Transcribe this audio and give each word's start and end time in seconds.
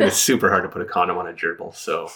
and 0.00 0.08
it's 0.08 0.16
super 0.30 0.48
hard 0.48 0.62
to 0.62 0.68
put 0.68 0.82
a 0.82 0.84
condom 0.84 1.18
on 1.18 1.28
a 1.28 1.32
gerbil. 1.32 1.74
So 1.74 2.10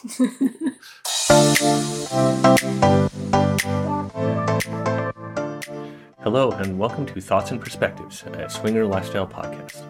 Hello, 6.22 6.52
and 6.52 6.78
welcome 6.78 7.04
to 7.06 7.20
Thoughts 7.20 7.50
and 7.50 7.60
Perspectives, 7.60 8.22
a 8.22 8.48
swinger 8.48 8.86
lifestyle 8.86 9.26
podcast. 9.26 9.84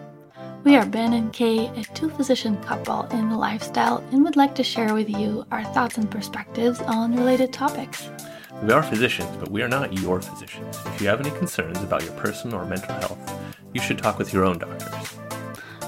We 0.65 0.75
are 0.75 0.85
Ben 0.85 1.13
and 1.13 1.31
Kae, 1.31 1.77
a 1.79 1.83
two 1.93 2.09
physician 2.09 2.61
couple 2.63 3.03
in 3.17 3.29
the 3.29 3.37
lifestyle, 3.37 4.03
and 4.11 4.23
would 4.23 4.35
like 4.35 4.55
to 4.55 4.63
share 4.63 4.93
with 4.93 5.09
you 5.09 5.45
our 5.51 5.63
thoughts 5.63 5.97
and 5.97 6.09
perspectives 6.09 6.81
on 6.81 7.15
related 7.15 7.53
topics. 7.53 8.09
We 8.63 8.73
are 8.73 8.83
physicians, 8.83 9.29
but 9.37 9.49
we 9.49 9.61
are 9.61 9.69
not 9.69 9.93
your 9.93 10.21
physicians. 10.21 10.77
If 10.87 11.01
you 11.01 11.07
have 11.07 11.21
any 11.21 11.31
concerns 11.37 11.77
about 11.81 12.03
your 12.03 12.13
personal 12.13 12.59
or 12.59 12.65
mental 12.65 12.95
health, 12.95 13.39
you 13.73 13.81
should 13.81 13.99
talk 13.99 14.17
with 14.17 14.33
your 14.33 14.43
own 14.43 14.57
doctors. 14.57 15.14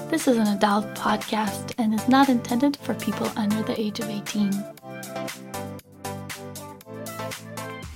This 0.08 0.26
is 0.26 0.36
an 0.36 0.46
adult 0.48 0.86
podcast 0.94 1.74
and 1.78 1.94
is 1.94 2.08
not 2.08 2.28
intended 2.28 2.76
for 2.78 2.94
people 2.94 3.30
under 3.36 3.62
the 3.62 3.78
age 3.78 4.00
of 4.00 4.08
18. 4.08 4.50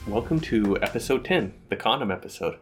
Welcome 0.09 0.41
to 0.41 0.77
episode 0.83 1.25
10, 1.25 1.55
the 1.69 1.77
condom 1.77 2.11
episode. 2.11 2.59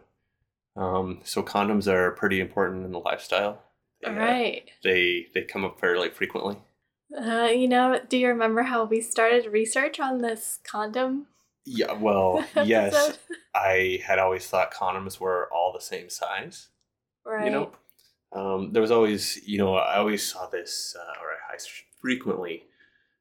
Um, 0.75 1.19
so 1.23 1.43
condoms 1.43 1.87
are 1.87 2.11
pretty 2.11 2.39
important 2.39 2.85
in 2.85 2.91
the 2.91 2.99
lifestyle. 2.99 3.61
They, 4.01 4.09
uh, 4.09 4.13
Right. 4.13 4.69
they 4.83 5.27
they 5.33 5.41
come 5.43 5.65
up 5.65 5.79
fairly 5.79 6.09
frequently. 6.09 6.57
Uh, 7.17 7.49
you 7.53 7.67
know, 7.67 7.99
do 8.07 8.17
you 8.17 8.27
remember 8.29 8.63
how 8.63 8.85
we 8.85 9.01
started 9.01 9.45
research 9.51 9.99
on 9.99 10.19
this 10.19 10.59
condom? 10.63 11.27
Yeah, 11.65 11.91
well, 11.93 12.43
yes. 12.63 13.19
I 13.53 13.99
had 14.05 14.17
always 14.17 14.47
thought 14.47 14.73
condoms 14.73 15.19
were 15.19 15.49
all 15.53 15.73
the 15.73 15.81
same 15.81 16.09
size. 16.09 16.69
Right. 17.25 17.45
You 17.45 17.51
know, 17.51 17.71
um, 18.33 18.71
there 18.71 18.81
was 18.81 18.91
always, 18.91 19.39
you 19.45 19.57
know, 19.57 19.75
I 19.75 19.97
always 19.97 20.25
saw 20.25 20.47
this, 20.47 20.95
uh, 20.97 21.21
or 21.21 21.31
I 21.31 21.57
frequently 21.99 22.63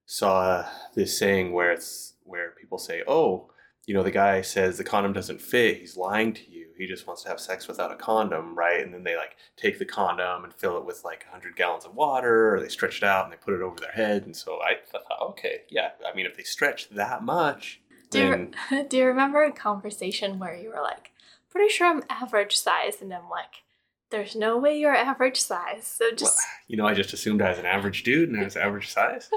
saw 0.06 0.66
this 0.94 1.18
saying 1.18 1.52
where 1.52 1.72
it's 1.72 2.14
where 2.24 2.52
people 2.52 2.78
say, 2.78 3.02
"Oh, 3.06 3.50
you 3.86 3.94
know, 3.94 4.02
the 4.02 4.10
guy 4.10 4.40
says 4.42 4.78
the 4.78 4.84
condom 4.84 5.12
doesn't 5.12 5.40
fit. 5.40 5.78
He's 5.78 5.96
lying 5.96 6.32
to 6.34 6.50
you. 6.50 6.68
He 6.78 6.86
just 6.86 7.06
wants 7.06 7.22
to 7.24 7.28
have 7.28 7.40
sex 7.40 7.66
without 7.66 7.92
a 7.92 7.96
condom, 7.96 8.56
right?" 8.56 8.80
And 8.80 8.94
then 8.94 9.02
they 9.02 9.16
like 9.16 9.36
take 9.56 9.78
the 9.78 9.84
condom 9.84 10.44
and 10.44 10.54
fill 10.54 10.78
it 10.78 10.84
with 10.84 11.04
like 11.04 11.24
100 11.24 11.56
gallons 11.56 11.84
of 11.84 11.94
water, 11.94 12.54
or 12.54 12.60
they 12.60 12.68
stretch 12.68 12.98
it 12.98 13.04
out 13.04 13.24
and 13.24 13.32
they 13.32 13.36
put 13.36 13.54
it 13.54 13.62
over 13.62 13.76
their 13.80 13.92
head. 13.92 14.24
And 14.24 14.36
so 14.36 14.60
I 14.62 14.76
thought, 14.90 15.30
okay, 15.30 15.62
yeah. 15.70 15.90
I 16.10 16.14
mean, 16.14 16.26
if 16.26 16.36
they 16.36 16.44
stretch 16.44 16.88
that 16.90 17.24
much, 17.24 17.80
do, 18.10 18.18
you, 18.20 18.30
then 18.70 18.86
do 18.88 18.96
you 18.98 19.06
remember 19.06 19.42
a 19.42 19.52
conversation 19.52 20.38
where 20.38 20.54
you 20.54 20.70
were 20.70 20.82
like, 20.82 21.10
pretty 21.50 21.72
sure 21.72 21.88
I'm 21.88 22.04
average 22.08 22.56
size? 22.56 23.00
And 23.00 23.12
I'm 23.12 23.28
like, 23.28 23.64
there's 24.10 24.34
no 24.34 24.58
way 24.58 24.78
you're 24.78 24.94
average 24.94 25.40
size. 25.40 25.86
So 25.86 26.06
well, 26.06 26.16
just, 26.16 26.40
you 26.68 26.76
know, 26.76 26.86
I 26.86 26.94
just 26.94 27.12
assumed 27.12 27.42
I 27.42 27.50
was 27.50 27.58
an 27.58 27.66
average 27.66 28.02
dude 28.02 28.28
and 28.28 28.40
I 28.40 28.44
was 28.44 28.56
average 28.56 28.90
size. 28.90 29.30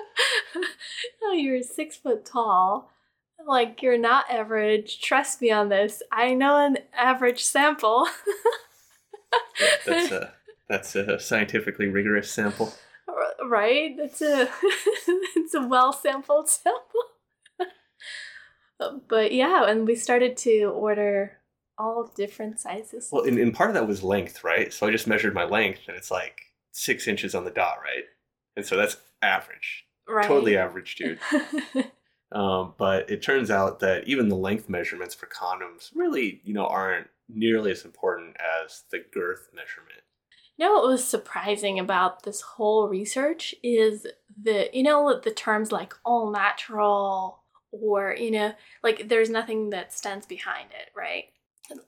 oh, 1.24 1.34
you're 1.34 1.62
six 1.64 1.96
foot 1.96 2.26
tall. 2.26 2.90
Like, 3.46 3.82
you're 3.82 3.98
not 3.98 4.30
average. 4.30 5.02
Trust 5.02 5.42
me 5.42 5.52
on 5.52 5.70
this. 5.70 6.02
I 6.12 6.34
know 6.34 6.66
an 6.66 6.78
average 6.94 7.44
sample. 7.44 8.08
Yeah, 9.60 9.68
that's 9.86 10.12
a 10.12 10.34
that's 10.70 10.96
a 10.96 11.20
scientifically 11.20 11.88
rigorous 11.88 12.32
sample. 12.32 12.74
right? 13.46 13.96
It's 13.98 14.22
a 14.22 14.50
it's 15.36 15.54
a 15.54 15.68
well 15.68 15.92
sampled 15.92 16.50
sample. 16.50 16.80
but 19.10 19.34
yeah, 19.34 19.68
and 19.68 19.86
we 19.86 19.96
started 19.96 20.38
to 20.38 20.66
order 20.66 21.40
all 21.78 22.12
different 22.16 22.60
sizes. 22.60 23.10
Well, 23.12 23.26
and, 23.26 23.38
and 23.38 23.54
part 23.54 23.70
of 23.70 23.74
that 23.76 23.88
was 23.88 24.04
length, 24.04 24.44
right? 24.44 24.74
So 24.74 24.88
I 24.88 24.92
just 24.92 25.08
measured 25.08 25.34
my 25.34 25.46
length, 25.46 25.82
and 25.88 25.98
it's 25.98 26.12
like 26.12 26.42
six 26.72 27.08
inches 27.08 27.36
on 27.36 27.46
the 27.46 27.52
dot, 27.52 27.78
right? 27.84 28.04
And 28.56 28.66
so 28.66 28.78
that's 28.78 28.98
average, 29.22 29.86
right. 30.08 30.28
totally 30.28 30.58
average, 30.58 30.96
dude. 30.96 31.20
Um, 32.34 32.74
but 32.80 33.10
it 33.12 33.22
turns 33.22 33.52
out 33.52 33.80
that 33.82 34.08
even 34.08 34.28
the 34.28 34.36
length 34.36 34.68
measurements 34.68 35.14
for 35.14 35.28
condoms 35.28 35.92
really, 35.94 36.42
you 36.44 36.54
know, 36.54 36.66
aren't 36.66 37.08
nearly 37.30 37.72
as 37.72 37.86
important 37.86 38.36
as 38.66 38.84
the 38.92 39.00
girth 39.14 39.50
measurement. 39.54 40.02
you 40.58 40.66
know 40.66 40.74
what 40.74 40.88
was 40.88 41.04
surprising 41.04 41.80
about 41.80 42.24
this 42.24 42.42
whole 42.42 42.88
research 42.88 43.56
is 43.64 44.06
the 44.42 44.70
you 44.74 44.84
know 44.84 45.20
the 45.24 45.32
terms 45.32 45.72
like 45.72 45.94
all 46.04 46.32
natural 46.32 47.44
or 47.72 48.16
you 48.20 48.30
know 48.30 48.54
like 48.84 49.08
there's 49.10 49.30
nothing 49.30 49.70
that 49.70 49.94
stands 49.94 50.26
behind 50.26 50.70
it, 50.72 50.90
right? 50.96 51.26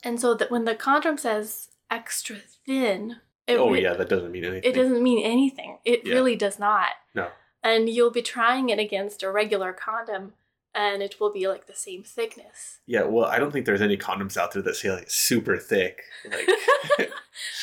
And 0.04 0.20
so 0.20 0.34
that 0.36 0.50
when 0.52 0.66
the 0.66 0.76
condom 0.76 1.18
says 1.18 1.70
extra 1.92 2.38
thin, 2.66 3.18
it 3.48 3.58
oh 3.58 3.70
re- 3.72 3.84
yeah, 3.84 3.94
that 3.94 4.10
doesn't 4.10 4.32
mean 4.32 4.44
anything. 4.46 4.72
it 4.72 4.76
doesn't 4.76 5.04
mean 5.04 5.24
anything. 5.24 5.78
It 5.86 6.02
Yeah. 6.06 6.14
really 6.16 6.36
does 6.36 6.58
not. 6.60 6.90
No. 7.14 7.30
And 7.64 7.90
you'll 7.90 8.12
be 8.12 8.22
trying 8.22 8.70
it 8.70 8.80
against 8.80 9.24
a 9.24 9.32
regular 9.32 9.74
condom 9.74 10.34
and 10.74 11.02
it 11.02 11.20
will 11.20 11.32
be 11.32 11.48
like 11.48 11.68
the 11.68 11.76
same 11.76 12.04
thickness. 12.04 12.80
Yeah, 12.86 13.04
well, 13.04 13.26
I 13.26 13.40
don't 13.40 13.52
think 13.52 13.66
there's 13.66 13.82
any 13.82 13.98
condoms 13.98 14.36
out 14.38 14.52
there 14.52 14.62
that 14.64 14.76
say 14.76 14.92
like 14.92 15.10
super 15.10 15.58
thick, 15.58 16.02
like 16.30 16.50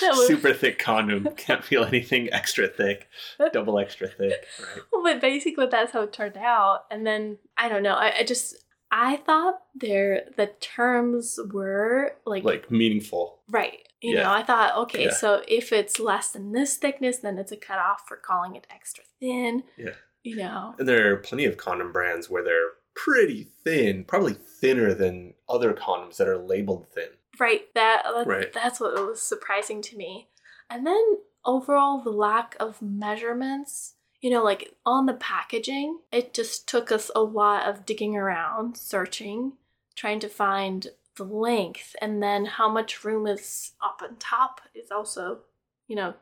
super 0.27 0.53
thick 0.55 0.79
condom 0.79 1.29
can't 1.37 1.65
feel 1.65 1.85
anything 1.85 2.33
extra 2.33 2.69
thick, 2.69 3.09
double 3.53 3.79
extra 3.79 4.09
thick, 4.09 4.47
right? 4.61 4.83
but 5.05 5.21
basically 5.21 5.67
that's 5.67 5.93
how 5.93 6.03
it 6.03 6.13
turned 6.13 6.37
out. 6.37 6.85
And 6.91 7.07
then 7.07 7.39
I 7.57 7.69
don't 7.69 7.83
know, 7.83 7.95
I, 7.95 8.19
I 8.21 8.25
just 8.25 8.57
I 8.95 9.17
thought 9.17 9.63
there 9.75 10.29
the 10.37 10.49
terms 10.61 11.41
were 11.51 12.17
like, 12.27 12.45
Like 12.45 12.71
meaningful. 12.71 13.41
right. 13.51 13.89
You 14.03 14.17
Yeah. 14.17 14.25
know, 14.25 14.33
I 14.33 14.43
thought, 14.43 14.77
okay, 14.83 15.05
Yeah. 15.05 15.13
so 15.13 15.43
if 15.49 15.73
it's 15.73 15.99
less 15.99 16.31
than 16.33 16.53
this 16.53 16.77
thickness, 16.77 17.19
then 17.19 17.39
it's 17.39 17.53
a 17.53 17.57
cutoff 17.57 18.03
for 18.07 18.17
calling 18.17 18.55
it 18.57 18.67
extra 18.71 19.05
thin. 19.19 19.65
Yeah. 19.79 19.95
You 20.23 20.37
know. 20.37 20.75
And 20.79 20.87
there 20.89 21.13
are 21.13 21.17
plenty 21.17 21.45
of 21.47 21.57
condom 21.57 21.91
brands 21.93 22.29
where 22.29 22.45
they're 22.45 22.73
pretty 22.95 23.45
thin, 23.65 24.05
probably 24.05 24.35
thinner 24.35 24.93
than 24.93 25.35
other 25.49 25.73
condoms 25.73 26.17
that 26.19 26.29
are 26.29 26.37
labeled 26.37 26.89
thin. 26.93 27.09
Right. 27.39 27.73
That, 27.75 28.03
that 28.05 28.27
Right. 28.27 28.53
that's 28.53 28.79
what 28.79 28.93
was 28.95 29.23
surprising 29.23 29.81
to 29.83 29.97
me. 29.97 30.29
And 30.69 30.87
then 30.87 31.19
overall 31.45 32.03
the 32.03 32.11
lack 32.11 32.57
of 32.61 32.83
measurements, 32.83 33.95
you 34.23 34.31
know, 34.31 34.43
like 34.43 34.73
on 34.87 35.05
the 35.07 35.13
packaging, 35.15 35.99
it 36.11 36.33
just 36.33 36.67
took 36.69 36.91
us 36.91 37.11
a 37.15 37.21
lot 37.23 37.69
of 37.69 37.85
digging 37.85 38.17
around, 38.17 38.77
searching, 38.79 39.53
trying 39.97 40.21
to 40.21 40.29
find 40.29 40.87
the 41.17 41.25
length 41.25 41.95
and 42.01 42.23
then 42.23 42.47
how 42.47 42.71
much 42.71 43.05
room 43.05 43.27
is 43.27 43.73
up 43.85 44.01
on 44.03 44.17
top 44.17 44.63
is 44.75 44.91
also, 44.91 45.41
you 45.89 45.95
know, 45.97 46.15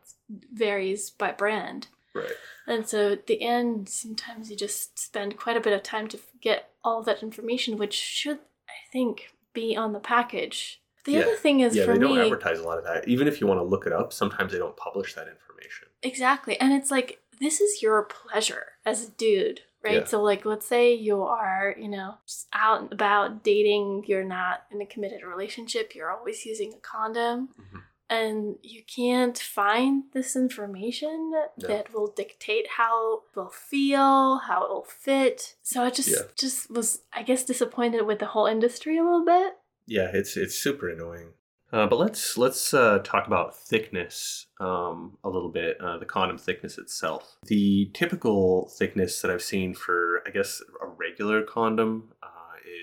varies 0.53 1.11
by 1.11 1.31
brand. 1.31 1.87
Right. 2.13 2.33
And 2.67 2.89
so 2.89 3.13
at 3.13 3.27
the 3.29 3.41
end, 3.43 3.89
sometimes 3.89 4.51
you 4.51 4.57
just 4.57 4.99
spend 4.99 5.37
quite 5.37 5.57
a 5.57 5.61
bit 5.61 5.73
of 5.73 5.85
time 5.85 6.09
to 6.09 6.19
get 6.41 6.71
all 6.83 7.03
that 7.05 7.23
information, 7.23 7.77
which 7.77 7.95
should, 7.95 8.39
I 8.69 8.91
think, 8.93 9.33
be 9.53 9.77
on 9.77 9.93
the 9.93 10.01
package. 10.01 10.81
The 11.05 11.13
Yeah. 11.13 11.21
other 11.21 11.37
thing 11.37 11.61
is 11.61 11.77
yeah, 11.77 11.85
for 11.85 11.93
they 11.93 12.01
don't 12.01 12.17
me, 12.17 12.21
advertise 12.25 12.59
a 12.59 12.65
lot 12.65 12.79
of 12.79 12.85
that. 12.85 13.07
Even 13.07 13.29
if 13.29 13.41
you 13.41 13.47
want 13.47 13.61
to 13.61 13.65
look 13.65 13.87
it 13.87 13.93
up, 13.93 14.13
sometimes 14.13 14.53
they 14.53 14.59
don't 14.59 14.77
publish 14.77 15.15
that 15.15 15.29
information. 15.29 15.89
exactly, 16.03 16.59
and 16.59 16.73
it's 16.73 16.91
like 16.91 17.20
this 17.41 17.61
is 17.61 17.83
your 17.83 18.03
pleasure 18.05 18.67
as 18.85 19.07
a 19.09 19.11
dude, 19.13 19.61
right? 19.83 19.95
Yeah. 20.01 20.05
So 20.05 20.23
like, 20.23 20.45
let's 20.45 20.67
say 20.67 20.95
you 20.95 21.23
are, 21.23 21.75
you 21.79 21.89
know, 21.89 22.15
just 22.27 22.49
out 22.53 22.83
and 22.83 22.93
about 22.93 23.43
dating, 23.45 24.05
you're 24.07 24.25
not 24.25 24.65
in 24.71 24.81
a 24.81 24.87
committed 24.87 25.23
relationship, 25.23 25.95
you're 25.95 26.11
always 26.11 26.45
using 26.47 26.73
a 26.75 26.81
condom. 26.81 27.51
Mhm. 27.59 27.83
and 28.13 28.57
you 28.63 28.83
can't 28.93 29.39
find 29.39 30.03
this 30.15 30.35
information 30.35 31.31
No. 31.31 31.69
that 31.69 31.95
will 31.95 32.09
dictate 32.09 32.67
how 32.77 33.19
it 33.19 33.37
will 33.37 33.51
feel, 33.51 34.39
how 34.39 34.65
it 34.65 34.71
will 34.71 34.83
fit. 34.85 35.55
So 35.63 35.85
I 35.85 35.91
just 35.91 36.09
Yeah. 36.09 36.23
just 36.35 36.69
was 36.71 37.03
I 37.13 37.23
guess 37.23 37.45
disappointed 37.45 38.03
with 38.03 38.19
the 38.19 38.27
whole 38.27 38.47
industry 38.47 38.99
a 38.99 39.05
little 39.05 39.25
bit. 39.25 39.59
Yeah, 39.87 40.11
it's 40.13 40.37
it's 40.37 40.57
super 40.57 40.89
annoying. 40.89 41.35
Uh, 41.73 41.87
but 41.87 41.99
let's 41.99 42.37
let's 42.37 42.75
uh, 42.75 42.99
talk 43.05 43.27
about 43.27 43.57
thickness 43.57 44.47
um, 44.59 45.17
a 45.23 45.29
little 45.29 45.49
bit. 45.51 45.81
Uh, 45.81 45.99
the 45.99 46.05
condom 46.05 46.39
thickness 46.39 46.79
itself. 46.79 47.37
The 47.47 47.91
typical 47.95 48.69
thickness 48.77 49.21
that 49.23 49.31
I've 49.31 49.43
seen 49.43 49.75
for, 49.75 50.23
I 50.27 50.31
guess, 50.31 50.61
a 50.83 50.87
regular 50.87 51.43
condom 51.43 52.13
uh, 52.23 52.27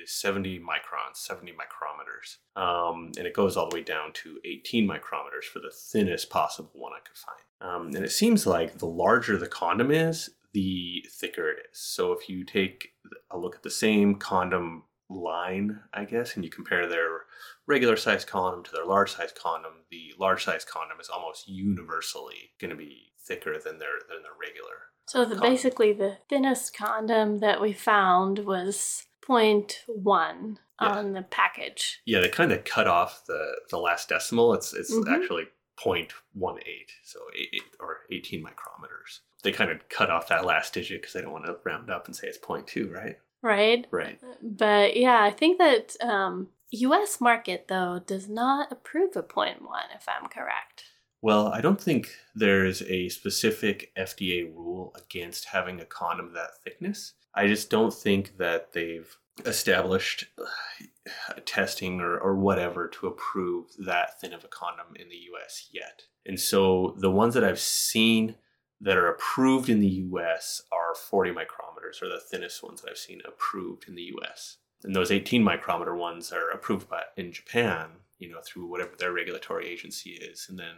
is 0.03 0.11
70 0.11 0.59
microns, 0.59 1.17
70 1.17 1.53
micrometers, 1.53 2.37
um, 2.61 3.11
and 3.17 3.27
it 3.27 3.33
goes 3.33 3.57
all 3.57 3.69
the 3.69 3.75
way 3.75 3.83
down 3.83 4.13
to 4.13 4.39
18 4.45 4.87
micrometers 4.87 5.45
for 5.51 5.59
the 5.59 5.71
thinnest 5.71 6.29
possible 6.29 6.71
one 6.73 6.93
I 6.93 6.99
could 7.05 7.17
find. 7.17 7.37
Um, 7.59 7.87
and 7.95 8.05
it 8.05 8.11
seems 8.11 8.45
like 8.45 8.77
the 8.77 8.85
larger 8.85 9.37
the 9.37 9.47
condom 9.47 9.91
is, 9.91 10.29
the 10.53 11.05
thicker 11.11 11.49
it 11.49 11.57
is. 11.71 11.79
So 11.79 12.13
if 12.13 12.29
you 12.29 12.45
take 12.45 12.89
a 13.31 13.37
look 13.37 13.55
at 13.55 13.63
the 13.63 13.69
same 13.69 14.15
condom 14.15 14.83
line, 15.09 15.79
I 15.93 16.05
guess, 16.05 16.35
and 16.35 16.43
you 16.43 16.49
compare 16.51 16.87
their 16.87 17.21
regular 17.67 17.95
size 17.97 18.25
condom 18.25 18.63
to 18.63 18.71
their 18.71 18.85
large 18.85 19.11
size 19.11 19.31
condom, 19.31 19.73
the 19.91 20.13
large 20.17 20.43
size 20.43 20.65
condom 20.65 20.99
is 20.99 21.09
almost 21.09 21.47
universally 21.47 22.51
going 22.59 22.71
to 22.71 22.75
be 22.77 23.11
thicker 23.19 23.53
than 23.59 23.77
their 23.77 23.99
than 24.09 24.23
their 24.23 24.31
regular. 24.41 24.75
So 25.07 25.23
the, 25.25 25.35
basically 25.39 25.93
the 25.93 26.17
thinnest 26.29 26.75
condom 26.75 27.39
that 27.39 27.61
we 27.61 27.71
found 27.73 28.39
was 28.39 29.05
0.1 29.25 30.57
Yeah. 30.81 30.87
on 30.89 31.13
the 31.13 31.21
package. 31.23 32.01
Yeah, 32.05 32.19
they 32.21 32.29
kind 32.29 32.51
of 32.51 32.63
cut 32.63 32.87
off 32.87 33.25
the 33.25 33.57
the 33.69 33.77
last 33.79 34.09
decimal. 34.09 34.53
It's 34.53 34.73
it's 34.73 34.93
Mhm. 34.93 35.07
actually 35.13 35.47
0.18, 35.77 36.87
so 37.03 37.19
eight, 37.35 37.49
eight, 37.53 37.61
or 37.79 37.99
18 38.11 38.43
micrometers. 38.43 39.19
they 39.43 39.51
kind 39.51 39.69
of 39.69 39.87
cut 39.87 40.09
off 40.09 40.27
that 40.27 40.43
last 40.45 40.73
digit 40.73 40.99
because 40.99 41.13
they 41.13 41.21
don't 41.21 41.31
want 41.31 41.45
to 41.45 41.55
round 41.63 41.91
up 41.91 42.07
and 42.07 42.15
say 42.15 42.27
it's 42.27 42.39
0.2, 42.39 42.91
right? 42.91 43.17
right? 43.43 43.85
Right. 43.91 44.19
But 44.41 44.97
yeah, 44.97 45.21
I 45.21 45.29
think 45.29 45.59
that 45.59 45.95
um, 46.01 46.49
U.S. 46.71 47.21
market 47.21 47.67
though 47.67 48.01
does 48.05 48.27
not 48.27 48.71
approve 48.71 49.15
of 49.15 49.27
0.1, 49.27 49.55
if 49.95 50.05
I'm 50.07 50.27
correct. 50.29 50.83
Well, 51.21 51.47
I 51.47 51.61
don't 51.61 51.81
think 51.81 52.09
there's 52.35 52.81
a 52.83 53.09
specific 53.09 53.91
FDA 53.97 54.43
rule 54.43 54.93
against 54.95 55.45
having 55.45 55.79
a 55.79 55.85
condom 55.85 56.33
that 56.33 56.61
thickness. 56.63 57.13
I 57.33 57.47
just 57.47 57.69
don't 57.69 57.93
think 57.93 58.37
that 58.37 58.73
they've 58.73 59.15
established 59.45 60.25
uh, 60.39 61.33
testing 61.45 62.01
or, 62.01 62.17
or 62.17 62.35
whatever 62.35 62.87
to 62.87 63.07
approve 63.07 63.67
that 63.85 64.19
thin 64.19 64.33
of 64.33 64.43
a 64.43 64.47
condom 64.47 64.95
in 64.95 65.09
the 65.09 65.21
US 65.33 65.69
yet. 65.71 66.03
And 66.25 66.39
so 66.39 66.95
the 66.99 67.11
ones 67.11 67.33
that 67.33 67.43
I've 67.43 67.59
seen 67.59 68.35
that 68.81 68.97
are 68.97 69.07
approved 69.07 69.69
in 69.69 69.79
the 69.79 70.05
US 70.11 70.61
are 70.71 70.93
40 70.95 71.31
micrometers, 71.31 72.01
or 72.01 72.09
the 72.09 72.19
thinnest 72.19 72.63
ones 72.63 72.81
that 72.81 72.91
I've 72.91 72.97
seen 72.97 73.21
approved 73.25 73.87
in 73.87 73.95
the 73.95 74.13
US. 74.17 74.57
And 74.87 74.95
those 74.95 75.11
18 75.11 75.43
micrometer 75.43 75.93
ones 75.93 76.31
are 76.31 76.49
approved 76.49 76.87
by, 76.87 77.01
in 77.17 77.33
Japan, 77.33 77.89
you 78.19 78.31
know, 78.31 78.39
through 78.41 78.67
whatever 78.67 78.91
their 78.97 79.11
regulatory 79.11 79.67
agency 79.67 80.11
is. 80.11 80.47
And 80.49 80.57
then 80.57 80.75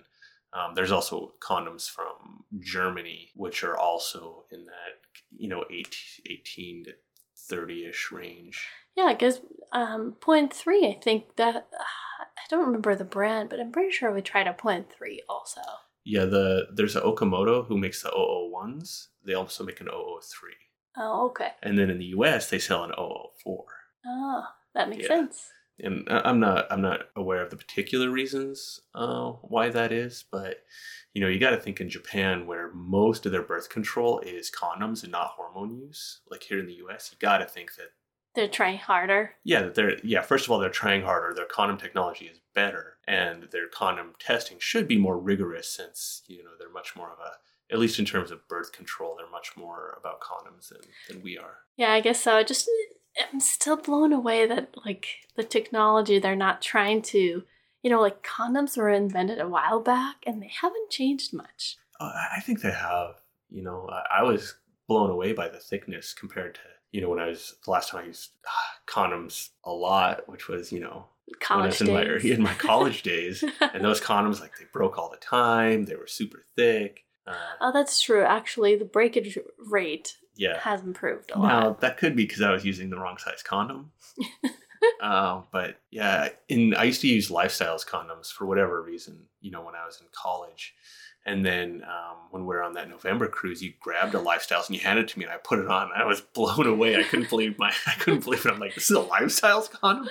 um, 0.52 0.74
there's 0.74 0.92
also 0.92 1.34
condoms 1.40 1.88
from 1.88 2.44
Germany, 2.60 3.30
which 3.36 3.64
are 3.64 3.78
also 3.78 4.46
in 4.52 4.66
that, 4.66 5.22
you 5.38 5.48
know, 5.48 5.64
18, 5.70 5.92
18 6.28 6.84
to 6.86 6.92
30 7.38 7.86
ish 7.86 8.12
range. 8.12 8.68
Yeah, 8.98 9.04
I 9.04 9.14
guess 9.14 9.42
um, 9.74 10.16
0.3, 10.22 10.90
I 10.90 11.00
think 11.00 11.36
that, 11.36 11.56
uh, 11.56 11.60
I 12.20 12.42
don't 12.50 12.66
remember 12.66 12.96
the 12.96 13.04
brand, 13.04 13.50
but 13.50 13.60
I'm 13.60 13.72
pretty 13.72 13.92
sure 13.92 14.12
we 14.12 14.24
tried 14.24 14.48
a 14.48 14.56
three 14.90 15.22
also. 15.30 15.62
Yeah, 16.04 16.26
the 16.26 16.70
there's 16.74 16.96
a 16.96 17.02
Okamoto 17.02 17.68
who 17.68 17.78
makes 17.78 18.02
the 18.02 18.10
001s. 18.10 19.10
They 19.24 19.36
also 19.36 19.64
make 19.64 19.82
an 19.82 19.88
003. 19.88 20.54
Oh, 20.98 21.28
okay. 21.28 21.50
And 21.62 21.78
then 21.78 21.92
in 21.92 22.00
the 22.00 22.06
US, 22.06 22.50
they 22.50 22.58
sell 22.58 22.84
an 22.84 22.92
004. 22.98 23.66
Oh, 24.06 24.44
that 24.74 24.90
makes 24.90 25.04
Yeah. 25.04 25.08
sense. 25.10 25.52
and 25.82 26.06
I'm 26.10 26.40
not 26.42 26.68
I'm 26.72 26.82
not 26.82 27.08
aware 27.16 27.42
of 27.42 27.50
the 27.52 27.56
particular 27.56 28.10
reasons 28.10 28.82
uh, 28.94 29.32
why 29.42 29.70
that 29.70 29.92
is, 29.94 30.26
but 30.30 30.64
you 31.14 31.22
know 31.22 31.28
you 31.30 31.40
got 31.40 31.52
to 31.52 31.58
think 31.58 31.80
in 31.80 31.90
Japan 31.90 32.46
where 32.48 32.70
most 32.74 33.26
of 33.26 33.32
their 33.32 33.44
birth 33.44 33.70
control 33.70 34.20
is 34.20 34.52
condoms 34.52 35.04
and 35.04 35.12
not 35.12 35.32
hormone 35.38 35.74
use. 35.78 36.20
Like 36.30 36.44
here 36.44 36.60
in 36.60 36.68
the 36.68 36.74
U.S., 36.86 37.10
you 37.12 37.18
got 37.20 37.38
to 37.38 37.46
think 37.46 37.76
that 37.76 37.92
They're 38.36 38.48
trying 38.50 38.78
harder. 38.78 39.36
yeah 39.46 39.62
that 39.62 39.76
they're 39.76 39.98
yeah 40.04 40.22
first 40.22 40.46
of 40.46 40.52
all 40.52 40.60
they're 40.60 40.70
trying 40.70 41.04
harder. 41.04 41.34
Their 41.34 41.46
condom 41.46 41.78
technology 41.78 42.26
is 42.26 42.42
better, 42.54 42.98
and 43.08 43.44
their 43.52 43.68
condom 43.70 44.16
testing 44.20 44.58
should 44.60 44.88
be 44.88 44.98
more 44.98 45.18
rigorous 45.18 45.70
since 45.72 46.24
you 46.28 46.44
know 46.44 46.52
they're 46.60 46.70
much 46.70 46.96
more 46.98 47.10
of 47.12 47.20
a 47.20 47.32
at 47.74 47.80
least 47.80 48.00
in 48.00 48.06
terms 48.06 48.32
of 48.32 48.48
birth 48.48 48.72
control, 48.74 49.16
they're 49.16 49.30
much 49.30 49.52
more 49.56 49.96
about 50.00 50.20
condoms 50.22 50.70
than, 50.70 50.82
than 51.08 51.22
we 51.22 51.38
are. 51.38 51.58
Yeah, 51.78 51.92
I 51.94 52.02
guess 52.02 52.20
so. 52.20 52.42
Just 52.44 52.68
I'm 53.32 53.40
still 53.40 53.78
blown 53.78 54.14
away 54.14 54.48
that 54.48 54.76
like 54.86 55.08
the 55.36 55.44
technology 55.44 56.20
they're 56.20 56.36
not 56.36 56.62
trying 56.62 57.02
to, 57.04 57.44
you 57.84 57.90
know, 57.90 58.02
like 58.02 58.24
condoms 58.24 58.78
were 58.78 58.90
invented 58.90 59.40
a 59.40 59.48
while 59.48 59.82
back 59.82 60.18
and 60.26 60.42
they 60.42 60.52
haven't 60.62 60.90
changed 60.90 61.34
much. 61.34 61.78
Uh, 62.00 62.12
I 62.36 62.40
think 62.42 62.62
they 62.62 62.72
have. 62.72 63.16
You 63.50 63.64
know, 63.64 63.90
I, 64.12 64.22
was 64.22 64.56
blown 64.88 65.10
away 65.10 65.34
by 65.34 65.50
the 65.50 65.60
thickness 65.60 66.14
compared 66.14 66.56
to 66.56 66.62
you 66.92 67.02
know 67.02 67.10
when 67.10 67.20
I 67.20 67.28
was 67.28 67.56
the 67.66 67.72
last 67.72 67.90
time 67.90 68.04
I 68.04 68.08
used 68.08 68.30
ah, 68.48 68.74
condoms 68.88 69.50
a 69.64 69.72
lot, 69.72 70.28
which 70.28 70.48
was 70.48 70.72
you 70.72 70.80
know 70.80 71.06
when 71.28 71.36
I 71.36 71.46
College 71.46 71.80
was 71.80 71.82
in 71.82 71.94
my 71.94 72.04
in 72.04 72.42
my 72.42 72.54
college 72.54 73.04
days, 73.04 73.44
and 73.74 73.84
those 73.84 74.00
condoms 74.02 74.40
like 74.40 74.58
they 74.58 74.66
broke 74.72 74.98
all 74.98 75.10
the 75.10 75.18
time. 75.18 75.86
They 75.86 75.96
were 75.96 76.08
super 76.08 76.44
thick. 76.56 77.06
Uh, 77.26 77.34
oh, 77.62 77.72
that's 77.72 78.02
true. 78.02 78.24
Actually, 78.24 78.76
the 78.76 78.86
breakage 78.86 79.38
rate 79.58 80.18
yeah. 80.40 80.58
has 80.60 80.82
improved 80.82 81.32
a 81.36 81.40
lot. 81.40 81.48
Now 81.48 81.78
that 81.82 81.98
could 81.98 82.16
be 82.16 82.24
because 82.24 82.42
I 82.42 82.52
was 82.52 82.64
using 82.64 82.90
the 82.90 82.98
wrong 82.98 83.18
size 83.18 83.44
condom. 83.44 83.92
uh, 85.02 85.42
but 85.52 85.80
yeah, 85.92 86.30
in 86.48 86.74
I 86.76 86.86
used 86.86 87.02
to 87.02 87.08
use 87.08 87.30
lifestyles 87.30 87.86
condoms 87.86 88.32
for 88.32 88.46
whatever 88.46 88.82
reason. 88.82 89.26
You 89.42 89.52
know, 89.52 89.62
when 89.62 89.76
I 89.76 89.86
was 89.86 90.00
in 90.00 90.08
college, 90.14 90.74
and 91.26 91.46
then 91.46 91.84
um, 91.84 92.18
when 92.32 92.44
we 92.44 92.48
were 92.48 92.64
on 92.64 92.74
that 92.74 92.90
November 92.90 93.28
cruise, 93.28 93.62
you 93.62 93.74
grabbed 93.82 94.16
a 94.16 94.20
lifestyles 94.20 94.68
and 94.68 94.78
you 94.78 94.82
handed 94.82 95.06
it 95.06 95.08
to 95.10 95.20
me, 95.20 95.26
and 95.26 95.34
I 95.34 95.38
put 95.38 95.60
it 95.60 95.68
on. 95.68 95.92
And 95.94 96.02
I 96.02 96.06
was 96.06 96.22
blown 96.34 96.68
away. 96.68 96.96
I 96.96 97.04
couldn't 97.04 97.30
believe 97.30 97.60
my 97.60 97.74
I 97.86 97.94
couldn't 98.00 98.24
believe 98.24 98.46
it. 98.46 98.52
I'm 98.52 98.60
like, 98.60 98.76
this 98.76 98.90
is 98.90 98.96
a 98.96 99.02
lifestyles 99.02 99.70
condom. 99.70 100.10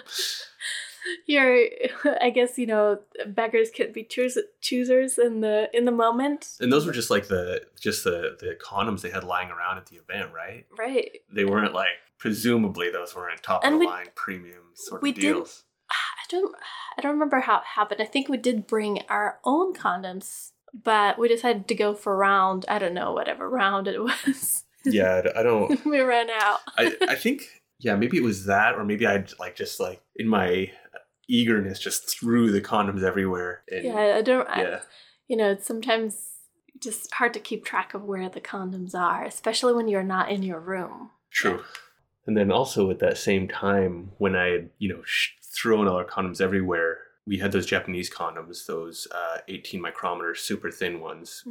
You're, 1.27 1.65
I 2.21 2.31
guess 2.31 2.59
you 2.59 2.67
know, 2.67 2.99
beggars 3.27 3.71
could 3.71 3.93
be 3.93 4.05
choos- 4.05 4.39
choosers 4.61 5.19
in 5.19 5.41
the 5.41 5.69
in 5.73 5.85
the 5.85 5.93
moment, 5.93 6.57
And 6.61 6.73
those 6.73 6.87
were 6.87 6.93
just 6.93 7.11
like 7.11 7.29
the 7.29 7.63
just 7.81 8.05
the 8.05 8.37
the 8.41 8.57
condoms 8.63 9.01
they 9.03 9.11
had 9.11 9.25
lying 9.25 9.51
around 9.51 9.79
at 9.79 9.87
the 9.87 9.97
event, 9.97 10.31
right? 10.35 10.67
right? 10.79 11.11
They 11.33 11.45
weren't 11.45 11.75
like 11.75 11.89
presumably 12.19 12.91
those 12.91 13.15
weren't 13.15 13.43
top 13.43 13.63
And 13.65 13.75
of 13.75 13.81
the 13.81 13.87
we- 13.87 13.91
line 13.93 14.07
premium 14.15 14.63
sort 14.75 15.03
we 15.03 15.11
of 15.11 15.15
did- 15.17 15.21
deals. 15.23 15.65
I 15.91 16.25
don't 16.31 16.55
I 16.97 17.01
don't 17.01 17.13
remember 17.13 17.41
how 17.41 17.59
it 17.59 17.65
happened. 17.75 18.03
I 18.03 18.05
think 18.07 18.29
we 18.29 18.37
did 18.37 18.67
bring 18.67 19.01
our 19.09 19.39
own 19.45 19.73
condoms, 19.75 20.53
but 20.75 21.19
we 21.19 21.29
decided 21.29 21.67
to 21.69 21.75
go 21.75 21.95
for 21.95 22.17
round, 22.17 22.65
I 22.69 22.79
don't 22.79 22.93
know, 22.95 23.13
whatever 23.13 23.49
round 23.49 23.89
it 23.89 23.99
was. 24.03 24.65
yeah, 24.85 25.23
I 25.35 25.43
don't. 25.43 25.85
we 25.87 26.01
ran 26.01 26.29
out. 26.31 26.61
I, 26.77 26.95
I 27.09 27.15
think 27.15 27.58
yeah 27.81 27.95
maybe 27.97 28.17
it 28.17 28.23
was 28.23 28.47
that 28.47 28.75
or 28.75 28.85
maybe 28.85 29.07
i 29.07 29.25
like 29.39 29.55
just 29.57 29.79
like 29.81 30.01
in 30.17 30.27
my 30.29 30.71
eagerness 31.29 31.79
just 31.79 32.09
threw 32.09 32.51
the 32.51 32.61
condoms 32.61 33.03
everywhere 33.03 33.63
and 33.71 33.85
yeah, 33.85 34.17
I 34.17 34.23
don't 34.23 34.49
I- 34.49 34.63
yeah. 34.63 34.81
you 35.27 35.37
know, 35.37 35.51
it's 35.51 35.67
sometimes 35.67 36.17
just 36.81 37.13
hard 37.13 37.35
to 37.35 37.41
keep 37.41 37.65
track 37.65 37.93
of 37.93 38.05
where 38.05 38.29
the 38.31 38.41
condoms 38.41 38.95
are, 38.95 39.25
especially 39.25 39.75
when 39.75 39.89
you're 39.89 40.03
not 40.03 40.31
in 40.31 40.43
your 40.43 40.61
room. 40.61 41.11
true. 41.31 41.63
And 42.27 42.37
then 42.37 42.51
also 42.53 42.91
at 42.91 42.99
that 43.01 43.19
same 43.19 43.49
time 43.49 44.13
when 44.19 44.37
i 44.37 44.47
had 44.49 44.71
you 44.79 44.89
know 44.89 45.03
sh- 45.05 45.31
thrown 45.43 45.89
all 45.89 45.97
our 45.97 46.05
condoms 46.05 46.41
everywhere 46.41 46.99
we 47.27 47.39
had 47.39 47.53
those 47.53 47.67
japanese 47.67 48.11
condoms 48.11 48.67
those 48.67 49.07
uh, 49.13 49.39
18 49.49 49.81
micrometer 49.81 50.35
super 50.35 50.71
thin 50.71 51.01
ones 51.01 51.43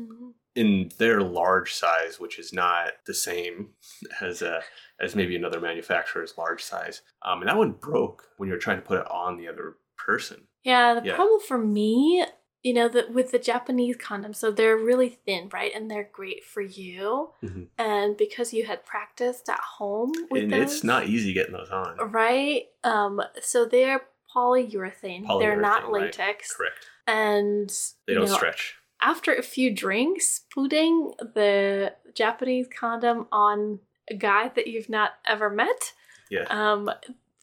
in 0.56 0.92
their 0.98 1.22
large 1.22 1.74
size 1.74 2.20
which 2.20 2.38
is 2.40 2.54
not 2.54 2.94
the 3.06 3.14
same 3.14 3.70
as 4.22 4.42
uh, 4.42 4.62
as 5.00 5.16
maybe 5.16 5.36
another 5.36 5.60
manufacturer's 5.60 6.38
large 6.38 6.64
size 6.64 7.02
um, 7.24 7.42
and 7.42 7.50
that 7.50 7.58
one 7.58 7.72
broke 7.72 8.24
when 8.38 8.48
you 8.48 8.54
were 8.54 8.60
trying 8.60 8.78
to 8.78 8.86
put 8.88 9.00
it 9.00 9.10
on 9.12 9.38
the 9.38 9.48
other 9.48 9.76
person 9.98 10.48
Yeah, 10.64 10.96
the 11.00 11.06
Yeah. 11.08 11.16
problem 11.16 11.40
for 11.42 11.58
me, 11.58 12.26
you 12.64 12.74
know, 12.74 12.90
that 12.90 13.12
with 13.14 13.32
the 13.32 13.40
Japanese 13.40 13.96
condoms, 13.98 14.36
so 14.38 14.52
they're 14.52 14.76
really 14.76 15.10
thin, 15.26 15.48
right? 15.54 15.72
And 15.74 15.90
they're 15.90 16.10
great 16.12 16.44
for 16.44 16.62
you. 16.62 17.32
Mhm. 17.42 17.68
And 17.78 18.18
because 18.18 18.52
you 18.54 18.66
had 18.66 18.86
practiced 18.86 19.48
at 19.50 19.60
home 19.78 20.12
with 20.30 20.44
and 20.44 20.52
those, 20.52 20.74
it's 20.74 20.84
not 20.84 21.06
easy 21.08 21.32
getting 21.34 21.54
those 21.54 21.70
on 21.70 21.98
right? 22.12 22.64
Um, 22.84 23.22
so 23.42 23.64
they're 23.66 24.02
polyurethane. 24.36 25.40
they're 25.40 25.60
not 25.60 25.84
Polyurethane, 25.84 25.90
right. 25.92 26.02
latex, 26.04 26.56
Correct. 26.56 26.86
and 27.06 27.70
They 28.08 28.14
don't 28.14 28.26
know, 28.28 28.36
stretch. 28.36 28.76
After 29.02 29.34
a 29.34 29.44
few 29.44 29.74
drinks, 29.74 30.42
putting 30.54 31.12
the 31.20 31.94
Japanese 32.14 32.68
condom 32.68 33.28
on 33.32 33.80
a 34.10 34.16
guy 34.16 34.50
that 34.50 34.68
you've 34.68 34.90
not 34.90 35.12
ever 35.26 35.50
met, 35.50 35.94
Yeah. 36.30 36.46
um, 36.50 36.90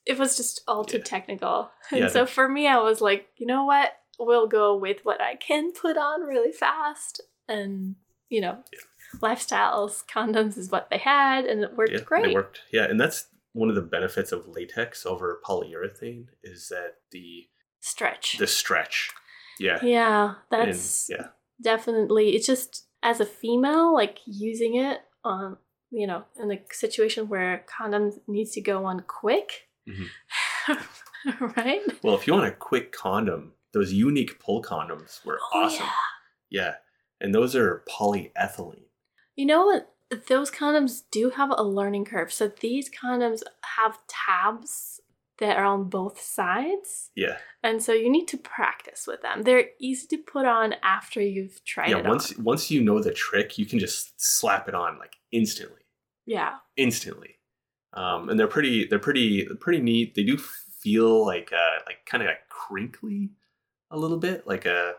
it 0.07 0.19
was 0.19 0.37
just 0.37 0.61
all 0.69 0.85
too 0.85 0.99
Yeah. 0.99 1.05
technical. 1.05 1.71
And 1.91 2.01
Yeah, 2.01 2.09
so 2.09 2.27
for 2.27 2.49
me, 2.49 2.67
I 2.67 2.79
was 2.79 3.01
like, 3.01 3.29
you 3.37 3.47
know 3.47 3.65
what? 3.65 3.93
We'll 4.19 4.47
go 4.47 4.77
with 4.77 5.05
what 5.05 5.21
I 5.21 5.37
can 5.37 5.73
put 5.73 5.97
on 5.97 6.23
really 6.23 6.53
fast. 6.53 7.21
And, 7.49 7.97
you 8.29 8.41
know, 8.41 8.63
Yeah. 8.73 8.81
lifestyles, 9.21 10.05
condoms 10.07 10.57
is 10.59 10.71
what 10.71 10.91
they 10.91 10.99
had, 10.99 11.45
and 11.47 11.63
it 11.63 11.75
worked 11.75 11.93
yeah, 11.93 12.01
great. 12.01 12.25
They 12.27 12.35
worked. 12.35 12.61
Yeah, 12.73 12.85
and 12.85 12.99
that's 13.01 13.29
one 13.53 13.69
of 13.69 13.75
the 13.75 13.83
benefits 13.83 14.33
of 14.33 14.49
latex 14.49 15.07
over 15.07 15.41
polyurethane 15.45 16.27
is 16.43 16.69
that 16.69 16.97
the 17.11 17.49
Stretch. 17.81 18.39
the 18.39 18.47
stretch. 18.47 19.11
Yeah. 19.61 19.79
yeah, 19.83 20.35
And- 20.51 20.69
that's 20.73 21.09
yeah. 21.09 21.29
definitely, 21.61 22.35
it's 22.35 22.47
just 22.47 22.87
as 23.03 23.21
a 23.21 23.27
female, 23.27 23.93
like 23.95 24.19
using 24.27 24.75
it 24.75 25.03
on, 25.23 25.59
you 25.95 26.07
know, 26.07 26.25
in 26.41 26.51
a 26.51 26.59
situation 26.73 27.29
where 27.29 27.65
condom 27.67 28.13
needs 28.27 28.51
to 28.53 28.61
go 28.61 28.85
on 28.85 29.01
quick. 29.07 29.69
Mhm. 29.89 30.09
right? 31.57 31.81
Well, 32.03 32.15
if 32.17 32.27
you 32.27 32.33
want 32.35 32.47
a 32.47 32.53
quick 32.53 32.93
condom, 32.93 33.53
those 33.73 33.93
unique 33.93 34.39
pull 34.41 34.63
condoms 34.63 35.25
were 35.25 35.39
Oh, 35.53 35.65
awesome. 35.65 35.87
Yeah. 36.51 36.63
yeah. 36.63 36.75
And 37.21 37.35
those 37.35 37.55
are 37.57 37.83
polyethylene. 37.89 38.85
You 39.37 39.47
know 39.47 39.65
what? 39.67 39.91
Those 40.29 40.51
condoms 40.51 41.03
do 41.11 41.31
have 41.31 41.51
a 41.57 41.63
learning 41.63 42.05
curve. 42.05 42.33
So 42.33 42.49
these 42.61 42.91
condoms 42.91 43.43
have 43.77 43.99
tabs 44.09 45.01
that 45.39 45.57
are 45.57 45.65
on 45.65 45.89
both 45.89 46.21
sides. 46.21 47.11
Yeah. 47.17 47.39
And 47.63 47.83
so 47.83 47.93
you 47.93 48.11
need 48.11 48.29
to 48.29 48.37
practice 48.37 49.07
with 49.07 49.23
them. 49.23 49.43
They're 49.43 49.71
easy 49.81 50.07
to 50.09 50.19
put 50.19 50.47
on 50.47 50.75
after 50.83 51.21
you've 51.21 51.65
tried 51.65 51.91
yeah. 51.91 51.99
it 51.99 52.07
Once 52.07 52.33
on. 52.37 52.45
once 52.45 52.71
you 52.71 52.81
know 52.83 53.03
the 53.03 53.13
trick, 53.13 53.59
you 53.59 53.67
can 53.67 53.79
just 53.79 54.13
slap 54.17 54.69
it 54.69 54.75
on 54.75 54.99
like 54.99 55.17
instantly. 55.33 55.81
Yeah. 56.27 56.55
instantly. 56.77 57.37
Um, 57.93 58.29
and 58.29 58.39
they're 58.41 58.49
pretty 58.49 58.87
they're 58.87 58.99
pretty 58.99 59.47
pretty 59.61 59.81
neat. 59.81 60.15
They 60.15 60.25
do 60.25 60.37
feel 60.37 61.25
like 61.25 61.53
uh 61.53 61.79
like 61.87 62.05
kind 62.07 62.23
of 62.23 62.29
like 62.29 62.49
crinkly 62.49 63.31
a 63.91 63.97
little 63.97 64.19
bit, 64.19 64.47
like 64.47 64.67
a 64.67 64.95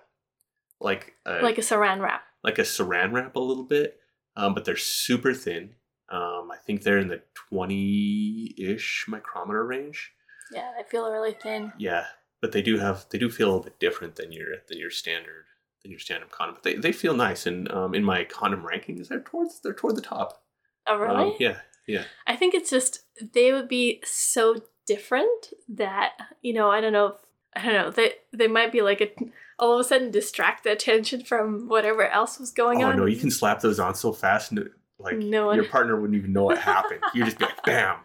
like 0.79 1.13
a, 1.25 1.39
Like 1.41 1.57
a 1.57 1.61
saran 1.61 2.01
wrap. 2.01 2.21
like 2.43 2.57
a 2.59 2.63
saran 2.63 3.11
wrap 3.13 3.35
a 3.35 3.39
little 3.39 3.63
bit. 3.63 3.99
um, 4.37 4.53
but 4.53 4.65
they're 4.65 4.75
super 4.77 5.33
thin. 5.33 5.75
Um, 6.09 6.49
I 6.51 6.57
think 6.65 6.83
they're 6.83 6.99
in 6.99 7.07
the 7.07 7.21
20 7.49 8.53
ish 8.57 9.05
micrometer 9.07 9.63
range. 9.65 10.11
Yeah, 10.51 10.71
they 10.77 10.83
feel 10.89 11.09
really 11.11 11.33
thin. 11.33 11.73
Yeah, 11.77 12.05
but 12.41 12.51
they 12.51 12.61
do 12.61 12.77
have 12.77 13.05
they 13.09 13.17
do 13.17 13.29
feel 13.31 13.47
a 13.47 13.51
little 13.51 13.63
bit 13.63 13.79
different 13.79 14.15
than 14.15 14.31
your 14.31 14.47
than 14.69 14.77
your 14.77 14.91
standard 14.91 15.45
than 15.81 15.91
your 15.91 15.99
standard 15.99 16.29
condom. 16.31 16.55
But 16.55 16.63
they, 16.63 16.75
they 16.75 16.91
feel 16.91 17.15
nice, 17.15 17.45
and 17.47 17.69
um, 17.71 17.95
in 17.95 18.03
my 18.03 18.23
condom 18.25 18.61
rankings, 18.63 19.07
they're 19.07 19.19
towards 19.19 19.59
they're 19.61 19.73
toward 19.73 19.95
the 19.95 20.01
top. 20.01 20.43
Oh, 20.87 20.97
really? 20.97 21.31
Um, 21.31 21.35
yeah, 21.39 21.57
yeah. 21.87 22.03
I 22.27 22.35
think 22.35 22.53
it's 22.53 22.69
just 22.69 23.03
they 23.33 23.51
would 23.51 23.67
be 23.67 24.01
so 24.05 24.55
different 24.85 25.51
that 25.67 26.13
you 26.41 26.53
know 26.53 26.69
I 26.69 26.79
don't 26.81 26.93
know 26.93 27.07
if 27.07 27.15
I 27.55 27.63
don't 27.65 27.73
know 27.73 27.89
they 27.91 28.13
they 28.33 28.47
might 28.47 28.71
be 28.71 28.81
like 28.81 29.01
a 29.01 29.09
all 29.57 29.73
of 29.73 29.79
a 29.79 29.83
sudden 29.83 30.11
distract 30.11 30.63
the 30.63 30.71
attention 30.71 31.23
from 31.23 31.67
whatever 31.67 32.07
else 32.07 32.39
was 32.39 32.51
going 32.51 32.83
on. 32.83 32.93
oh 32.93 32.97
no, 32.97 33.05
you 33.05 33.17
can 33.17 33.31
slap 33.31 33.61
those 33.61 33.79
on 33.79 33.95
so 33.95 34.11
fast, 34.13 34.51
and 34.51 34.69
like 34.99 35.17
No 35.17 35.47
one- 35.47 35.55
your 35.55 35.65
partner 35.65 35.99
wouldn't 35.99 36.17
even 36.17 36.33
know 36.33 36.43
what 36.43 36.57
happened. 36.57 37.01
You'd 37.13 37.25
just 37.25 37.39
be 37.39 37.45
like, 37.45 37.63
bam. 37.65 37.97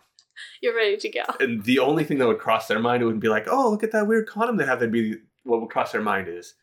You're 0.62 0.74
ready 0.74 0.96
to 0.96 1.08
go. 1.10 1.22
And 1.38 1.62
the 1.64 1.80
only 1.80 2.02
thing 2.04 2.16
that 2.18 2.26
would 2.26 2.38
cross 2.38 2.66
their 2.66 2.78
mind 2.78 3.02
wouldn't 3.04 3.20
be 3.20 3.28
like, 3.28 3.46
oh, 3.50 3.70
look 3.70 3.82
at 3.82 3.92
that 3.92 4.06
weird 4.06 4.26
condom 4.26 4.56
they 4.56 4.64
have. 4.64 4.80
They'd 4.80 4.90
be 4.90 5.16
what 5.42 5.60
would 5.60 5.68
cross 5.70 5.92
their 5.92 6.00
mind 6.00 6.28
is, 6.28 6.54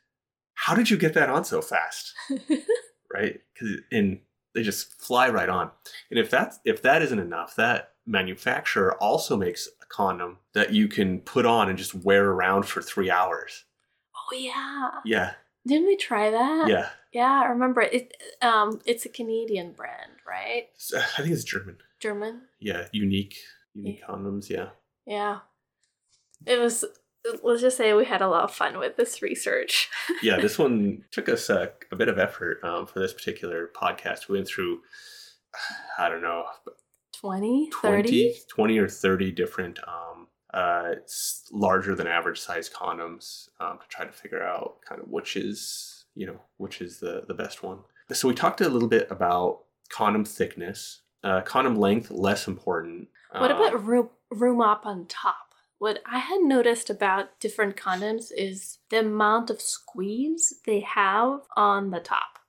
how 0.55 0.73
did 0.73 0.89
you 0.89 0.97
get 0.97 1.13
that 1.13 1.29
on 1.29 1.43
so 1.45 1.61
fast? 1.61 2.13
right? 3.13 3.39
Because 3.53 3.77
and 3.91 4.19
they 4.57 4.63
just 4.63 4.99
fly 4.99 5.29
right 5.29 5.49
on. 5.49 5.69
And 6.09 6.19
if 6.19 6.31
that's 6.31 6.59
if 6.65 6.81
that 6.81 7.03
isn't 7.03 7.19
enough, 7.19 7.55
that 7.57 7.91
manufacturer 8.07 8.95
also 9.01 9.37
makes 9.37 9.69
a 9.81 9.85
condom 9.85 10.39
that 10.53 10.73
you 10.73 10.87
can 10.87 11.19
put 11.19 11.45
on 11.45 11.69
and 11.69 11.77
just 11.77 11.93
wear 11.93 12.25
around 12.31 12.63
for 12.63 12.81
three 12.81 13.11
hours. 13.11 13.65
oh 14.15 14.35
yeah, 14.35 14.89
Yeah, 15.05 15.33
didn't 15.67 15.85
we 15.85 15.95
try 15.95 16.31
that? 16.31 16.67
yeah. 16.67 16.89
yeah. 17.13 17.41
I 17.43 17.45
remember 17.49 17.81
it. 17.81 18.13
Um, 18.41 18.81
it's 18.85 19.05
a 19.05 19.09
Canadian 19.09 19.73
brand, 19.73 20.11
right? 20.27 20.69
I 20.95 21.21
think 21.21 21.33
it's 21.33 21.43
German. 21.43 21.77
German. 21.99 22.41
Yeah, 22.59 22.87
unique, 22.91 23.35
unique 23.75 24.01
condoms. 24.07 24.49
Yeah. 24.49 24.69
Yeah. 25.05 25.39
It 26.45 26.59
was. 26.59 26.83
Let's 27.43 27.61
just 27.61 27.77
say 27.77 27.93
we 27.93 28.05
had 28.05 28.21
a 28.21 28.27
lot 28.27 28.43
of 28.43 28.53
fun 28.53 28.77
with 28.79 28.97
this 28.97 29.21
research. 29.21 29.89
yeah, 30.23 30.39
this 30.39 30.57
one 30.57 31.03
took 31.11 31.29
us 31.29 31.49
a, 31.49 31.71
a 31.91 31.95
bit 31.95 32.07
of 32.07 32.17
effort 32.19 32.59
um, 32.63 32.85
for 32.87 32.99
this 32.99 33.13
particular 33.13 33.69
podcast. 33.75 34.27
We 34.27 34.37
went 34.37 34.47
through, 34.47 34.81
I 35.97 36.09
don't 36.09 36.21
know, 36.21 36.45
20, 37.19 37.69
20, 37.71 38.03
30? 38.03 38.35
20 38.47 38.77
or 38.77 38.87
30 38.87 39.31
different 39.31 39.79
um, 39.87 40.27
uh, 40.53 40.95
larger 41.51 41.95
than 41.95 42.07
average 42.07 42.39
size 42.39 42.69
condoms 42.69 43.49
um, 43.59 43.79
to 43.79 43.87
try 43.89 44.05
to 44.05 44.11
figure 44.11 44.43
out 44.43 44.77
kind 44.87 45.01
of 45.01 45.07
which 45.09 45.35
is, 45.35 46.05
you 46.15 46.25
know, 46.27 46.39
which 46.57 46.81
is 46.81 46.99
the, 46.99 47.23
the 47.27 47.33
best 47.33 47.63
one. 47.63 47.79
So 48.13 48.27
we 48.27 48.33
talked 48.35 48.61
a 48.61 48.69
little 48.69 48.87
bit 48.87 49.07
about 49.11 49.63
condom 49.89 50.23
thickness, 50.25 51.01
uh, 51.23 51.41
condom 51.41 51.75
length, 51.75 52.11
less 52.11 52.47
important. 52.47 53.09
What 53.31 53.51
Um, 53.51 53.57
about 53.61 53.83
room, 53.83 54.09
room 54.29 54.61
up 54.61 54.85
on 54.85 55.05
top? 55.07 55.46
What 55.79 55.99
I 56.05 56.19
had 56.19 56.41
noticed 56.41 56.89
about 56.89 57.39
different 57.39 57.75
condoms 57.75 58.31
is 58.35 58.79
the 58.89 58.99
amount 59.01 59.49
of 59.49 59.61
squeeze 59.61 60.53
they 60.65 60.79
have 60.81 61.41
on 61.55 61.91
the 61.91 61.99
top, 61.99 62.39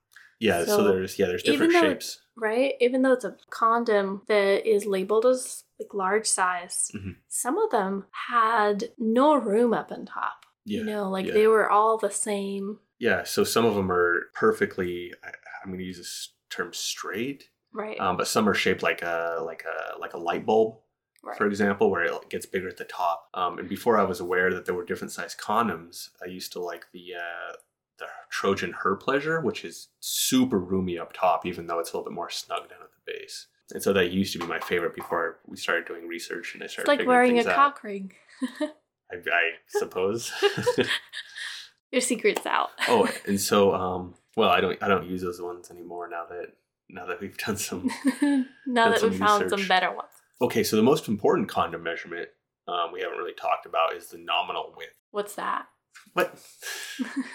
yeah, 0.41 0.61
so, 0.65 0.79
so 0.79 0.85
there's, 0.85 1.19
yeah, 1.19 1.27
there's 1.27 1.43
different 1.43 1.73
shapes. 1.73 2.21
right? 2.37 2.75
Even 2.81 3.03
though 3.03 3.13
it's 3.13 3.25
a 3.25 3.37
condom 3.51 4.23
that 4.29 4.67
is 4.67 4.87
labeled 4.87 5.27
as 5.27 5.65
like 5.81 5.93
large 5.93 6.27
size, 6.27 6.91
Mhm. 6.95 7.17
some 7.29 7.59
of 7.59 7.71
them 7.71 8.07
had 8.29 8.91
no 8.99 9.35
room 9.37 9.73
up 9.75 9.91
on 9.93 10.07
top. 10.07 10.45
Yeah. 10.65 10.81
You 10.81 10.85
know, 10.87 11.11
like 11.11 11.27
yeah. 11.27 11.33
they 11.35 11.47
were 11.47 11.69
all 11.71 11.99
the 11.99 12.11
same, 12.11 12.79
Yeah, 12.99 13.25
so 13.25 13.43
some 13.45 13.65
of 13.65 13.75
them 13.75 13.91
are 13.93 14.29
perfectly. 14.35 15.13
I, 15.25 15.29
I'm 15.63 15.71
going 15.71 15.79
to 15.79 15.85
use 15.85 15.99
this 15.99 16.35
term 16.51 16.73
straight, 16.73 17.49
right? 17.73 17.99
um, 18.01 18.17
but 18.17 18.27
some 18.29 18.49
are 18.49 18.55
shaped 18.55 18.83
like 18.83 19.03
a 19.03 19.39
like 19.45 19.65
a 19.65 19.99
like 19.99 20.15
a 20.15 20.19
light 20.19 20.45
bulb, 20.47 20.79
right. 21.23 21.37
for 21.37 21.47
example, 21.47 21.91
where 21.91 22.05
it 22.05 22.31
gets 22.31 22.47
bigger 22.47 22.69
at 22.69 22.77
the 22.77 22.85
top. 22.85 23.29
Um, 23.35 23.59
and 23.59 23.69
before 23.69 23.99
I 23.99 24.05
was 24.05 24.21
aware 24.21 24.53
that 24.53 24.65
there 24.65 24.75
were 24.75 24.85
different 24.85 25.13
size 25.13 25.37
condoms, 25.39 26.11
I 26.23 26.29
used 26.29 26.53
to 26.53 26.61
like 26.61 26.87
the 26.93 27.15
uh, 27.17 27.57
the 27.99 28.07
Trojan 28.31 28.73
Her 28.73 28.97
Pleasure, 28.97 29.41
which 29.41 29.65
is 29.65 29.89
super 30.01 30.59
roomy 30.59 30.99
up 30.99 31.13
top, 31.13 31.45
even 31.47 31.67
though 31.67 31.79
it's 31.79 31.93
a 31.93 31.97
little 31.97 32.11
bit 32.11 32.15
more 32.15 32.31
snug 32.31 32.69
down 32.69 32.79
at 32.83 32.91
the 32.91 33.13
base. 33.13 33.49
And 33.73 33.83
so 33.83 33.93
that 33.93 34.13
used 34.13 34.33
to 34.33 34.39
be 34.39 34.47
my 34.47 34.61
favorite 34.61 34.95
before 34.95 35.41
we 35.47 35.57
started 35.57 35.87
doing 35.87 36.09
research 36.09 36.55
and 36.55 36.63
I 36.63 36.69
started. 36.69 36.91
it's 36.91 37.01
like 37.01 37.07
wearing 37.07 37.33
a 37.33 37.43
things 37.43 37.47
out. 37.49 37.57
cock 37.57 37.85
ring. 37.85 38.13
I, 38.61 39.17
I 39.17 39.51
suppose. 39.69 40.33
Your 41.93 42.01
secret's 42.01 42.47
out. 42.47 42.71
oh, 42.89 43.09
and 43.27 43.41
so 43.41 43.75
um, 43.75 44.15
well, 44.37 44.51
I 44.51 44.61
don't 44.61 44.83
I 44.83 44.89
don't 44.89 45.07
use 45.07 45.23
those 45.23 45.41
ones 45.41 45.71
anymore 45.71 46.09
now 46.09 46.25
that 46.31 46.53
now 46.89 47.07
that 47.07 47.21
we've 47.21 47.37
done 47.37 47.57
some 47.57 47.91
now 48.67 48.85
done 48.85 48.91
that 48.93 49.01
some 49.01 49.13
found 49.13 49.51
some 49.51 49.67
better 49.67 49.91
ones. 49.91 50.09
Okay, 50.41 50.63
so 50.63 50.77
the 50.77 50.83
most 50.83 51.09
important 51.09 51.49
condom 51.49 51.83
measurement 51.83 52.29
um, 52.69 52.93
we 52.93 53.01
haven't 53.01 53.19
really 53.19 53.33
talked 53.33 53.67
about 53.67 53.95
is 53.95 54.09
the 54.09 54.19
nominal 54.19 54.75
width. 54.77 54.95
What's 55.11 55.35
that? 55.37 55.67
What? 56.13 56.39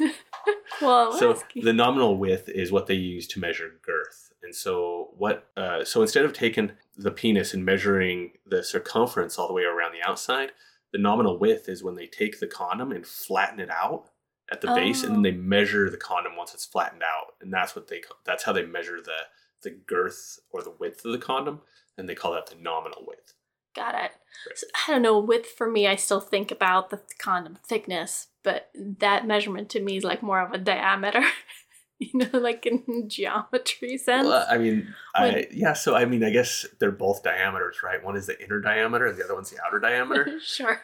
well, 0.82 1.12
so 1.18 1.38
the 1.56 1.74
nominal 1.74 2.18
width 2.18 2.50
is 2.50 2.72
what 2.72 2.88
they 2.88 2.94
use 2.94 3.28
to 3.28 3.40
measure 3.40 3.72
girth. 3.86 4.32
And 4.42 4.56
so 4.56 5.10
what? 5.18 5.50
Uh, 5.58 5.84
so 5.84 6.02
instead 6.02 6.26
of 6.26 6.34
taking 6.34 6.72
the 6.98 7.12
penis 7.12 7.54
and 7.54 7.66
measuring 7.66 8.34
the 8.46 8.64
circumference 8.64 9.38
all 9.38 9.48
the 9.48 9.54
way 9.54 9.64
around 9.64 9.94
the 9.94 10.08
outside, 10.08 10.52
the 10.92 11.00
nominal 11.00 11.38
width 11.38 11.68
is 11.68 11.84
when 11.84 11.96
they 11.96 12.08
take 12.08 12.40
the 12.40 12.48
condom 12.48 12.92
and 12.92 13.06
flatten 13.06 13.60
it 13.60 13.70
out 13.70 14.10
at 14.52 14.62
the 14.62 14.68
base, 14.68 15.04
and 15.04 15.12
then 15.16 15.20
Oh. 15.20 15.24
they 15.24 15.32
measure 15.32 15.90
the 15.90 15.98
condom 15.98 16.36
once 16.36 16.54
it's 16.54 16.66
flattened 16.66 17.02
out, 17.04 17.34
and 17.42 17.52
that's 17.52 17.76
what 17.76 17.88
they 17.88 18.02
that's 18.26 18.44
how 18.44 18.54
they 18.54 18.66
measure 18.66 19.02
the 19.02 19.18
the 19.64 19.72
girth 19.72 20.40
or 20.52 20.62
the 20.62 20.74
width 20.80 21.06
of 21.06 21.12
the 21.12 21.18
condom, 21.18 21.62
and 21.98 22.08
they 22.08 22.16
call 22.16 22.34
that 22.34 22.48
the 22.48 22.56
nominal 22.56 23.04
width. 23.08 23.34
Got 23.76 23.96
it. 23.96 24.12
So, 24.56 24.68
I 24.88 24.92
don't 24.92 25.02
know. 25.02 25.20
Width 25.20 25.50
for 25.50 25.70
me, 25.70 25.88
I 25.88 25.96
still 25.96 26.20
think 26.20 26.52
about 26.52 26.90
the 26.90 27.02
condom 27.18 27.58
thickness, 27.66 28.28
but 28.44 28.70
that 28.76 29.26
measurement 29.26 29.70
to 29.70 29.80
me 29.82 29.98
is 29.98 30.04
like 30.04 30.22
more 30.22 30.42
of 30.42 30.52
a 30.54 30.58
diameter. 30.58 31.24
you 32.00 32.12
know, 32.14 32.40
like 32.40 32.66
in 32.66 33.10
geometry 33.10 33.98
sense. 33.98 34.28
Well, 34.28 34.46
I 34.50 34.58
mean, 34.58 34.94
I 35.16 35.48
yeah. 35.52 35.74
So 35.74 35.96
I 35.96 36.06
mean, 36.06 36.24
I 36.24 36.30
guess 36.30 36.66
they're 36.80 36.92
both 36.92 37.24
diameters, 37.24 37.78
right? 37.84 38.04
One 38.04 38.16
is 38.16 38.28
the 38.28 38.42
inner 38.44 38.60
diameter, 38.60 39.08
and 39.08 39.18
the 39.18 39.24
other 39.24 39.36
one's 39.36 39.50
the 39.50 39.64
outer 39.66 39.80
diameter. 39.80 40.40
sure. 40.44 40.82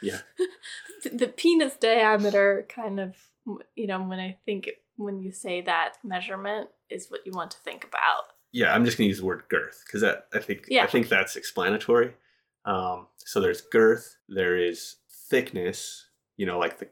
Yeah. 0.00 0.20
The- 1.04 1.10
the 1.10 1.26
penis 1.26 1.74
diameter 1.74 2.64
kind 2.68 3.00
of, 3.00 3.16
you 3.74 3.88
know, 3.88 4.00
when 4.04 4.20
I 4.20 4.38
think 4.46 4.70
when 5.02 5.20
you 5.20 5.32
say 5.32 5.60
that 5.62 5.94
measurement 6.04 6.68
is 6.90 7.08
what 7.10 7.20
you 7.26 7.32
want 7.32 7.50
to 7.52 7.58
think 7.58 7.84
about. 7.84 8.24
yeah, 8.52 8.74
I'm 8.74 8.84
just 8.84 8.98
gonna 8.98 9.08
use 9.08 9.18
the 9.20 9.24
word 9.26 9.44
girth 9.48 9.82
because 9.86 10.02
that 10.02 10.26
I 10.34 10.38
think 10.38 10.66
Yeah. 10.68 10.84
I 10.84 10.86
think 10.86 11.08
that's 11.08 11.36
explanatory. 11.36 12.14
Um, 12.64 13.08
so 13.16 13.40
there's 13.40 13.60
girth, 13.62 14.16
there 14.28 14.56
is 14.56 14.96
thickness, 15.30 16.06
you 16.36 16.46
know, 16.46 16.58
like 16.58 16.78
the 16.78 16.88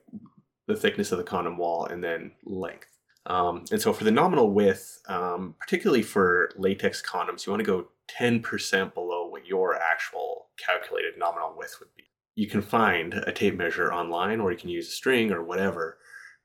the 0.67 0.77
thickness 0.77 1.11
of 1.13 1.19
the 1.19 1.25
condom 1.25 1.59
wall, 1.59 1.85
and 1.87 2.03
then 2.03 2.33
length. 2.45 2.87
Um, 3.27 3.65
and 3.71 3.81
so 3.83 3.93
for 3.93 4.05
the 4.05 4.11
nominal 4.11 4.51
width, 4.53 5.01
um, 5.09 5.55
particularly 5.61 6.03
for 6.03 6.51
latex 6.57 7.03
condoms, 7.03 7.45
you 7.45 7.53
want 7.53 7.61
to 7.61 7.67
go 7.67 7.89
10% 8.19 8.95
below 8.95 9.27
what 9.27 9.47
your 9.47 9.75
actual 9.75 10.47
calculated 10.59 11.15
nominal 11.19 11.55
width 11.57 11.77
would 11.81 11.95
be. 11.97 12.05
You 12.37 12.49
can 12.49 12.63
find 12.63 13.15
a 13.15 13.33
tape 13.33 13.57
measure 13.57 13.93
online, 13.93 14.41
or 14.41 14.53
you 14.53 14.59
can 14.59 14.71
use 14.71 14.89
a 14.89 14.93
string 14.93 15.33
or 15.33 15.43
whatever, 15.43 15.99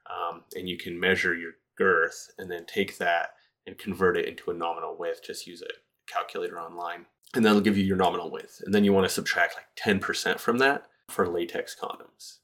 um, 0.09 0.43
and 0.55 0.67
you 0.69 0.77
can 0.77 0.99
measure 0.99 1.35
your 1.35 1.53
girth 1.77 2.29
and 2.37 2.49
then 2.51 2.65
take 2.65 2.97
that 2.97 3.29
and 3.67 3.77
convert 3.77 4.17
it 4.17 4.27
into 4.27 4.51
a 4.51 4.53
nominal 4.53 4.95
width. 4.97 5.23
Just 5.23 5.47
use 5.47 5.61
a 5.61 6.11
calculator 6.11 6.59
online, 6.59 7.05
and 7.33 7.43
that'll 7.45 7.61
give 7.61 7.77
you 7.77 7.83
your 7.83 7.97
nominal 7.97 8.29
width. 8.31 8.61
And 8.65 8.73
then 8.73 8.83
you 8.83 8.93
want 8.93 9.07
to 9.07 9.13
subtract 9.13 9.55
like 9.55 9.99
10% 10.01 10.39
from 10.39 10.57
that 10.59 10.85
for 11.09 11.27
latex 11.27 11.75
condoms 11.79 12.37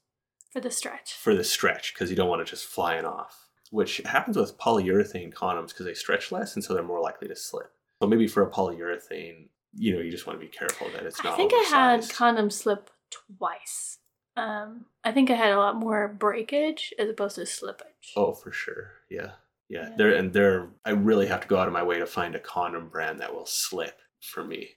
For 0.52 0.60
the 0.60 0.70
stretch. 0.70 1.14
for 1.14 1.34
the 1.34 1.44
stretch 1.44 1.94
because 1.94 2.10
you 2.10 2.16
don't 2.16 2.28
want 2.28 2.42
it 2.42 2.46
just 2.48 2.64
flying 2.66 3.04
off, 3.04 3.48
which 3.70 3.98
happens 4.04 4.36
with 4.36 4.58
polyurethane 4.58 5.32
condoms 5.32 5.68
because 5.68 5.86
they 5.86 5.94
stretch 5.94 6.30
less 6.32 6.54
and 6.54 6.62
so 6.64 6.74
they're 6.74 6.82
more 6.82 7.00
likely 7.00 7.28
to 7.28 7.36
slip. 7.36 7.72
So 8.00 8.08
maybe 8.08 8.26
for 8.28 8.42
a 8.42 8.50
polyurethane, 8.50 9.48
you 9.74 9.94
know, 9.94 10.00
you 10.00 10.10
just 10.10 10.26
want 10.26 10.38
to 10.40 10.44
be 10.44 10.50
careful 10.50 10.88
that 10.92 11.04
it's 11.06 11.22
not. 11.24 11.34
I 11.34 11.36
think 11.36 11.52
I 11.54 11.66
had 11.70 11.94
oversized. 11.94 12.12
condom 12.16 12.50
slip 12.50 12.90
twice. 13.10 13.98
Um, 14.36 14.86
I 15.04 15.12
think 15.12 15.30
I 15.30 15.34
had 15.34 15.52
a 15.52 15.58
lot 15.58 15.76
more 15.76 16.08
breakage 16.08 16.92
as 16.98 17.08
opposed 17.08 17.36
to 17.36 17.42
slippage. 17.42 18.12
Oh, 18.16 18.32
for 18.32 18.52
sure. 18.52 18.92
Yeah. 19.10 19.32
Yeah. 19.68 19.88
Yeah. 19.90 19.96
There 19.96 20.14
and 20.14 20.32
there 20.32 20.68
I 20.84 20.90
really 20.90 21.26
have 21.26 21.40
to 21.42 21.48
go 21.48 21.58
out 21.58 21.66
of 21.66 21.72
my 21.72 21.82
way 21.82 21.98
to 21.98 22.06
find 22.06 22.34
a 22.34 22.40
condom 22.40 22.88
brand 22.88 23.20
that 23.20 23.34
will 23.34 23.46
slip 23.46 23.98
for 24.20 24.44
me. 24.44 24.70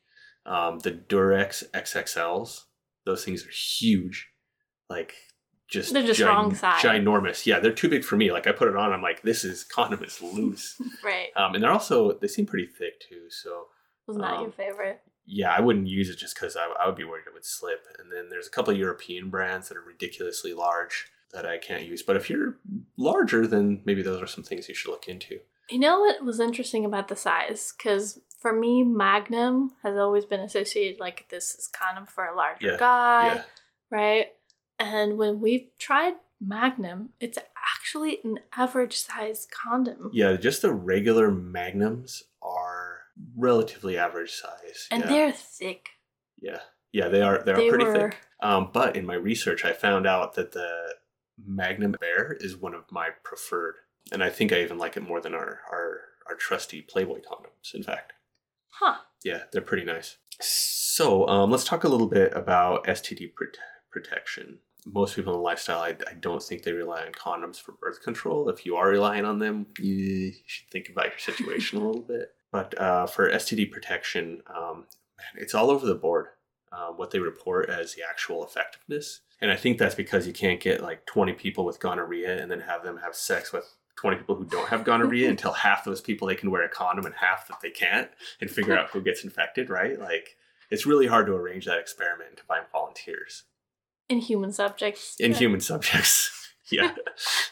Um, 0.45 0.79
the 0.79 0.91
Durex 0.91 1.63
XXLs, 1.71 2.63
those 3.05 3.24
things 3.24 3.45
are 3.45 3.51
huge. 3.51 4.29
Like 4.89 5.15
just 5.67 5.93
They're 5.93 6.03
just 6.03 6.21
wrong 6.21 6.53
size. 6.53 6.83
Ginormous. 6.83 7.45
Yeah, 7.45 7.59
they're 7.59 7.71
too 7.71 7.89
big 7.89 8.03
for 8.03 8.15
me. 8.15 8.31
Like 8.31 8.47
I 8.47 8.51
put 8.51 8.67
it 8.67 8.75
on, 8.75 8.93
I'm 8.93 9.01
like, 9.01 9.21
this 9.24 9.43
is 9.43 9.63
condom 9.63 10.03
is 10.03 10.21
loose. 10.21 10.79
Right. 11.03 11.27
um, 11.35 11.55
and 11.55 11.63
they're 11.63 11.71
also 11.71 12.13
they 12.13 12.27
seem 12.27 12.45
pretty 12.45 12.67
thick 12.67 13.00
too. 13.00 13.29
So 13.29 13.65
Was 14.07 14.17
not 14.17 14.38
um, 14.38 14.43
your 14.43 14.51
favorite. 14.51 15.01
Yeah, 15.25 15.51
I 15.51 15.62
wouldn't 15.62 15.88
use 15.88 16.10
it 16.10 16.17
just 16.17 16.36
because 16.36 16.55
I, 16.55 16.67
I 16.82 16.88
would 16.88 16.96
be 16.96 17.03
worried 17.03 17.24
it 17.27 17.34
would 17.34 17.46
slip. 17.46 17.88
And 18.00 18.12
then 18.12 18.29
there's 18.29 18.48
a 18.48 18.51
couple 18.51 18.74
of 18.74 18.79
European 18.79 19.29
brands 19.29 19.70
that 19.70 19.77
are 19.77 19.82
ridiculously 19.82 20.53
large 20.53 21.08
that 21.34 21.46
I 21.46 21.58
can't 21.58 21.86
use. 21.86 22.01
But 22.03 22.15
if 22.15 22.29
you're 22.29 22.58
larger, 22.98 23.48
then 23.48 23.82
maybe 23.86 24.01
those 24.01 24.22
are 24.22 24.27
some 24.27 24.44
things 24.44 24.70
you 24.70 24.75
should 24.75 24.91
look 24.91 25.08
into. 25.08 25.39
You 25.70 25.79
know 25.79 26.00
what 26.00 26.24
was 26.24 26.39
interesting 26.39 26.86
about 26.86 27.08
the 27.08 27.15
size? 27.15 27.74
Because 27.75 28.20
for 28.39 28.53
me, 28.53 28.84
Magnum 28.84 29.72
has 29.82 29.98
always 29.98 30.25
been 30.25 30.39
associated 30.41 31.00
like 31.00 31.27
this 31.29 31.55
is 31.55 31.67
condom 31.67 32.05
for 32.05 32.25
a 32.25 32.36
larger 32.36 32.67
Yeah, 32.67 32.77
guy, 32.77 33.25
yeah. 33.27 33.41
right? 33.89 34.27
And 34.79 35.17
when 35.17 35.41
we've 35.41 35.67
tried 35.79 36.13
Magnum, 36.39 37.10
it's 37.20 37.39
actually 37.75 38.20
an 38.24 38.39
average 38.55 38.98
size 38.98 39.48
condom. 39.50 40.12
Yeah, 40.13 40.36
just 40.36 40.62
the 40.62 40.74
regular 40.74 41.32
magnums 41.32 42.24
are 42.44 42.64
relatively 43.36 43.98
average 43.98 44.32
size. 44.34 44.88
And 44.92 45.04
yeah. 45.04 45.10
they're 45.10 45.32
thick. 45.32 45.89
yeah, 46.42 46.60
yeah, 46.92 47.08
they 47.08 47.22
are. 47.22 47.44
They 47.44 47.51
are 47.51 47.58
They 47.58 47.70
pretty 47.70 47.86
were- 47.86 47.94
thick. 48.10 48.18
Um, 48.42 48.70
but 48.74 48.96
in 48.96 49.06
my 49.06 49.15
research, 49.15 49.63
I 49.65 49.72
found 49.74 50.06
out 50.06 50.36
that 50.36 50.51
the 50.51 50.96
Magnum 51.44 51.94
Bear 52.00 52.34
is 52.39 52.56
one 52.58 52.74
of 52.74 52.84
my 52.92 53.10
preferred, 53.24 53.75
and 54.12 54.24
I 54.24 54.30
think 54.30 54.51
I 54.51 54.62
even 54.62 54.77
like 54.77 54.98
it 54.98 55.01
more 55.08 55.22
than 55.22 55.34
our 55.34 55.60
our 55.72 56.01
our 56.27 56.36
trusty 56.36 56.82
Playboy 56.82 57.20
condoms. 57.20 57.74
In 57.74 57.82
fact, 57.84 58.13
Huh. 58.70 58.98
yeah, 59.24 59.44
they're 59.51 59.62
pretty 59.62 59.86
nice. 59.86 60.18
So 60.42 61.27
um, 61.30 61.50
let's 61.51 61.63
talk 61.63 61.84
a 61.86 61.88
little 61.88 62.08
bit 62.08 62.34
about 62.36 62.84
STD 62.86 63.32
prote- 63.34 63.58
protection. 63.89 64.60
Most 64.86 65.15
people 65.15 65.34
in 65.34 65.39
the 65.39 65.44
lifestyle, 65.44 65.82
I, 65.82 65.96
I 66.10 66.13
don't 66.20 66.44
think 66.44 66.63
they 66.63 66.72
rely 66.72 67.06
on 67.06 67.12
condoms 67.12 67.60
for 67.60 67.74
birth 67.74 68.04
control. 68.04 68.50
If 68.50 68.65
you 68.65 68.75
are 68.75 68.88
relying 68.88 69.25
on 69.25 69.39
them, 69.39 69.68
you 69.80 70.32
should 70.46 70.70
think 70.70 70.89
about 70.89 71.06
your 71.06 71.20
situation 71.20 71.80
a 71.80 71.86
little 71.86 72.04
bit. 72.04 72.34
But 72.51 72.80
uh, 72.80 73.08
for 73.08 73.30
STD 73.30 73.72
protection, 73.72 74.42
um, 74.48 74.86
man, 75.18 75.42
it's 75.42 75.56
all 75.56 75.70
over 75.70 75.86
the 75.86 75.96
board. 75.96 76.27
Uh, 76.72 76.88
what 76.88 77.12
they 77.12 77.20
report 77.20 77.70
as 77.70 77.96
the 77.96 78.01
actual 78.08 78.44
effectiveness, 78.44 79.22
and 79.39 79.50
I 79.50 79.56
think 79.56 79.77
that's 79.77 79.96
because 79.96 80.27
you 80.27 80.34
can't 80.34 80.60
get 80.60 80.82
like 80.82 81.06
20 81.06 81.34
people 81.34 81.63
with 81.63 81.80
gonorrhea 81.80 82.42
and 82.42 82.51
then 82.51 82.60
have 82.62 82.84
them 82.84 82.98
have 82.98 83.15
sex 83.15 83.54
with 83.54 83.75
20 83.98 84.18
people 84.18 84.36
who 84.36 84.46
don't 84.46 84.68
have 84.68 84.84
gonorrhea 84.84 85.30
until 85.30 85.51
half 85.65 85.84
those 85.86 86.01
people 86.01 86.27
they 86.27 86.36
can 86.36 86.51
wear 86.51 86.63
a 86.63 86.70
condom 86.70 87.06
and 87.06 87.15
half 87.15 87.48
that 87.48 87.62
they 87.62 87.70
can't 87.70 88.10
and 88.42 88.50
figure 88.50 88.77
out 88.77 88.89
who 88.89 89.01
gets 89.01 89.24
infected, 89.24 89.70
right? 89.70 90.00
Like 90.00 90.38
it's 90.70 90.86
really 90.86 91.08
hard 91.08 91.27
to 91.27 91.34
arrange 91.34 91.65
that 91.65 91.80
experiment 91.80 92.30
and 92.30 92.38
to 92.38 92.44
find 92.44 92.65
volunteers 92.72 93.44
In 94.09 94.19
human 94.19 94.51
subjects. 94.51 95.15
in 95.19 95.31
Yeah. 95.31 95.38
human 95.38 95.59
subjects. 95.62 96.31
yeah. 96.71 96.93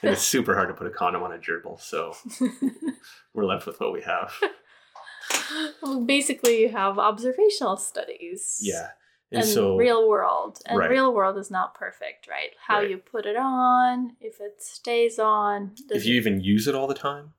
And 0.02 0.12
it's 0.14 0.22
super 0.36 0.54
hard 0.56 0.70
to 0.70 0.74
put 0.74 0.88
a 0.88 0.92
condom 0.92 1.24
on 1.24 1.32
a 1.32 1.38
gerbil, 1.38 1.80
so 1.82 2.16
we're 3.34 3.46
left 3.46 3.66
with 3.66 3.80
what 3.80 3.92
we 3.94 4.02
have. 4.02 4.34
well, 5.82 6.02
basically, 6.02 6.62
you 6.62 6.70
have 6.70 7.00
observational 7.00 7.78
studies. 7.78 8.60
Yeah. 8.62 8.90
And, 9.32 9.42
And, 9.42 9.50
so 9.50 9.76
real 9.78 10.08
world. 10.08 10.60
And 10.68 10.78
Right. 10.78 10.90
real 10.92 11.12
world 11.14 11.38
is 11.40 11.50
not 11.50 11.74
perfect, 11.74 12.28
right? 12.28 12.52
How 12.68 12.80
Right. 12.80 12.90
you 12.92 12.98
put 12.98 13.26
it 13.26 13.36
on, 13.36 14.16
if 14.22 14.40
it 14.40 14.62
stays 14.62 15.18
on. 15.18 15.74
if 15.90 16.06
you 16.06 16.16
even 16.16 16.42
use 16.42 16.68
it 16.68 16.76
all 16.76 16.86
the 16.86 16.94
time, 16.94 17.34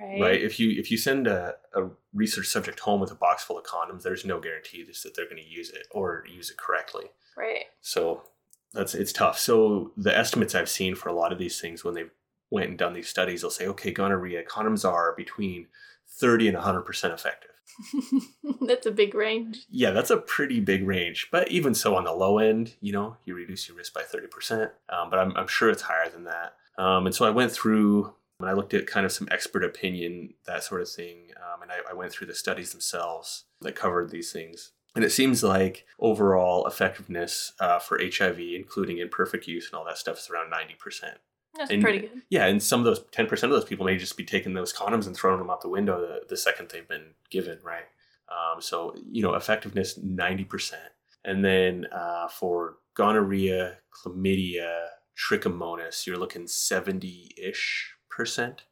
right? 0.00 0.20
right? 0.20 0.40
If 0.42 0.60
you 0.60 0.70
if 0.78 0.92
you 0.92 0.96
send 0.96 1.26
a, 1.26 1.56
a 1.74 1.88
research 2.14 2.46
subject 2.46 2.78
home 2.80 3.00
with 3.00 3.10
a 3.10 3.16
box 3.16 3.42
full 3.42 3.58
of 3.58 3.64
condoms, 3.64 4.02
there's 4.02 4.24
no 4.24 4.38
guarantee 4.38 4.84
that 4.84 5.12
they're 5.16 5.24
going 5.24 5.42
to 5.42 5.48
use 5.48 5.70
it 5.70 5.88
or 5.90 6.24
use 6.30 6.50
it 6.50 6.56
correctly. 6.56 7.06
Right. 7.36 7.64
So 7.80 8.22
that's 8.72 8.94
it's 8.94 9.12
tough. 9.12 9.38
So 9.38 9.92
the 9.96 10.16
estimates 10.16 10.54
I've 10.54 10.68
seen 10.68 10.94
for 10.94 11.08
a 11.08 11.14
lot 11.14 11.32
of 11.32 11.38
these 11.38 11.60
things 11.60 11.84
when 11.84 11.94
they 11.94 12.04
went 12.50 12.68
and 12.68 12.78
done 12.78 12.94
these 12.94 13.08
studies, 13.08 13.42
they'll 13.42 13.50
say, 13.50 13.66
okay, 13.68 13.90
gonorrhea 13.92 14.44
condoms 14.44 14.88
are 14.88 15.14
between 15.16 15.68
30 16.08 16.48
and 16.48 16.56
100 16.56 16.82
percent 16.82 17.14
effective. 17.14 17.50
That's 18.60 18.86
a 18.86 18.90
big 18.90 19.14
range. 19.14 19.66
Yeah, 19.70 19.90
that's 19.90 20.10
a 20.10 20.16
pretty 20.16 20.60
big 20.60 20.86
range. 20.86 21.28
But 21.30 21.50
even 21.50 21.74
so, 21.74 21.94
on 21.94 22.04
the 22.04 22.12
low 22.12 22.38
end, 22.38 22.74
you 22.80 22.92
know, 22.92 23.16
you 23.24 23.34
reduce 23.34 23.68
your 23.68 23.76
risk 23.76 23.94
by 23.94 24.02
30%. 24.02 24.70
Um, 24.88 25.08
but 25.08 25.18
I'm, 25.18 25.36
I'm 25.36 25.46
sure 25.46 25.70
it's 25.70 25.82
higher 25.82 26.08
than 26.08 26.24
that. 26.24 26.56
Um, 26.76 27.06
and 27.06 27.14
so 27.14 27.24
I 27.24 27.30
went 27.30 27.52
through 27.52 28.14
and 28.38 28.48
I 28.48 28.52
looked 28.52 28.74
at 28.74 28.86
kind 28.86 29.06
of 29.06 29.12
some 29.12 29.28
expert 29.30 29.64
opinion, 29.64 30.34
that 30.46 30.64
sort 30.64 30.80
of 30.80 30.88
thing. 30.88 31.30
Um, 31.36 31.62
and 31.62 31.70
I, 31.70 31.90
I 31.90 31.94
went 31.94 32.12
through 32.12 32.26
the 32.26 32.34
studies 32.34 32.72
themselves 32.72 33.44
that 33.60 33.76
covered 33.76 34.10
these 34.10 34.32
things. 34.32 34.72
And 34.94 35.04
it 35.04 35.10
seems 35.12 35.42
like 35.42 35.86
overall 35.98 36.66
effectiveness 36.66 37.52
uh, 37.60 37.78
for 37.78 38.00
HIV, 38.02 38.40
including 38.40 38.98
imperfect 38.98 39.46
use 39.46 39.68
and 39.70 39.78
all 39.78 39.84
that 39.84 39.98
stuff, 39.98 40.18
is 40.18 40.28
around 40.30 40.52
90%. 40.52 41.14
That's 41.56 41.70
And- 41.70 41.82
pretty 41.82 42.00
good. 42.00 42.22
Yeah, 42.28 42.46
and 42.46 42.62
some 42.62 42.80
of 42.80 42.86
those 42.86 43.00
10% 43.00 43.42
of 43.44 43.50
those 43.50 43.64
people 43.64 43.86
may 43.86 43.96
just 43.96 44.16
be 44.16 44.24
taking 44.24 44.54
those 44.54 44.72
condoms 44.72 45.06
and 45.06 45.16
throwing 45.16 45.38
them 45.38 45.50
out 45.50 45.60
the 45.60 45.68
window 45.68 46.00
the, 46.00 46.22
the 46.28 46.36
second 46.36 46.70
they've 46.70 46.88
been 46.88 47.14
given, 47.30 47.58
right? 47.62 47.86
Um, 48.28 48.60
so, 48.60 48.94
you 49.10 49.22
know, 49.22 49.34
effectiveness 49.34 49.98
90%. 49.98 50.74
And 51.24 51.44
then 51.44 51.86
uh, 51.92 52.28
for 52.28 52.76
gonorrhea, 52.94 53.78
chlamydia, 53.92 54.86
trichomonas, 55.16 56.06
you're 56.06 56.16
looking 56.18 56.46
70 56.46 57.34
ish 57.36 57.94
percent. 58.08 58.62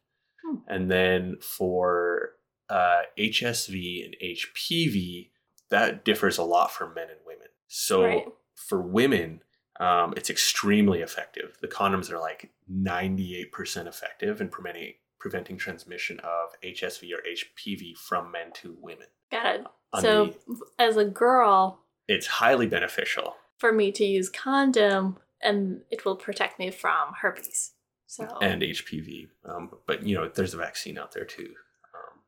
Hmm. 0.43 0.57
And 0.67 0.91
then 0.91 1.37
for 1.41 2.31
uh, 2.69 3.01
HSV 3.17 4.05
and 4.05 4.15
HPV, 4.23 5.29
that 5.69 6.03
differs 6.05 6.37
a 6.37 6.43
lot 6.43 6.71
for 6.71 6.87
men 6.89 7.09
and 7.09 7.19
women. 7.25 7.47
So 7.67 8.03
Right. 8.03 8.25
for 8.55 8.81
women, 8.81 9.43
um, 9.79 10.13
it's 10.17 10.29
extremely 10.29 11.01
effective. 11.01 11.57
The 11.61 11.67
condoms 11.67 12.09
are 12.11 12.19
like 12.19 12.51
98% 12.71 13.87
effective 13.87 14.41
in 14.41 14.49
preventing 14.49 14.95
preventing 15.19 15.57
transmission 15.57 16.17
of 16.21 16.51
HSV 16.63 17.11
or 17.13 17.21
HPV 17.27 17.93
from 17.97 18.31
men 18.31 18.53
to 18.53 18.77
women. 18.79 19.07
Got 19.29 19.55
it. 19.55 19.65
On 19.91 20.01
So, 20.01 20.33
as 20.79 20.95
a 20.95 21.03
girl, 21.03 21.83
It's 22.07 22.25
highly 22.27 22.67
beneficial. 22.67 23.35
for 23.57 23.73
me 23.73 23.91
to 23.91 24.05
use 24.05 24.29
condom, 24.29 25.19
and 25.41 25.83
it 25.91 26.05
will 26.05 26.15
protect 26.15 26.57
me 26.57 26.71
from 26.71 27.15
herpes. 27.21 27.73
So, 28.07 28.23
and 28.41 28.61
HPV. 28.63 29.27
Um, 29.43 29.71
but 29.85 30.03
you 30.03 30.15
know, 30.15 30.29
there's 30.29 30.53
a 30.53 30.57
vaccine 30.57 30.97
out 30.97 31.11
there 31.11 31.25
too, 31.25 31.53
um, 31.93 32.21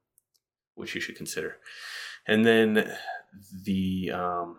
which 0.76 0.94
you 0.94 1.00
should 1.00 1.16
consider. 1.16 1.60
And 2.28 2.46
then 2.46 2.92
the 3.64 4.12
um, 4.12 4.58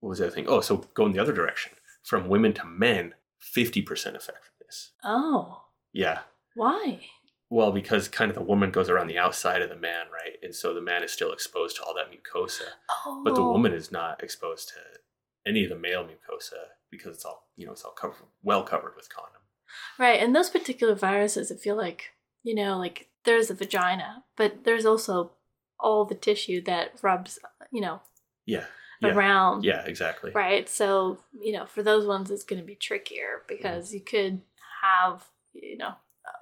what 0.00 0.10
was 0.10 0.18
that 0.18 0.32
thing? 0.34 0.46
Oh, 0.48 0.60
so 0.60 0.78
going 0.94 1.12
the 1.12 1.18
other 1.20 1.32
direction 1.32 1.72
from 2.02 2.28
women 2.28 2.52
to 2.54 2.64
men, 2.64 3.14
fifty 3.38 3.82
percent 3.82 4.16
effectiveness. 4.16 4.92
oh, 5.04 5.62
Yeah. 5.92 6.20
why? 6.54 7.00
Well, 7.48 7.70
because 7.70 8.08
kind 8.08 8.28
of 8.30 8.34
the 8.34 8.42
woman 8.42 8.72
goes 8.72 8.90
around 8.90 9.06
the 9.06 9.18
outside 9.18 9.62
of 9.62 9.68
the 9.68 9.76
man, 9.76 10.06
right? 10.12 10.36
And 10.42 10.52
so 10.52 10.74
the 10.74 10.80
man 10.80 11.04
is 11.04 11.12
still 11.12 11.32
exposed 11.32 11.76
to 11.76 11.84
all 11.84 11.94
that 11.94 12.10
mucosa, 12.10 12.62
Oh, 13.06 13.22
but 13.24 13.36
the 13.36 13.42
woman 13.44 13.72
is 13.72 13.92
not 13.92 14.20
exposed 14.22 14.68
to 14.70 14.74
any 15.48 15.62
of 15.62 15.70
the 15.70 15.76
male 15.78 16.02
mucosa 16.02 16.70
because 16.90 17.14
it's 17.14 17.24
all 17.24 17.46
you 17.56 17.64
know, 17.66 17.72
it's 17.72 17.82
all 17.84 17.92
covered, 17.92 18.16
well 18.42 18.64
covered 18.64 18.94
with 18.96 19.08
condom. 19.14 19.42
Right, 19.98 20.20
and 20.20 20.34
those 20.34 20.50
particular 20.50 20.94
viruses, 20.96 21.52
I 21.52 21.56
feel 21.56 21.76
like, 21.76 22.10
you 22.42 22.54
know, 22.54 22.78
like 22.78 23.08
there's 23.24 23.48
a 23.50 23.54
vagina, 23.54 24.24
but 24.36 24.64
there's 24.64 24.84
also 24.86 25.32
all 25.80 26.04
the 26.04 26.14
tissue 26.14 26.60
that 26.62 26.92
rubs, 27.02 27.38
you 27.72 27.80
know, 27.80 28.00
Yeah. 28.46 28.64
Yeah. 29.00 29.14
around. 29.14 29.64
Yeah. 29.64 29.84
Exactly. 29.84 30.30
Right. 30.32 30.68
So, 30.68 31.18
you 31.38 31.52
know, 31.52 31.66
for 31.66 31.82
those 31.82 32.06
ones, 32.06 32.30
it's 32.30 32.44
going 32.44 32.60
to 32.60 32.66
be 32.66 32.74
trickier 32.74 33.42
because 33.46 33.92
you 33.92 34.00
could 34.00 34.40
have, 34.82 35.24
you 35.52 35.76
know, 35.76 35.92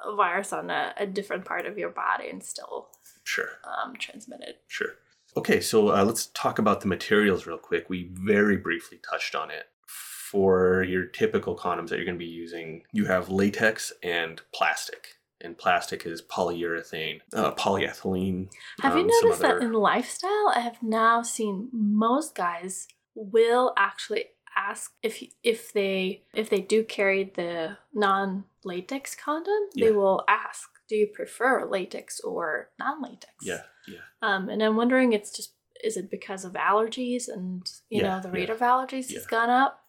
a 0.07 0.15
virus 0.15 0.53
on 0.53 0.71
a, 0.71 0.95
a 0.97 1.07
different 1.07 1.45
part 1.45 1.67
of 1.67 1.77
your 1.79 1.91
body 1.91 2.29
and 2.31 2.43
still 2.43 2.89
Sure. 3.25 3.49
um, 3.65 3.95
transmit 3.97 4.41
it. 4.43 4.63
Sure. 4.69 4.91
Okay, 5.37 5.61
so 5.61 5.89
uh, 5.89 6.05
let's 6.05 6.27
talk 6.27 6.59
about 6.61 6.81
the 6.81 6.87
materials 6.87 7.47
real 7.47 7.59
quick. 7.59 7.91
We 7.91 8.11
very 8.13 8.57
briefly 8.57 8.99
touched 9.11 9.35
on 9.35 9.51
it. 9.51 9.65
For 9.87 10.83
your 10.83 11.05
typical 11.07 11.57
condoms 11.57 11.89
that 11.89 11.97
you're 11.97 12.05
going 12.05 12.19
to 12.19 12.25
be 12.25 12.31
using, 12.31 12.83
you 12.93 13.05
have 13.05 13.29
latex 13.29 13.93
and 14.03 14.41
plastic. 14.53 15.15
And 15.45 15.57
plastic 15.59 16.07
is 16.07 16.23
polyurethane, 16.23 17.21
uh, 17.35 17.53
polyethylene. 17.53 18.49
Have 18.81 18.97
you 18.97 19.03
um, 19.03 19.11
some 19.11 19.29
noticed 19.29 19.43
that 19.43 19.63
in 19.63 19.73
lifestyle, 19.75 20.53
I 20.55 20.61
have 20.61 20.83
now 20.83 21.23
seen 21.23 21.69
most 21.73 22.35
guys 22.35 22.89
will 23.15 23.75
actually 23.77 24.25
ask 24.57 24.93
if 25.03 25.23
if 25.43 25.73
they 25.73 26.23
if 26.33 26.49
they 26.49 26.61
do 26.61 26.83
carry 26.83 27.25
the 27.25 27.77
non 27.93 28.45
latex 28.65 29.15
condom, 29.15 29.69
Yeah. 29.75 29.87
they 29.87 29.93
will 29.93 30.25
ask, 30.29 30.71
"Do 30.89 30.97
you 30.97 31.07
prefer 31.07 31.69
latex 31.69 32.21
or 32.21 32.71
non 32.79 33.03
latex?" 33.03 33.35
Yeah, 33.43 33.63
yeah. 33.87 34.01
Um, 34.23 34.49
and 34.49 34.63
I'm 34.63 34.77
wondering, 34.77 35.13
it's 35.13 35.31
just 35.31 35.53
is 35.83 35.97
it 35.99 36.11
because 36.11 36.45
of 36.47 36.53
allergies 36.55 37.29
and 37.29 37.71
you 37.91 38.01
Yeah, 38.01 38.09
know 38.17 38.21
the 38.23 38.31
rate 38.31 38.49
yeah, 38.49 38.55
of 38.55 38.61
allergies 38.61 39.13
has 39.13 39.27
gone 39.27 39.51
up? 39.51 39.84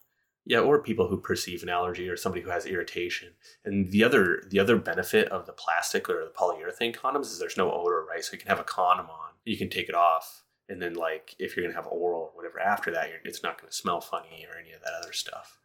Yeah, 0.45 0.59
or 0.59 0.81
people 0.81 1.07
who 1.07 1.17
perceive 1.17 1.63
an 1.63 1.69
allergy 1.69 2.07
or 2.07 2.15
somebody 2.15 2.43
who 2.43 2.51
has 2.51 2.65
irritation. 2.65 3.29
And 3.63 3.91
the 3.91 4.03
other 4.03 4.43
the 4.47 4.59
other 4.59 4.77
benefit 4.77 5.27
of 5.29 5.45
the 5.45 5.53
plastic 5.53 6.07
or 6.09 6.23
the 6.23 6.31
polyurethane 6.31 6.95
condoms 6.95 7.31
is 7.31 7.39
there's 7.39 7.57
no 7.57 7.71
odor, 7.71 8.05
right? 8.07 8.23
So 8.23 8.33
you 8.33 8.39
can 8.39 8.49
have 8.49 8.59
a 8.59 8.63
condom 8.63 9.07
on, 9.07 9.31
you 9.43 9.57
can 9.57 9.69
take 9.69 9.89
it 9.89 9.95
off, 9.95 10.43
and 10.69 10.81
then 10.81 10.93
like 10.93 11.35
if 11.39 11.55
you're 11.55 11.65
gonna 11.65 11.75
have 11.75 11.87
oral 11.87 12.21
or 12.21 12.31
whatever 12.33 12.59
after 12.59 12.91
that, 12.91 13.09
you're, 13.09 13.19
it's 13.23 13.43
not 13.43 13.59
gonna 13.59 13.71
smell 13.71 14.01
funny 14.01 14.45
or 14.49 14.59
any 14.59 14.71
of 14.71 14.81
that 14.81 14.93
other 15.01 15.13
stuff. 15.13 15.59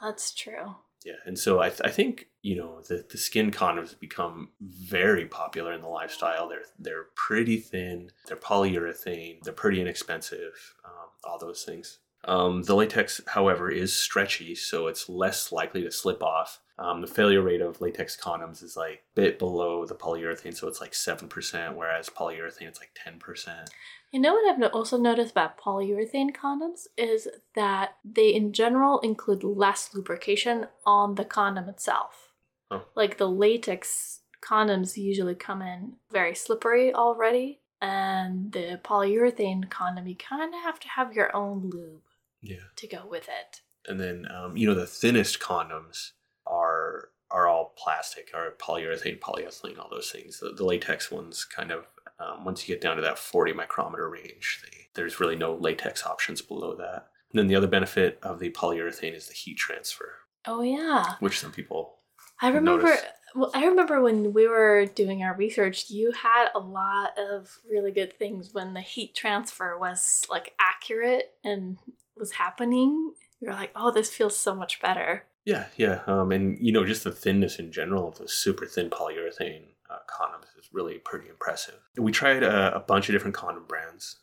That's 0.00 0.32
true. 0.32 0.76
Yeah, 1.04 1.14
and 1.26 1.38
so 1.38 1.60
I, 1.60 1.68
th- 1.68 1.80
I 1.84 1.90
think 1.90 2.28
you 2.42 2.56
know 2.56 2.80
the 2.80 3.04
the 3.08 3.18
SKYN 3.18 3.52
condoms 3.52 3.90
have 3.90 4.00
become 4.00 4.50
very 4.60 5.26
popular 5.26 5.72
in 5.72 5.80
the 5.80 5.88
lifestyle. 5.88 6.48
They're 6.48 6.62
they're 6.78 7.06
pretty 7.16 7.58
thin, 7.58 8.10
they're 8.26 8.36
polyurethane, 8.36 9.42
they're 9.42 9.52
pretty 9.52 9.80
inexpensive, 9.80 10.74
um, 10.84 11.08
all 11.24 11.38
those 11.38 11.64
things. 11.64 11.98
Um, 12.24 12.62
the 12.62 12.76
latex, 12.76 13.20
however, 13.26 13.70
is 13.70 13.92
stretchy, 13.92 14.54
so 14.54 14.86
it's 14.86 15.08
less 15.08 15.50
likely 15.50 15.82
to 15.82 15.90
slip 15.90 16.22
off. 16.22 16.60
Um, 16.78 17.00
the 17.00 17.06
failure 17.06 17.42
rate 17.42 17.60
of 17.60 17.80
latex 17.80 18.16
condoms 18.16 18.62
is 18.62 18.76
like 18.76 19.02
a 19.12 19.14
bit 19.14 19.38
below 19.38 19.84
the 19.84 19.94
polyurethane, 19.94 20.56
so 20.56 20.68
it's 20.68 20.80
like 20.80 20.92
7%, 20.92 21.74
whereas 21.74 22.08
polyurethane, 22.08 22.62
it's 22.62 22.80
like 22.80 22.96
10%. 23.06 23.66
You 24.12 24.20
know 24.20 24.34
what 24.34 24.64
I've 24.64 24.72
also 24.72 24.98
noticed 24.98 25.32
about 25.32 25.58
polyurethane 25.58 26.34
condoms 26.34 26.86
is 26.96 27.28
that 27.54 27.96
they, 28.04 28.28
in 28.28 28.52
general, 28.52 29.00
include 29.00 29.42
less 29.42 29.90
lubrication 29.94 30.68
on 30.86 31.16
the 31.16 31.24
condom 31.24 31.68
itself. 31.68 32.32
Oh. 32.70 32.84
Like 32.94 33.18
the 33.18 33.28
latex 33.28 34.20
condoms 34.42 34.96
usually 34.96 35.34
come 35.34 35.60
in 35.60 35.94
very 36.10 36.34
slippery 36.34 36.94
already, 36.94 37.60
and 37.80 38.52
the 38.52 38.80
polyurethane 38.84 39.68
condom, 39.70 40.06
you 40.06 40.16
kind 40.16 40.54
of 40.54 40.60
have 40.60 40.78
to 40.80 40.88
have 40.88 41.14
your 41.14 41.34
own 41.34 41.68
lube 41.70 42.02
Yeah. 42.42 42.56
to 42.76 42.86
go 42.86 43.06
with 43.08 43.28
it. 43.28 43.60
And 43.88 44.00
then, 44.00 44.26
um, 44.30 44.56
you 44.56 44.66
know, 44.66 44.74
the 44.74 44.86
thinnest 44.86 45.40
condoms 45.40 46.10
are 46.46 47.08
are 47.30 47.48
all 47.48 47.72
plastic, 47.78 48.30
or 48.34 48.50
polyurethane, 48.58 49.18
polyethylene, 49.18 49.78
all 49.78 49.88
those 49.90 50.10
things. 50.10 50.38
The, 50.38 50.50
the 50.52 50.66
latex 50.66 51.10
ones 51.10 51.44
kind 51.46 51.70
of, 51.70 51.86
um, 52.18 52.44
once 52.44 52.68
you 52.68 52.74
get 52.74 52.82
down 52.82 52.96
to 52.96 53.02
that 53.02 53.18
40 53.18 53.54
micrometer 53.54 54.06
range, 54.10 54.60
they, 54.62 54.88
there's 54.94 55.18
really 55.18 55.34
no 55.36 55.54
latex 55.54 56.04
options 56.04 56.42
below 56.42 56.76
that. 56.76 57.06
And 57.32 57.38
then 57.38 57.46
the 57.46 57.56
other 57.56 57.66
benefit 57.68 58.18
of 58.22 58.38
the 58.38 58.50
polyurethane 58.50 59.14
is 59.16 59.28
the 59.28 59.32
heat 59.32 59.56
transfer, 59.56 60.10
Oh 60.46 60.60
yeah, 60.60 61.14
which 61.20 61.38
some 61.40 61.52
people 61.52 62.00
I 62.42 62.48
remember. 62.48 62.82
notice. 62.82 63.00
Well, 63.34 63.50
I 63.54 63.64
remember 63.64 64.02
when 64.02 64.32
we 64.32 64.46
were 64.46 64.86
doing 64.86 65.22
our 65.22 65.34
research, 65.34 65.90
you 65.90 66.12
had 66.12 66.48
a 66.54 66.58
lot 66.58 67.18
of 67.18 67.58
really 67.70 67.90
good 67.90 68.18
things 68.18 68.52
when 68.52 68.74
the 68.74 68.80
heat 68.80 69.14
transfer 69.14 69.78
was 69.78 70.24
like 70.28 70.54
accurate 70.60 71.32
and 71.44 71.78
was 72.16 72.32
happening. 72.32 73.14
You're 73.40 73.54
like, 73.54 73.72
oh, 73.74 73.90
this 73.90 74.10
feels 74.10 74.36
so 74.36 74.54
much 74.54 74.80
better. 74.80 75.24
Yeah, 75.44 75.66
yeah, 75.76 76.02
um, 76.06 76.30
and 76.30 76.56
you 76.60 76.72
know, 76.72 76.84
just 76.84 77.02
the 77.02 77.10
thinness 77.10 77.58
in 77.58 77.72
general 77.72 78.08
of 78.08 78.18
those 78.18 78.32
super 78.32 78.64
thin 78.64 78.90
polyurethane 78.90 79.64
uh, 79.90 79.98
condoms 80.08 80.56
is 80.56 80.68
really 80.72 80.98
pretty 80.98 81.28
impressive. 81.28 81.80
We 81.96 82.12
tried 82.12 82.44
a, 82.44 82.76
a 82.76 82.80
bunch 82.80 83.08
of 83.08 83.14
different 83.14 83.34
condom 83.34 83.64
brands. 83.66 84.20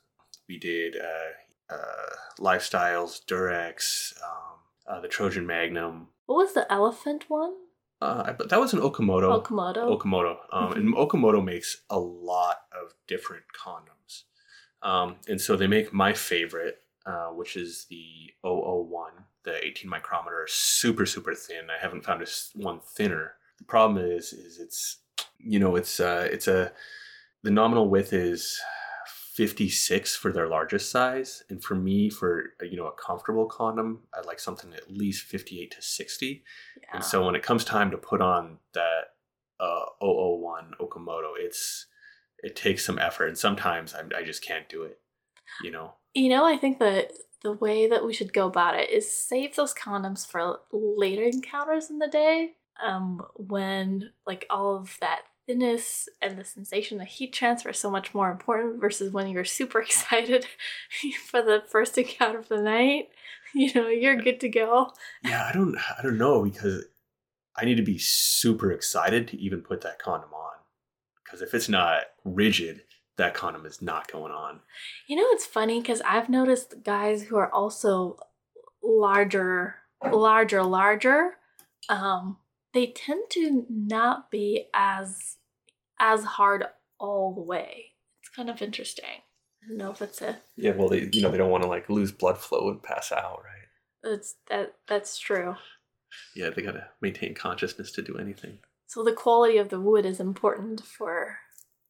We 0.47 0.57
did 0.57 0.95
uh, 0.95 1.73
uh, 1.73 2.15
Lifestyles, 2.39 3.23
Durex, 3.25 4.13
um, 4.23 4.59
uh, 4.87 5.01
the 5.01 5.09
Trojan 5.09 5.45
Magnum. 5.45 6.07
What 6.25 6.35
was 6.35 6.53
the 6.53 6.71
elephant 6.71 7.25
one? 7.27 7.53
Uh, 8.01 8.31
but 8.33 8.49
that 8.49 8.59
was 8.59 8.73
an 8.73 8.79
Okamoto. 8.79 9.43
Okamoto. 9.43 9.99
Okamoto, 9.99 10.37
um, 10.53 10.71
and 10.73 10.95
Okamoto 10.95 11.43
makes 11.43 11.81
a 11.89 11.99
lot 11.99 12.57
of 12.71 12.93
different 13.07 13.43
condoms, 13.53 14.23
um, 14.81 15.17
and 15.27 15.39
so 15.41 15.55
they 15.57 15.67
make 15.67 15.91
my 15.93 16.13
favorite, 16.13 16.81
uh, 17.05 17.27
which 17.27 17.57
is 17.57 17.85
the 17.89 18.31
001, 18.43 19.11
the 19.43 19.65
18 19.65 19.89
micrometer, 19.89 20.45
super 20.47 21.05
super 21.05 21.33
thin. 21.35 21.69
I 21.69 21.81
haven't 21.81 22.05
found 22.05 22.21
a 22.21 22.25
s- 22.25 22.51
one 22.55 22.79
thinner. 22.79 23.33
The 23.57 23.65
problem 23.65 23.97
is, 24.05 24.31
is 24.31 24.59
it's, 24.59 24.99
you 25.37 25.59
know, 25.59 25.75
it's 25.75 25.99
uh, 25.99 26.27
it's 26.31 26.47
a, 26.47 26.71
the 27.43 27.51
nominal 27.51 27.89
width 27.89 28.13
is 28.13 28.57
56 29.39 30.17
for 30.17 30.33
their 30.33 30.49
largest 30.49 30.91
size, 30.91 31.43
and 31.49 31.63
for 31.63 31.73
me, 31.73 32.09
for 32.09 32.55
you 32.61 32.75
know 32.75 32.87
a 32.87 32.91
comfortable 32.91 33.45
condom, 33.45 34.01
I'd 34.13 34.25
like 34.25 34.37
something 34.37 34.73
at 34.73 34.91
least 34.91 35.23
58 35.23 35.71
to 35.71 35.81
60. 35.81 36.43
yeah. 36.75 36.89
And 36.91 37.01
so 37.01 37.25
when 37.25 37.35
it 37.35 37.41
comes 37.41 37.63
time 37.63 37.89
to 37.91 37.97
put 37.97 38.19
on 38.19 38.57
that 38.73 39.13
uh, 39.57 39.85
001 40.01 40.73
Okamoto, 40.81 41.31
it's 41.39 41.85
it 42.43 42.57
takes 42.57 42.83
some 42.83 42.99
effort, 42.99 43.27
and 43.27 43.37
sometimes 43.37 43.95
I, 43.95 44.01
I 44.19 44.23
just 44.23 44.43
can't 44.43 44.67
do 44.67 44.83
it. 44.83 44.99
You 45.63 45.71
know, 45.71 45.93
You 46.13 46.27
know, 46.27 46.43
I 46.43 46.57
think 46.57 46.79
that 46.79 47.13
the 47.41 47.53
way 47.53 47.87
that 47.87 48.05
we 48.05 48.11
should 48.11 48.33
go 48.33 48.47
about 48.47 48.75
it 48.75 48.89
is 48.89 49.09
save 49.09 49.55
those 49.55 49.73
condoms 49.73 50.27
for 50.29 50.59
later 50.73 51.23
encounters 51.23 51.89
in 51.89 51.99
the 51.99 52.09
day, 52.09 52.55
um, 52.85 53.25
when 53.35 54.11
like 54.27 54.45
all 54.49 54.75
of 54.75 54.97
that 54.99 55.21
thinness 55.49 56.07
and 56.21 56.37
the 56.37 56.45
sensation, 56.45 56.99
the 56.99 57.05
heat 57.05 57.33
transfer 57.33 57.69
is 57.69 57.79
so 57.79 57.89
much 57.89 58.13
more 58.13 58.29
important 58.31 58.79
versus 58.79 59.11
when 59.11 59.27
you're 59.27 59.43
super 59.43 59.81
excited 59.81 60.45
for 61.25 61.41
the 61.41 61.63
first 61.67 61.97
encounter 61.97 62.39
of 62.39 62.49
the 62.49 62.61
night. 62.61 63.09
You 63.55 63.73
know, 63.73 63.87
you're 63.87 64.15
good 64.15 64.39
to 64.41 64.49
go. 64.49 64.91
yeah, 65.23 65.49
I 65.49 65.51
don't 65.51 65.75
I 65.75 66.03
don't 66.03 66.19
know 66.19 66.43
because 66.43 66.85
I 67.57 67.65
need 67.65 67.77
to 67.77 67.83
be 67.83 67.97
super 67.97 68.71
excited 68.71 69.27
to 69.29 69.39
even 69.39 69.61
put 69.61 69.81
that 69.81 69.97
condom 69.97 70.31
on. 70.35 70.53
Because 71.23 71.41
if 71.41 71.55
it's 71.55 71.67
not 71.67 72.03
rigid, 72.23 72.83
that 73.17 73.33
condom 73.33 73.65
is 73.65 73.81
not 73.81 74.11
going 74.11 74.31
on. 74.31 74.59
You 75.07 75.15
know, 75.15 75.25
it's 75.31 75.47
funny 75.47 75.81
because 75.81 75.99
I've 76.05 76.29
noticed 76.29 76.83
guys 76.83 77.23
who 77.23 77.37
are 77.37 77.51
also 77.51 78.17
larger, 78.83 79.77
larger, 80.11 80.61
larger. 80.61 81.37
Um, 81.89 82.37
they 82.75 82.87
tend 82.87 83.23
to 83.31 83.65
not 83.67 84.29
be 84.29 84.67
as 84.75 85.37
as 85.99 86.23
hard 86.23 86.65
all 86.99 87.33
the 87.33 87.41
way. 87.41 87.93
It's 88.21 88.29
kind 88.35 88.49
of 88.49 88.61
interesting. 88.61 89.05
I 89.63 89.67
don't 89.67 89.77
know 89.77 89.91
if 89.91 90.01
it's 90.01 90.21
a 90.21 90.39
Yeah, 90.55 90.71
well, 90.71 90.89
they 90.89 91.09
you 91.11 91.21
know 91.21 91.31
they 91.31 91.37
don't 91.37 91.51
want 91.51 91.63
to 91.63 91.69
like 91.69 91.89
lose 91.89 92.11
blood 92.11 92.37
flow 92.37 92.69
and 92.69 92.81
pass 92.81 93.11
out, 93.11 93.41
right? 93.43 93.67
That's 94.03 94.35
that 94.49 94.75
that's 94.87 95.17
true. 95.17 95.55
Yeah, 96.35 96.49
they 96.49 96.61
gotta 96.61 96.87
maintain 97.01 97.35
consciousness 97.35 97.91
to 97.93 98.01
do 98.01 98.17
anything. 98.17 98.59
So 98.87 99.03
the 99.03 99.13
quality 99.13 99.57
of 99.57 99.69
the 99.69 99.79
wood 99.79 100.05
is 100.05 100.19
important 100.19 100.83
for 100.83 101.37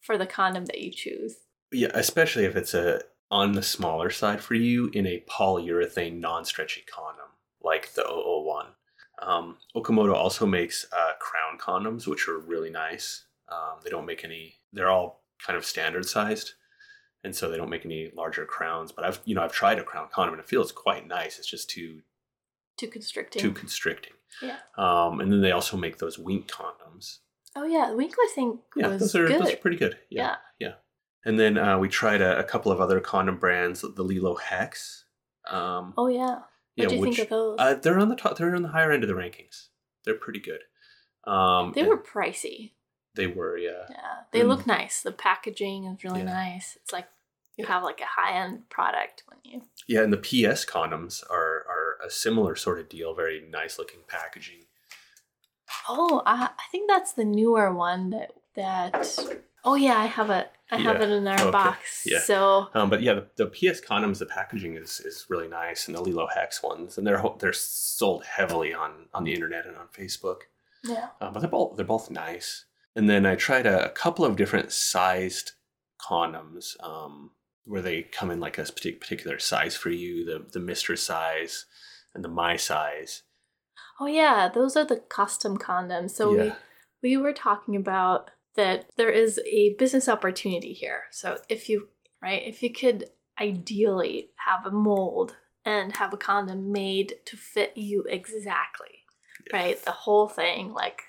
for 0.01 0.17
the 0.17 0.25
condom 0.25 0.65
that 0.65 0.81
you 0.81 0.91
choose. 0.91 1.37
Yeah, 1.71 1.91
especially 1.93 2.45
if 2.45 2.55
it's 2.55 2.73
a 2.73 3.01
on 3.31 3.51
the 3.53 3.61
smaller 3.61 4.09
side 4.09 4.41
for 4.41 4.55
you 4.55 4.89
in 4.93 5.05
a 5.05 5.23
polyurethane 5.29 6.19
non-stretchy 6.19 6.81
condom 6.91 7.27
like 7.61 7.93
the 7.93 8.03
001. 8.03 8.67
Um, 9.21 9.57
Okamoto 9.75 10.13
also 10.13 10.45
makes 10.45 10.85
uh, 10.91 11.11
crown 11.19 11.59
condoms, 11.59 12.07
which 12.07 12.27
are 12.27 12.39
really 12.39 12.69
nice. 12.69 13.25
Um, 13.51 13.79
they 13.83 13.89
don't 13.89 14.05
make 14.05 14.23
any; 14.23 14.55
they're 14.73 14.89
all 14.89 15.23
kind 15.45 15.57
of 15.57 15.65
standard 15.65 16.05
sized, 16.05 16.53
and 17.23 17.35
so 17.35 17.49
they 17.49 17.57
don't 17.57 17.69
make 17.69 17.85
any 17.85 18.11
larger 18.15 18.45
crowns. 18.45 18.91
But 18.91 19.05
I've 19.05 19.19
you 19.25 19.35
know 19.35 19.43
I've 19.43 19.51
tried 19.51 19.79
a 19.79 19.83
crown 19.83 20.07
condom 20.11 20.33
and 20.35 20.41
it 20.43 20.49
feels 20.49 20.71
quite 20.71 21.07
nice. 21.07 21.37
It's 21.39 21.49
just 21.49 21.69
too 21.69 22.01
Too 22.77 22.87
constricting. 22.87 23.41
too 23.41 23.51
constricting. 23.51 24.13
yeah. 24.41 24.57
Um, 24.77 25.19
and 25.19 25.31
then 25.31 25.41
they 25.41 25.51
also 25.51 25.77
make 25.77 25.97
those 25.97 26.17
wink 26.19 26.47
condoms. 26.47 27.19
Oh 27.55 27.65
yeah, 27.65 27.91
Winkler 27.91 28.25
thing 28.35 28.59
Yeah, 28.75 28.87
was 28.89 28.99
those 29.01 29.15
are 29.15 29.27
good. 29.27 29.41
those 29.41 29.53
are 29.53 29.57
pretty 29.57 29.77
good. 29.77 29.97
yeah. 30.09 30.35
Yeah. 30.59 30.73
And 31.25 31.37
then 31.39 31.57
uh, 31.57 31.77
we 31.79 31.89
tried 31.89 32.21
a, 32.21 32.39
a 32.39 32.43
couple 32.43 32.71
of 32.71 32.79
other 32.79 32.99
condom 33.01 33.37
brands, 33.37 33.81
the 33.81 34.03
LELO 34.03 34.35
HEX. 34.39 35.05
Um, 35.49 35.93
Oh 35.97 36.07
yeah. 36.07 36.39
yeah, 36.75 36.85
What 36.85 36.89
do 36.89 36.95
you 36.95 37.01
which 37.01 37.15
think 37.17 37.25
of 37.25 37.29
those? 37.29 37.55
uh, 37.59 37.73
they're 37.73 37.99
on 37.99 38.07
the 38.09 38.15
top. 38.15 38.37
They're 38.37 38.55
on 38.55 38.61
the 38.61 38.69
higher 38.69 38.91
end 38.91 39.03
of 39.03 39.09
the 39.09 39.15
rankings. 39.15 39.67
They're 40.05 40.13
pretty 40.15 40.39
good. 40.39 40.61
Um, 41.25 41.73
they 41.75 41.81
and 41.81 41.89
were 41.89 41.97
pricey. 41.97 42.71
They 43.15 43.27
were, 43.27 43.57
yeah. 43.57 43.85
Yeah, 43.89 44.15
they 44.31 44.41
Mm. 44.41 44.47
look 44.47 44.67
nice. 44.67 45.01
The 45.01 45.11
packaging 45.11 45.85
is 45.85 46.03
really 46.03 46.19
Yeah. 46.21 46.25
nice. 46.33 46.77
It's 46.81 46.93
like 46.93 47.07
you 47.57 47.65
have 47.65 47.83
like 47.83 47.99
a 48.01 48.05
high 48.05 48.33
end 48.41 48.69
product 48.69 49.23
when 49.27 49.39
you. 49.43 49.63
Yeah, 49.87 50.01
and 50.03 50.13
the 50.13 50.17
PS 50.17 50.63
condoms 50.65 51.23
are 51.29 51.65
are 51.67 51.97
a 52.05 52.09
similar 52.09 52.55
sort 52.55 52.79
of 52.79 52.87
deal. 52.87 53.13
Very 53.13 53.41
nice 53.41 53.77
looking 53.77 54.01
packaging. 54.07 54.65
Oh, 55.87 56.21
I, 56.25 56.45
I 56.57 56.63
think 56.71 56.89
that's 56.89 57.13
the 57.13 57.25
newer 57.25 57.73
one 57.73 58.09
that 58.11 58.31
that. 58.55 59.17
Oh 59.65 59.75
yeah, 59.75 59.97
I 59.97 60.05
have 60.05 60.29
it. 60.29 60.49
I 60.71 60.77
have 60.77 61.01
it 61.01 61.09
in 61.09 61.27
our 61.27 61.39
Okay. 61.41 61.51
box. 61.51 62.03
Yeah. 62.05 62.19
So 62.19 62.69
Um, 62.75 62.89
but 62.91 63.01
yeah, 63.01 63.13
the, 63.15 63.27
the 63.35 63.47
PS 63.47 63.81
condoms, 63.81 64.19
the 64.19 64.25
packaging 64.25 64.75
is 64.77 64.99
is 65.01 65.25
really 65.29 65.47
nice, 65.47 65.87
and 65.87 65.97
the 65.97 66.01
LELO 66.01 66.27
HEX 66.33 66.61
ones, 66.63 66.97
and 66.97 67.05
they're 67.05 67.21
they're 67.39 67.53
sold 67.53 68.23
heavily 68.25 68.73
on 68.73 69.07
on 69.13 69.23
the 69.23 69.33
internet 69.33 69.65
and 69.65 69.75
on 69.75 69.87
Facebook. 69.87 70.43
yeah. 70.83 71.09
Uh, 71.19 71.29
but 71.31 71.39
they're 71.41 71.49
both 71.49 71.75
they're 71.75 71.85
both 71.85 72.09
nice. 72.09 72.65
And 72.95 73.09
then 73.09 73.25
I 73.25 73.35
tried 73.35 73.65
a, 73.65 73.85
a 73.85 73.89
couple 73.89 74.25
of 74.25 74.35
different 74.35 74.71
sized 74.71 75.53
condoms 76.01 76.81
um, 76.83 77.31
where 77.65 77.81
they 77.81 78.03
come 78.03 78.31
in 78.31 78.39
like 78.39 78.57
a 78.57 78.63
particular 78.63 79.39
size 79.39 79.75
for 79.75 79.89
you, 79.89 80.25
the 80.25 80.45
the 80.51 80.59
Mister 80.59 80.95
size 80.95 81.65
and 82.13 82.23
the 82.23 82.29
My 82.29 82.55
size. 82.55 83.23
Oh 83.99 84.07
yeah, 84.07 84.49
those 84.53 84.75
are 84.75 84.85
the 84.85 84.97
custom 84.97 85.57
condoms. 85.57 86.11
So 86.11 86.33
Yeah. 86.33 86.55
we 87.01 87.15
we 87.15 87.17
were 87.17 87.33
talking 87.33 87.75
about 87.75 88.31
that 88.55 88.89
there 88.97 89.09
is 89.11 89.39
a 89.45 89.75
business 89.77 90.09
opportunity 90.09 90.73
here. 90.73 91.03
So 91.11 91.37
if 91.47 91.69
you 91.69 91.89
right, 92.21 92.41
if 92.45 92.63
you 92.63 92.73
could 92.73 93.05
ideally 93.39 94.31
have 94.47 94.65
a 94.65 94.71
mold 94.75 95.37
and 95.63 95.95
have 95.97 96.13
a 96.13 96.17
condom 96.17 96.71
made 96.71 97.15
to 97.25 97.37
fit 97.37 97.73
you 97.75 98.03
exactly, 98.09 99.05
right? 99.53 99.81
The 99.83 99.91
whole 99.91 100.27
thing, 100.27 100.73
like 100.73 101.03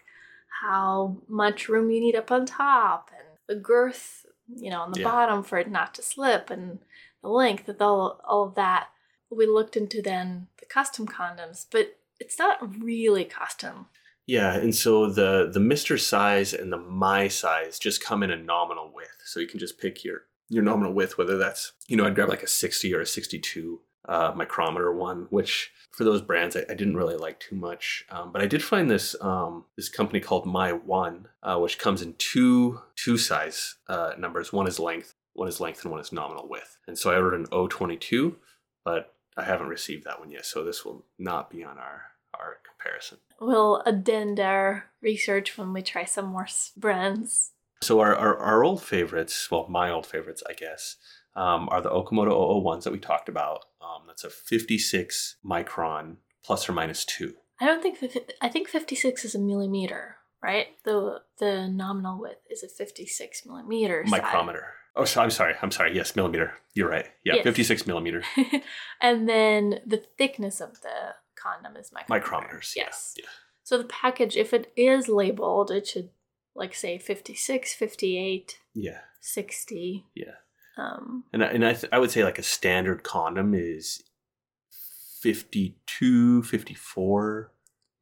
how 0.60 1.16
much 1.28 1.68
room 1.68 1.90
you 1.90 2.00
need 2.00 2.16
up 2.16 2.30
on 2.30 2.46
top 2.46 3.10
and 3.16 3.26
the 3.48 3.60
girth, 3.60 4.26
you 4.54 4.70
know, 4.70 4.80
on 4.82 4.92
the 4.92 5.00
Yeah. 5.00 5.10
bottom 5.10 5.42
for 5.42 5.58
it 5.58 5.70
not 5.70 5.94
to 5.94 6.02
slip 6.02 6.50
and 6.50 6.78
the 7.22 7.28
length 7.28 7.68
and 7.68 7.80
all, 7.80 8.20
all 8.24 8.44
of 8.44 8.54
that. 8.54 8.88
We 9.30 9.46
looked 9.46 9.76
into 9.76 10.02
then 10.02 10.48
the 10.58 10.66
custom 10.66 11.06
condoms, 11.06 11.66
but 11.70 11.96
it's 12.18 12.38
not 12.38 12.58
really 12.82 13.24
custom. 13.24 13.86
Yeah, 14.26 14.54
and 14.54 14.74
so 14.74 15.08
the 15.10 15.50
the 15.52 15.60
Mister 15.60 15.98
size 15.98 16.52
and 16.52 16.72
the 16.72 16.76
My 16.78 17.28
size 17.28 17.78
just 17.78 18.04
come 18.04 18.22
in 18.22 18.30
a 18.30 18.36
nominal 18.36 18.90
width, 18.94 19.22
so 19.24 19.40
you 19.40 19.46
can 19.48 19.58
just 19.58 19.78
pick 19.78 20.04
your 20.04 20.26
your 20.48 20.62
nominal 20.62 20.92
width, 20.92 21.16
whether 21.16 21.36
that's 21.38 21.72
you 21.88 21.96
know 21.96 22.04
I'd 22.06 22.14
grab 22.14 22.28
like 22.28 22.42
a 22.42 22.48
sixty 22.48 22.94
or 22.94 23.00
a 23.00 23.06
sixty 23.06 23.38
two 23.38 23.80
uh, 24.10 24.32
micrometer 24.34 24.92
one, 24.92 25.28
which 25.30 25.70
for 25.92 26.02
those 26.02 26.20
brands 26.20 26.56
I, 26.56 26.64
I 26.68 26.74
didn't 26.74 26.96
really 26.96 27.16
like 27.16 27.38
too 27.38 27.54
much. 27.54 28.04
Um, 28.10 28.32
but 28.32 28.42
I 28.42 28.46
did 28.46 28.62
find 28.62 28.90
this 28.90 29.14
um, 29.20 29.64
this 29.76 29.88
company 29.88 30.20
called 30.20 30.44
My 30.44 30.72
One, 30.72 31.28
uh, 31.42 31.58
which 31.58 31.78
comes 31.78 32.02
in 32.02 32.14
two 32.18 32.80
two 32.96 33.16
size 33.16 33.76
uh, 33.88 34.12
numbers. 34.18 34.52
One 34.52 34.66
is 34.66 34.80
length, 34.80 35.14
one 35.32 35.48
is 35.48 35.60
length, 35.60 35.84
and 35.84 35.92
one 35.92 36.00
is 36.00 36.12
nominal 36.12 36.48
width. 36.48 36.76
And 36.88 36.98
so 36.98 37.10
I 37.10 37.16
ordered 37.16 37.34
an 37.34 37.46
O22, 37.46 38.34
but 38.84 39.14
I 39.36 39.44
haven't 39.44 39.68
received 39.68 40.04
that 40.04 40.18
one 40.18 40.32
yet. 40.32 40.44
So 40.44 40.64
this 40.64 40.84
will 40.84 41.06
not 41.16 41.48
be 41.48 41.62
on 41.62 41.78
our 41.78 42.02
our 42.38 42.58
comparison. 42.68 43.18
We'll 43.40 43.80
addend 43.86 44.40
our 44.40 44.86
research 45.00 45.56
when 45.56 45.72
we 45.72 45.82
try 45.82 46.04
some 46.04 46.26
more 46.26 46.48
brands. 46.76 47.52
So 47.82 48.00
our, 48.00 48.14
our, 48.14 48.36
our 48.36 48.62
old 48.62 48.82
favorites, 48.82 49.50
well, 49.50 49.66
my 49.68 49.90
old 49.90 50.06
favorites, 50.06 50.42
I 50.48 50.52
guess, 50.52 50.96
um, 51.34 51.68
are 51.70 51.80
the 51.80 51.88
Okamoto 51.88 52.62
001s 52.62 52.82
that 52.82 52.92
we 52.92 52.98
talked 52.98 53.28
about. 53.28 53.64
Um, 53.80 54.02
that's 54.06 54.24
a 54.24 54.30
56 54.30 55.36
micron 55.44 56.16
plus 56.44 56.68
or 56.68 56.72
minus 56.72 57.04
two. 57.04 57.34
I 57.60 57.66
don't 57.66 57.82
think 57.82 57.98
I 58.40 58.48
think 58.48 58.68
56 58.68 59.24
is 59.24 59.34
a 59.34 59.38
millimeter, 59.38 60.16
right? 60.42 60.68
The 60.84 61.20
the 61.38 61.68
nominal 61.68 62.18
width 62.20 62.46
is 62.50 62.62
a 62.62 62.68
56 62.68 63.46
millimeter. 63.46 64.04
Micrometer. 64.06 64.64
Oh, 64.96 65.04
so 65.04 65.22
I'm 65.22 65.30
sorry. 65.30 65.54
I'm 65.62 65.70
sorry. 65.70 65.94
Yes, 65.94 66.16
millimeter. 66.16 66.54
You're 66.74 66.88
right. 66.88 67.06
Yeah, 67.24 67.34
Yes. 67.36 67.44
56 67.44 67.86
millimeter. 67.86 68.22
and 69.00 69.28
then 69.28 69.80
the 69.86 70.02
thickness 70.18 70.60
of 70.60 70.80
the 70.82 71.14
condom 71.36 71.76
is 71.76 71.92
micrometer. 71.92 72.26
Micrometers. 72.26 72.74
yeah, 72.74 72.84
Yes. 72.86 73.14
Yeah. 73.16 73.26
So 73.62 73.78
the 73.78 73.84
package, 73.84 74.36
if 74.36 74.52
it 74.52 74.72
is 74.76 75.08
labeled, 75.08 75.70
it 75.70 75.86
should 75.86 76.10
like 76.56 76.74
say 76.74 76.98
56, 76.98 77.72
58, 77.74 78.58
Yeah. 78.74 78.98
60. 79.20 80.06
Yeah. 80.14 80.24
Um, 80.80 81.24
And, 81.32 81.44
I- 81.44 81.48
and 81.48 81.64
I, 81.66 81.72
th- 81.74 81.92
I 81.92 81.98
would 81.98 82.10
say 82.10 82.24
like 82.24 82.38
a 82.38 82.42
standard 82.42 83.02
condom 83.02 83.54
is 83.54 84.02
52, 85.20 86.42
54 86.42 87.52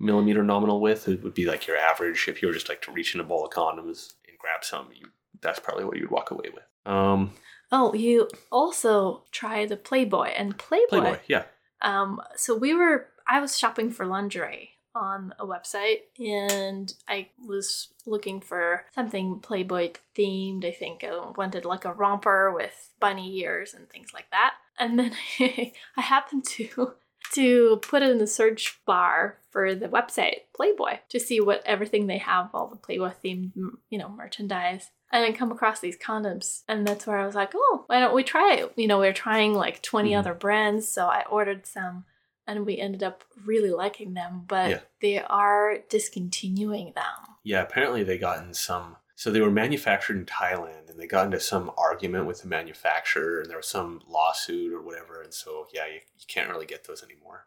millimeter 0.01 0.43
nominal 0.43 0.81
width. 0.81 1.09
It 1.09 1.23
would 1.23 1.35
be 1.35 1.47
like 1.47 1.67
your 1.67 1.77
average 1.77 2.27
if 2.29 2.41
you 2.43 2.49
were 2.49 2.55
just 2.55 2.69
like 2.69 2.83
to 2.83 2.93
reach 2.93 3.15
in 3.15 3.21
a 3.21 3.25
bowl 3.25 3.45
of 3.45 3.53
condoms 3.53 4.13
and 4.29 4.39
grab 4.39 4.63
some. 4.65 4.89
You, 4.95 5.09
that's 5.41 5.59
probably 5.59 5.85
what 5.85 5.97
you'd 5.97 6.11
walk 6.11 6.31
away 6.31 6.51
with. 6.55 6.65
Um, 6.93 7.33
oh, 7.73 7.93
you 7.95 8.29
also 8.53 9.25
try 9.33 9.67
the 9.67 9.77
Playboy 9.77 10.29
and 10.29 10.57
Playboy. 10.57 10.87
Playboy, 10.89 11.19
yeah. 11.27 11.45
Um, 11.83 12.21
so 12.37 12.57
we 12.57 12.75
were, 12.75 13.07
I 13.29 13.41
was 13.41 13.59
shopping 13.59 13.91
for 13.91 14.07
lingerie 14.07 14.71
on 14.95 15.35
a 15.39 15.47
website 15.47 16.01
and 16.19 16.93
I 17.09 17.29
was 17.39 17.89
looking 18.07 18.41
for 18.41 18.85
something 18.95 19.41
Playboy 19.41 19.93
themed. 20.17 20.65
I 20.65 20.73
think 20.73 21.05
I 21.05 21.31
wanted 21.37 21.65
like 21.65 21.85
a 21.85 21.93
romper 21.93 22.53
with 22.53 22.91
bunny 23.01 23.39
ears 23.39 23.75
and 23.75 23.89
things 23.89 24.09
like 24.13 24.31
that. 24.31 24.55
And 24.79 24.99
then 24.99 25.13
I 25.41 25.73
happened 26.01 26.45
to 26.57 26.93
to 27.35 27.77
put 27.83 28.03
it 28.03 28.11
in 28.11 28.19
the 28.19 28.27
search 28.27 28.81
bar 28.87 29.39
for 29.51 29.75
the 29.75 29.89
website 29.89 30.43
Playboy 30.57 30.99
to 31.11 31.21
see 31.21 31.41
what 31.41 31.63
everything 31.67 32.07
they 32.07 32.19
have, 32.19 32.49
all 32.55 32.69
the 32.69 32.77
Playboy 32.77 33.13
themed, 33.23 33.53
you 33.91 33.99
know, 33.99 34.09
merchandise. 34.09 34.91
And 35.13 35.25
I 35.25 35.33
come 35.37 35.51
across 35.53 35.81
these 35.81 35.97
condoms, 35.99 36.63
and 36.69 36.87
that's 36.87 37.07
where 37.07 37.19
I 37.19 37.27
was 37.27 37.35
like, 37.35 37.53
"Oh, 37.55 37.85
why 37.87 37.99
don't 38.01 38.15
we 38.15 38.23
try 38.23 38.55
it?" 38.55 38.73
You 38.77 38.87
know, 38.87 39.01
we 39.01 39.09
are 39.09 39.13
trying 39.13 39.55
like 39.55 39.83
20 39.83 40.13
Mhm. 40.13 40.19
other 40.19 40.35
brands, 40.35 40.87
so 40.89 41.07
I 41.07 41.25
ordered 41.31 41.67
some, 41.67 42.05
and 42.49 42.67
we 42.67 42.79
ended 42.79 43.03
up 43.05 43.23
really 43.45 43.71
liking 43.71 44.15
them. 44.15 44.45
But 44.49 44.71
Yeah. 44.71 44.81
they 45.01 45.21
are 45.21 45.79
discontinuing 45.89 46.93
them. 46.95 47.37
Yeah, 47.45 47.63
apparently 47.63 48.03
they 48.03 48.19
got 48.19 48.43
in 48.45 48.55
some. 48.55 48.97
So 49.15 49.31
they 49.31 49.41
were 49.41 49.51
manufactured 49.51 50.17
in 50.17 50.27
Thailand, 50.27 50.89
and 50.91 50.99
they 50.99 51.07
got 51.07 51.27
into 51.27 51.41
some 51.41 51.71
argument 51.77 52.27
with 52.27 52.43
the 52.43 52.49
manufacturer, 52.49 53.41
and 53.41 53.51
there 53.51 53.57
was 53.57 53.67
some 53.69 54.01
lawsuit 54.09 54.73
or 54.73 54.81
whatever. 54.81 55.21
And 55.23 55.35
so, 55.35 55.67
yeah, 55.73 55.87
you, 55.87 55.95
you 56.19 56.25
can't 56.29 56.49
really 56.51 56.67
get 56.67 56.85
those 56.85 57.03
anymore. 57.03 57.47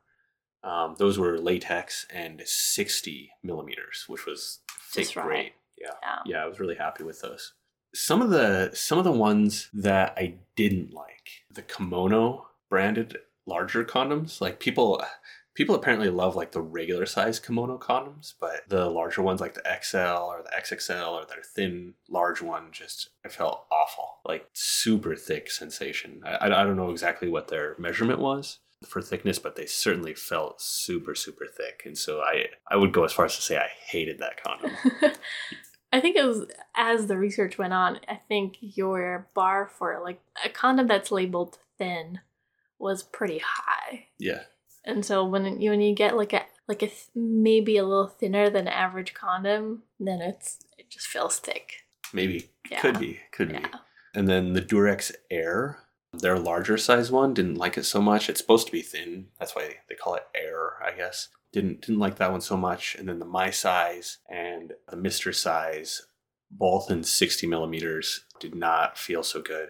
Um, 0.64 0.96
those 1.00 1.18
were 1.18 1.40
latex 1.40 2.06
and 2.14 2.42
60 2.46 3.32
millimeters, 3.42 4.04
which 4.08 4.26
was 4.26 4.60
Just 4.94 5.16
great. 5.16 5.54
Yeah, 5.78 5.94
Yeah. 6.04 6.20
yeah, 6.26 6.44
I 6.44 6.46
was 6.46 6.60
really 6.60 6.76
happy 6.76 7.04
with 7.04 7.22
those. 7.22 7.54
Some 7.96 8.22
of 8.22 8.30
the 8.30 8.72
some 8.74 8.98
of 9.00 9.04
the 9.04 9.12
ones 9.12 9.70
that 9.74 10.14
I 10.18 10.36
didn't 10.56 10.94
like, 10.94 11.30
the 11.50 11.62
kimono 11.62 12.48
branded 12.70 13.18
larger 13.46 13.84
condoms, 13.84 14.42
like 14.42 14.60
people 14.60 15.04
people 15.54 15.76
apparently 15.76 16.10
love 16.10 16.36
like 16.36 16.52
the 16.52 16.62
regular 16.62 17.06
size 17.06 17.40
kimono 17.40 17.78
condoms, 17.78 18.34
but 18.40 18.62
the 18.70 18.90
larger 18.90 19.22
ones 19.22 19.42
like 19.42 19.54
the 19.54 19.80
XL 19.82 19.98
or 19.98 20.44
the 20.44 20.52
XXL 20.58 21.12
or 21.12 21.26
their 21.26 21.44
thin 21.44 21.94
large 22.10 22.42
one 22.42 22.68
just 22.72 23.10
I 23.26 23.30
felt 23.30 23.66
awful, 23.72 24.20
like 24.26 24.48
super 24.54 25.16
thick 25.16 25.52
sensation. 25.52 26.22
I, 26.26 26.48
I 26.48 26.64
don't 26.64 26.78
know 26.78 26.92
exactly 26.92 27.30
what 27.30 27.48
their 27.48 27.76
measurement 27.78 28.20
was 28.20 28.60
for 28.88 29.02
thickness, 29.02 29.38
but 29.40 29.56
they 29.56 29.66
certainly 29.66 30.14
felt 30.14 30.62
super 30.62 31.16
super 31.16 31.46
thick, 31.46 31.84
and 31.86 31.98
so 31.98 32.22
I 32.22 32.48
I 32.70 32.78
would 32.78 32.94
go 32.94 33.04
as 33.04 33.14
far 33.14 33.26
as 33.26 33.36
to 33.36 33.42
say 33.42 33.58
I 33.58 33.70
hated 33.86 34.20
that 34.20 34.44
condom. 34.44 34.72
I 35.94 36.00
think 36.00 36.16
it 36.16 36.24
was 36.24 36.46
as 36.74 37.08
the 37.08 37.18
research 37.18 37.58
went 37.58 37.74
on, 37.74 38.00
I 38.08 38.16
think 38.16 38.56
your 38.62 39.28
bar 39.34 39.70
for 39.78 40.00
like 40.02 40.22
a 40.46 40.50
condom 40.50 40.88
that's 40.88 41.12
labeled 41.12 41.58
thin 41.78 42.22
was 42.82 43.04
pretty 43.04 43.40
high. 43.46 44.08
yeah. 44.20 44.42
And 44.84 45.06
so 45.06 45.24
when 45.24 45.62
you 45.62 45.70
when 45.70 45.82
you 45.82 45.94
get 45.94 46.18
like 46.18 46.34
a 46.34 46.42
like 46.68 46.82
a 46.82 46.88
th- 46.88 47.10
maybe 47.16 47.78
a 47.78 47.84
little 47.86 48.08
thinner 48.08 48.50
than 48.50 48.68
average 48.68 49.14
condom, 49.14 49.84
then 50.00 50.22
it's 50.22 50.58
it 50.78 50.90
just 50.90 51.06
feels 51.08 51.38
thick. 51.38 51.84
Maybe 52.14 52.50
Yeah. 52.70 52.82
could 52.82 53.00
be, 53.00 53.20
could 53.32 53.50
be. 53.50 53.60
And 54.16 54.28
then 54.28 54.54
the 54.54 54.62
Durex 54.62 55.14
Air, 55.30 55.84
their 56.14 56.38
larger 56.40 56.78
size 56.78 57.12
one, 57.12 57.34
didn't 57.36 57.56
like 57.60 57.78
it 57.78 57.86
so 57.86 58.02
much. 58.02 58.28
It's 58.30 58.40
supposed 58.42 58.66
to 58.66 58.72
be 58.72 58.82
thin. 58.82 59.28
That's 59.40 59.56
why 59.56 59.76
they 59.88 59.96
call 59.96 60.16
it 60.16 60.26
Air, 60.36 60.74
I 60.84 60.92
guess. 60.98 61.30
Didn't 61.54 61.82
didn't 61.82 62.00
like 62.00 62.16
that 62.18 62.32
one 62.32 62.42
so 62.42 62.58
much. 62.58 62.96
And 62.96 63.08
then 63.08 63.20
the 63.20 63.26
My 63.26 63.52
Size 63.52 64.18
and 64.30 64.74
the 64.90 64.98
Mister 64.98 65.32
Size, 65.32 66.02
both 66.50 66.90
in 66.90 67.04
sixty 67.04 67.46
millimeters, 67.46 68.26
did 68.40 68.56
not 68.56 68.98
feel 68.98 69.22
so 69.22 69.42
good. 69.42 69.70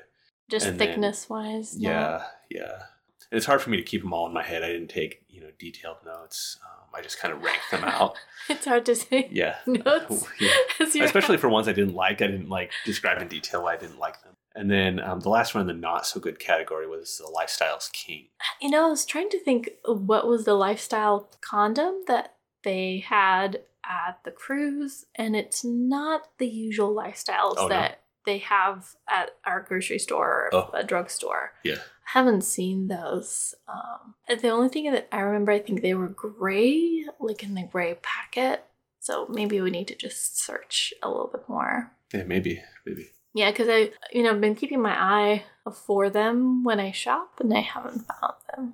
Just 0.49 0.65
And 0.67 0.79
then- 0.79 0.87
thickness 0.87 1.29
wise. 1.29 1.75
Yeah, 1.77 2.23
yeah. 2.49 2.83
And 3.31 3.37
it's 3.37 3.45
hard 3.45 3.61
for 3.61 3.69
me 3.69 3.77
to 3.77 3.83
keep 3.83 4.01
them 4.01 4.13
all 4.13 4.27
in 4.27 4.33
my 4.33 4.43
head. 4.43 4.63
I 4.63 4.67
didn't 4.67 4.89
take 4.89 5.23
you 5.29 5.41
know 5.41 5.47
detailed 5.57 5.97
notes. 6.05 6.57
Um, 6.63 6.89
I 6.93 7.01
just 7.01 7.19
kind 7.19 7.33
of 7.33 7.41
ranked 7.41 7.71
them 7.71 7.83
out. 7.83 8.15
It's 8.49 8.65
hard 8.65 8.85
to 8.87 8.95
say 8.95 9.29
Yeah. 9.31 9.57
notes. 9.67 10.25
Yeah. 10.39 11.03
especially 11.03 11.37
for 11.37 11.47
ones 11.47 11.67
I 11.67 11.73
didn't 11.73 11.93
like. 11.95 12.21
I 12.21 12.27
didn't 12.27 12.49
like 12.49 12.71
describe 12.85 13.21
in 13.21 13.27
detail 13.27 13.63
why 13.63 13.73
I 13.75 13.77
didn't 13.77 13.99
like 13.99 14.21
them. 14.23 14.33
And 14.55 14.69
then 14.69 14.99
um, 14.99 15.21
the 15.21 15.29
last 15.29 15.55
one 15.55 15.61
in 15.61 15.67
the 15.67 15.73
not 15.73 16.05
so 16.05 16.19
good 16.19 16.37
category 16.39 16.85
was 16.87 17.17
the 17.17 17.23
Lifestyles 17.31 17.89
KYNG. 17.91 18.27
You 18.61 18.69
know, 18.71 18.87
I 18.87 18.89
was 18.89 19.05
trying 19.05 19.29
to 19.29 19.39
think 19.39 19.69
what 19.85 20.27
was 20.27 20.43
the 20.43 20.55
lifestyle 20.55 21.29
condom 21.39 22.01
that 22.07 22.33
they 22.65 22.99
had 23.07 23.61
at 23.89 24.19
the 24.25 24.31
cruise, 24.31 25.05
and 25.15 25.35
it's 25.37 25.63
not 25.63 26.23
the 26.37 26.47
usual 26.47 26.93
lifestyles 26.93 27.53
Oh, 27.57 27.67
no? 27.67 27.69
that 27.69 28.01
they 28.25 28.39
have 28.39 28.95
at 29.09 29.31
our 29.45 29.61
grocery 29.61 29.99
store 29.99 30.49
or 30.51 30.55
Oh. 30.55 30.69
a 30.73 30.83
drugstore. 30.83 31.53
Yeah. 31.63 31.77
Haven't 32.13 32.43
seen 32.43 32.87
those. 32.87 33.55
Um, 33.69 34.15
the 34.27 34.49
only 34.49 34.67
thing 34.67 34.91
that 34.91 35.07
I 35.13 35.21
remember, 35.21 35.53
I 35.53 35.59
think 35.59 35.81
they 35.81 35.93
were 35.93 36.09
gray, 36.09 37.05
like 37.21 37.41
in 37.41 37.55
the 37.55 37.63
gray 37.63 37.95
packet. 38.01 38.65
So 38.99 39.27
maybe 39.29 39.61
we 39.61 39.71
need 39.71 39.87
to 39.87 39.95
just 39.95 40.37
search 40.37 40.93
a 41.01 41.09
little 41.09 41.29
bit 41.31 41.47
more. 41.47 41.91
Yeah, 42.13 42.23
maybe, 42.23 42.61
maybe. 42.85 43.11
Yeah, 43.33 43.49
because 43.51 43.69
I, 43.69 43.91
you 44.11 44.23
know, 44.23 44.35
been 44.35 44.55
keeping 44.55 44.81
my 44.81 44.93
eye 44.93 45.43
for 45.85 46.09
them 46.09 46.65
when 46.65 46.81
I 46.81 46.91
shop, 46.91 47.39
and 47.39 47.53
I 47.53 47.61
haven't 47.61 48.05
found 48.05 48.33
them. 48.53 48.73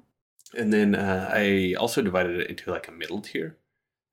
And 0.57 0.73
then 0.73 0.95
uh, 0.95 1.29
I 1.31 1.75
also 1.77 2.01
divided 2.01 2.39
it 2.39 2.49
into 2.49 2.71
like 2.71 2.87
a 2.87 2.91
middle 2.91 3.21
tier. 3.21 3.55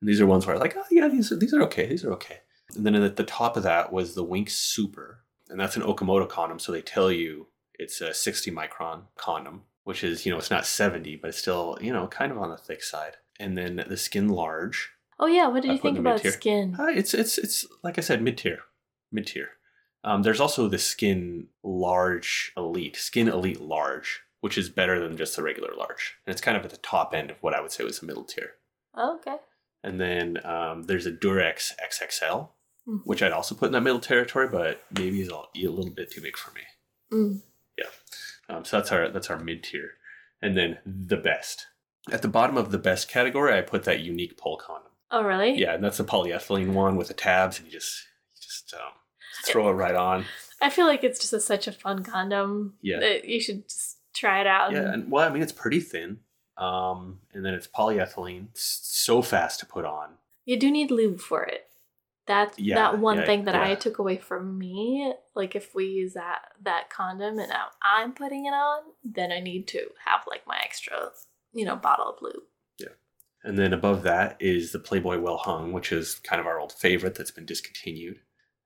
And 0.02 0.08
these 0.10 0.20
are 0.20 0.26
ones 0.26 0.46
where 0.46 0.54
I 0.54 0.58
was 0.58 0.62
like, 0.62 0.76
oh 0.76 0.84
yeah, 0.90 1.08
these 1.08 1.32
are, 1.32 1.36
these 1.36 1.54
are 1.54 1.62
okay. 1.62 1.86
These 1.86 2.04
are 2.04 2.12
okay. 2.12 2.40
And 2.76 2.84
then 2.84 2.94
at 2.94 3.16
the 3.16 3.24
top 3.24 3.56
of 3.56 3.62
that 3.62 3.90
was 3.90 4.14
the 4.14 4.22
Wink 4.22 4.50
Super, 4.50 5.24
and 5.48 5.58
that's 5.58 5.76
an 5.76 5.82
Okamoto 5.82 6.28
condom. 6.28 6.58
So 6.58 6.72
they 6.72 6.82
tell 6.82 7.10
you 7.10 7.46
it's 7.78 8.00
a 8.00 8.14
60 8.14 8.50
micron 8.50 9.02
condom, 9.16 9.62
which 9.84 10.02
is 10.04 10.24
you 10.26 10.32
know 10.32 10.38
it's 10.38 10.50
not 10.50 10.66
70, 10.66 11.16
but 11.16 11.28
it's 11.28 11.38
still 11.38 11.78
you 11.80 11.92
know 11.92 12.06
kind 12.06 12.32
of 12.32 12.38
on 12.38 12.50
the 12.50 12.56
thick 12.56 12.82
side. 12.82 13.16
And 13.40 13.58
then 13.58 13.76
the 13.76 13.96
SKYN 13.96 14.30
Large, 14.30 14.90
Oh 15.18 15.26
yeah, 15.26 15.48
what 15.48 15.62
did 15.62 15.70
I 15.70 15.74
you 15.74 15.80
think 15.80 15.98
about 15.98 16.22
mid-tier. 16.22 16.32
SKYN? 16.32 16.78
Uh, 16.78 16.86
it's 16.86 17.14
it's 17.14 17.38
it's 17.38 17.66
like 17.82 17.98
I 17.98 18.00
said, 18.00 18.22
mid 18.22 18.38
tier, 18.38 18.60
mid 19.12 19.26
tier. 19.26 19.50
Um, 20.04 20.22
there's 20.22 20.40
also 20.40 20.68
the 20.68 20.76
SKYN 20.76 21.46
large 21.62 22.52
elite, 22.56 22.94
SKYN 22.96 23.28
elite 23.28 23.60
large, 23.60 24.20
which 24.40 24.56
is 24.58 24.68
better 24.68 25.00
than 25.00 25.16
just 25.16 25.34
the 25.36 25.42
regular 25.42 25.70
large, 25.76 26.14
and 26.26 26.32
it's 26.32 26.42
kind 26.42 26.56
of 26.56 26.64
at 26.64 26.70
the 26.70 26.76
top 26.76 27.14
end 27.14 27.30
of 27.30 27.38
what 27.42 27.54
I 27.54 27.60
would 27.60 27.72
say 27.72 27.84
was 27.84 28.00
the 28.00 28.06
middle 28.06 28.24
tier. 28.24 28.52
Oh, 28.94 29.16
okay. 29.16 29.36
And 29.82 30.00
then 30.00 30.38
um, 30.46 30.84
there's 30.84 31.06
a 31.06 31.12
Durex 31.12 31.72
XXL, 31.82 32.48
Mhm. 32.86 33.00
which 33.04 33.22
I'd 33.22 33.32
also 33.32 33.54
put 33.54 33.66
in 33.66 33.72
that 33.72 33.80
middle 33.82 33.98
territory, 34.00 34.46
but 34.48 34.82
maybe 34.96 35.22
is 35.22 35.30
a, 35.30 35.34
a 35.34 35.68
little 35.68 35.90
bit 35.90 36.10
too 36.10 36.20
big 36.20 36.36
for 36.36 36.52
me. 36.52 36.60
Mm. 37.12 37.42
Um, 38.48 38.64
so 38.64 38.78
that's 38.78 38.92
our 38.92 39.08
that's 39.08 39.30
our 39.30 39.38
mid 39.38 39.62
tier, 39.62 39.92
and 40.42 40.56
then 40.56 40.78
the 40.84 41.16
best. 41.16 41.66
At 42.12 42.22
the 42.22 42.28
bottom 42.28 42.58
of 42.58 42.70
the 42.70 42.78
best 42.78 43.08
category, 43.08 43.56
I 43.56 43.62
put 43.62 43.84
that 43.84 44.00
unique 44.00 44.36
pull 44.36 44.56
condom. 44.56 44.92
Oh 45.10 45.22
really? 45.22 45.58
Yeah, 45.58 45.74
and 45.74 45.82
that's 45.82 45.98
the 45.98 46.04
polyethylene 46.04 46.72
one 46.72 46.96
with 46.96 47.08
the 47.08 47.14
tabs, 47.14 47.58
and 47.58 47.66
you 47.66 47.72
just 47.72 48.06
you 48.34 48.42
just 48.42 48.74
um, 48.74 48.92
throw 49.46 49.68
it 49.68 49.72
right 49.72 49.94
on. 49.94 50.26
I 50.60 50.70
feel 50.70 50.86
like 50.86 51.04
it's 51.04 51.18
just 51.18 51.32
a, 51.32 51.40
such 51.40 51.66
a 51.66 51.72
fun 51.72 52.02
condom. 52.04 52.74
Yeah. 52.82 53.00
that 53.00 53.24
you 53.26 53.40
should 53.40 53.68
just 53.68 53.98
try 54.14 54.40
it 54.40 54.46
out. 54.46 54.72
Yeah, 54.72 54.92
and 54.92 55.10
well, 55.10 55.28
I 55.28 55.32
mean, 55.32 55.42
it's 55.42 55.52
pretty 55.52 55.80
thin. 55.80 56.18
Um, 56.56 57.18
and 57.32 57.44
then 57.44 57.54
it's 57.54 57.66
polyethylene. 57.66 58.48
It's 58.50 58.80
so 58.82 59.22
fast 59.22 59.60
to 59.60 59.66
put 59.66 59.84
on. 59.84 60.10
You 60.44 60.58
do 60.58 60.70
need 60.70 60.90
lube 60.90 61.20
for 61.20 61.42
it. 61.42 61.68
That's 62.26 62.58
Yeah, 62.58 62.76
that 62.76 62.98
one 62.98 63.18
yeah, 63.18 63.26
thing 63.26 63.44
that 63.44 63.54
I 63.54 63.74
took 63.74 63.98
away 63.98 64.16
from 64.16 64.58
me. 64.58 65.12
Like 65.34 65.54
if 65.54 65.74
we 65.74 65.86
use 65.86 66.14
that 66.14 66.40
that 66.62 66.90
condom 66.90 67.38
and 67.38 67.48
now 67.48 67.66
I'm 67.82 68.12
putting 68.12 68.46
it 68.46 68.54
on, 68.54 68.82
then 69.02 69.30
I 69.30 69.40
need 69.40 69.68
to 69.68 69.90
have 70.06 70.22
like 70.28 70.46
my 70.46 70.58
extra, 70.62 71.10
you 71.52 71.64
know, 71.64 71.76
bottle 71.76 72.06
of 72.08 72.22
lube. 72.22 72.44
Yeah. 72.78 72.88
And 73.42 73.58
then 73.58 73.72
above 73.72 74.02
that 74.04 74.36
is 74.40 74.72
the 74.72 74.78
Playboy 74.78 75.18
Well 75.18 75.36
Hung, 75.38 75.72
which 75.72 75.92
is 75.92 76.14
kind 76.24 76.40
of 76.40 76.46
our 76.46 76.58
old 76.58 76.72
favorite 76.72 77.14
that's 77.14 77.30
been 77.30 77.46
discontinued. 77.46 78.20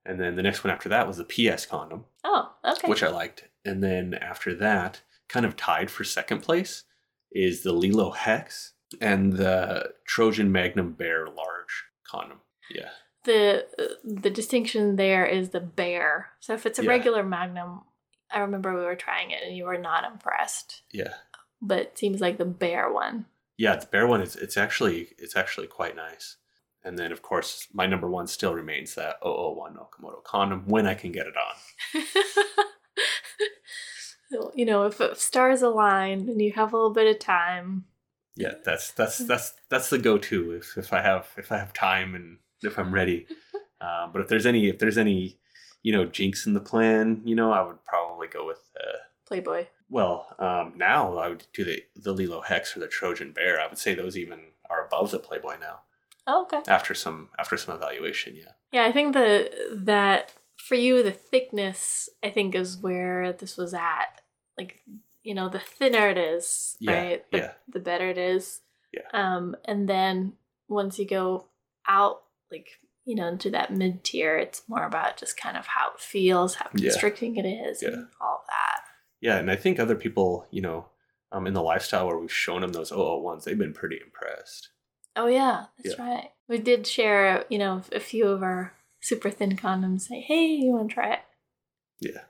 And 0.05 0.19
then 0.19 0.35
the 0.35 0.43
next 0.43 0.63
one 0.63 0.71
after 0.71 0.87
that 0.89 1.07
was 1.07 1.17
the 1.17 1.25
PS 1.25 1.65
condom, 1.65 2.05
Oh, 2.23 2.51
okay. 2.65 2.87
which 2.87 3.03
I 3.03 3.09
liked. 3.09 3.43
And 3.65 3.83
then 3.83 4.13
after 4.13 4.55
that, 4.55 5.01
kind 5.27 5.45
of 5.45 5.57
tied 5.57 5.91
for 5.91 6.03
second 6.05 6.41
place, 6.41 6.83
is 7.31 7.61
the 7.61 7.73
LELO 7.73 8.11
HEX 8.11 8.73
and 9.01 9.33
the 9.33 9.91
Trojan 10.07 10.51
Magnum 10.51 10.93
Bear 10.93 11.27
Large 11.27 11.83
condom. 12.07 12.39
Yeah. 12.71 12.89
The 13.25 13.65
uh, 13.77 13.83
the 14.03 14.29
distinction 14.29 14.95
there 14.95 15.25
is 15.25 15.49
the 15.49 15.59
bear. 15.59 16.29
So 16.39 16.53
if 16.53 16.65
it's 16.65 16.79
a 16.79 16.83
Yeah. 16.83 16.89
regular 16.89 17.23
Magnum, 17.23 17.81
I 18.31 18.39
remember 18.39 18.73
we 18.75 18.85
were 18.85 18.95
trying 18.95 19.31
it 19.31 19.43
and 19.45 19.55
you 19.55 19.65
were 19.65 19.77
not 19.77 20.03
impressed. 20.09 20.83
Yeah. 20.91 21.13
But 21.61 21.79
it 21.79 21.97
seems 21.97 22.21
like 22.21 22.37
the 22.37 22.45
bear 22.45 22.91
one. 22.91 23.25
Yeah, 23.57 23.75
the 23.75 23.87
bear 23.87 24.07
one 24.07 24.21
is 24.21 24.35
it's 24.35 24.55
actually 24.57 25.09
it's 25.17 25.35
actually 25.35 25.67
quite 25.67 25.95
nice. 25.95 26.37
And 26.83 26.97
then 26.97 27.11
of 27.11 27.21
course 27.21 27.67
my 27.73 27.85
number 27.85 28.09
one 28.09 28.27
still 28.27 28.53
remains 28.53 28.95
that 28.95 29.17
001 29.21 29.75
Okamoto 29.75 30.23
condom 30.23 30.63
when 30.67 30.87
I 30.87 30.93
can 30.93 31.11
get 31.11 31.27
it 31.27 31.35
on. 31.35 32.03
you 34.55 34.65
know, 34.65 34.83
if, 34.85 35.01
if 35.01 35.19
stars 35.19 35.61
align 35.61 36.29
and 36.29 36.41
you 36.41 36.53
have 36.53 36.71
a 36.71 36.75
little 36.77 36.93
bit 36.93 37.07
of 37.13 37.19
time, 37.19 37.85
Yeah, 38.35 38.53
that's 38.63 38.91
that's 38.91 39.17
that's 39.17 39.53
that's 39.69 39.89
the 39.89 39.97
go-to 39.97 40.51
if, 40.51 40.77
if 40.77 40.93
I 40.93 41.01
have 41.01 41.27
if 41.37 41.51
I 41.51 41.57
have 41.57 41.73
time 41.73 42.15
and 42.15 42.37
if 42.63 42.77
I'm 42.77 42.93
ready. 42.93 43.27
Uh, 43.81 44.07
but 44.11 44.21
if 44.21 44.27
there's 44.27 44.45
any 44.45 44.67
if 44.67 44.77
there's 44.77 44.97
any 44.97 45.39
you 45.83 45.93
know 45.93 46.03
jinx 46.03 46.45
in 46.45 46.53
the 46.53 46.59
plan, 46.59 47.21
you 47.23 47.33
know, 47.33 47.53
I 47.53 47.61
would 47.65 47.85
probably 47.85 48.27
go 48.27 48.45
with 48.45 48.59
uh, 48.77 48.97
Playboy. 49.25 49.67
well 49.89 50.35
um, 50.37 50.73
now 50.75 51.17
I 51.17 51.29
would 51.29 51.45
do 51.53 51.63
the 51.63 51.81
the 51.95 52.11
LELO 52.13 52.41
HEX 52.41 52.75
or 52.75 52.81
the 52.81 52.89
Trojan 52.89 53.31
Bare. 53.31 53.57
I 53.57 53.67
would 53.67 53.77
say 53.77 53.95
those 53.95 54.17
even 54.17 54.39
are 54.69 54.85
above 54.85 55.11
the 55.11 55.19
Playboy 55.19 55.59
now 55.61 55.79
Oh, 56.27 56.41
okay. 56.41 56.59
after 56.69 56.93
some 56.93 57.29
after 57.39 57.55
some 57.55 57.73
evaluation. 57.73 58.35
Yeah, 58.35 58.51
Yeah, 58.73 58.83
I 58.85 58.91
think 58.91 59.13
the 59.13 59.49
that 59.85 60.33
for 60.57 60.75
you 60.75 61.01
the 61.01 61.11
thickness 61.11 62.09
I 62.21 62.31
think 62.31 62.55
is 62.55 62.75
where 62.75 63.31
this 63.31 63.55
was 63.55 63.73
at. 63.73 64.19
Like 64.57 64.81
you 65.23 65.33
know, 65.33 65.47
the 65.47 65.59
thinner 65.59 66.09
it 66.09 66.17
is, 66.17 66.75
Yeah, 66.81 67.01
right? 67.01 67.31
The, 67.31 67.37
yeah. 67.37 67.51
the 67.71 67.79
better 67.79 68.09
it 68.09 68.17
is. 68.17 68.59
Yeah. 68.93 69.07
Um, 69.13 69.55
and 69.63 69.87
then 69.87 70.33
once 70.67 70.99
you 70.99 71.07
go 71.07 71.45
out, 71.87 72.23
like 72.51 72.67
you 73.05 73.15
know, 73.15 73.27
into 73.27 73.49
that 73.49 73.73
mid 73.73 74.03
tier, 74.03 74.37
it's 74.37 74.61
more 74.67 74.83
about 74.85 75.17
just 75.17 75.35
kind 75.35 75.57
of 75.57 75.65
how 75.65 75.89
it 75.95 75.99
feels, 75.99 76.55
how 76.55 76.69
Yeah. 76.75 76.91
it 76.91 77.45
is, 77.45 77.81
Yeah. 77.81 77.89
and 77.89 78.07
all 78.21 78.43
that. 78.47 78.81
yeah, 79.19 79.37
and 79.39 79.49
I 79.49 79.55
think 79.55 79.79
other 79.79 79.95
people, 79.95 80.45
you 80.51 80.61
know, 80.61 80.89
um, 81.31 81.47
in 81.47 81.53
the 81.53 81.63
lifestyle 81.63 82.05
where 82.07 82.17
we've 82.19 82.31
shown 82.31 82.61
them 82.61 82.71
those 82.73 82.91
001s, 82.91 83.45
they've 83.45 83.57
been 83.57 83.73
pretty 83.73 83.99
impressed. 84.03 84.69
Oh 85.15 85.25
yeah, 85.27 85.65
that's 85.83 85.97
right. 85.97 86.29
We 86.47 86.59
did 86.59 86.85
share, 86.85 87.45
you 87.49 87.57
know, 87.57 87.81
a 87.91 87.99
few 87.99 88.27
of 88.27 88.43
our 88.43 88.73
super 89.01 89.31
thin 89.31 89.55
condoms. 89.57 90.01
Say, 90.01 90.21
hey, 90.21 90.45
you 90.45 90.71
want 90.73 90.89
to 90.89 90.93
try 90.93 91.13
it? 91.13 91.19
Yeah, 91.99 92.23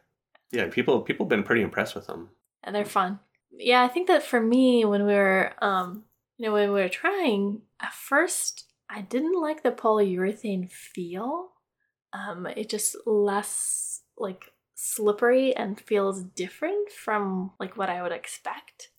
yeah, 0.52 0.70
people 0.70 1.02
people 1.02 1.26
have 1.26 1.30
been 1.30 1.44
pretty 1.44 1.62
impressed 1.62 1.96
with 1.96 2.08
them. 2.08 2.30
and 2.64 2.74
they're 2.74 2.86
fun. 2.86 3.20
Yeah, 3.52 3.84
I 3.84 3.88
think 3.90 4.08
that 4.08 4.24
for 4.24 4.40
me, 4.40 4.86
when 4.86 5.06
we 5.06 5.14
were, 5.14 5.54
um, 5.62 6.06
you 6.38 6.46
know, 6.46 6.54
when 6.54 6.72
we 6.72 6.82
were 6.82 6.90
trying, 6.90 7.64
at 7.82 7.94
first 7.94 8.66
I 8.90 9.02
didn't 9.02 9.40
like 9.40 9.64
the 9.64 9.72
polyurethane 9.72 10.72
feel. 10.72 11.52
Um, 12.12 12.48
it 12.48 12.70
just 12.70 12.96
less 13.06 14.02
like 14.18 14.52
slippery 14.76 15.56
and 15.56 15.80
feels 15.80 16.24
different 16.24 16.92
from 16.92 17.52
like 17.60 17.78
what 17.78 17.90
I 17.90 18.02
would 18.02 18.12
expect. 18.12 18.90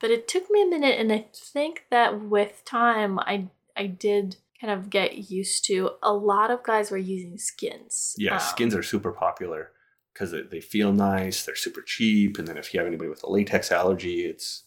But 0.00 0.10
it 0.10 0.26
took 0.26 0.50
me 0.50 0.62
a 0.62 0.66
minute, 0.66 0.98
and 0.98 1.12
I 1.12 1.26
think 1.32 1.84
that 1.90 2.20
with 2.22 2.62
time, 2.64 3.18
I 3.20 3.48
I 3.76 3.86
did 3.86 4.36
kind 4.60 4.72
of 4.72 4.90
get 4.90 5.30
used 5.30 5.64
to. 5.66 5.90
A 6.02 6.12
lot 6.12 6.50
of 6.50 6.62
guys 6.62 6.90
were 6.90 6.98
using 6.98 7.36
SKYNs. 7.36 8.14
Yeah, 8.18 8.34
Um, 8.34 8.40
SKYNs 8.40 8.76
are 8.76 8.82
super 8.82 9.12
popular 9.12 9.70
because 10.12 10.34
they 10.50 10.60
feel 10.60 10.92
nice, 10.92 11.44
they're 11.44 11.54
super 11.56 11.82
cheap, 11.82 12.38
and 12.38 12.46
then 12.46 12.58
if 12.58 12.74
you 12.74 12.80
have 12.80 12.86
anybody 12.86 13.08
with 13.08 13.22
a 13.22 13.30
latex 13.30 13.72
allergy, 13.72 14.26
it's 14.26 14.64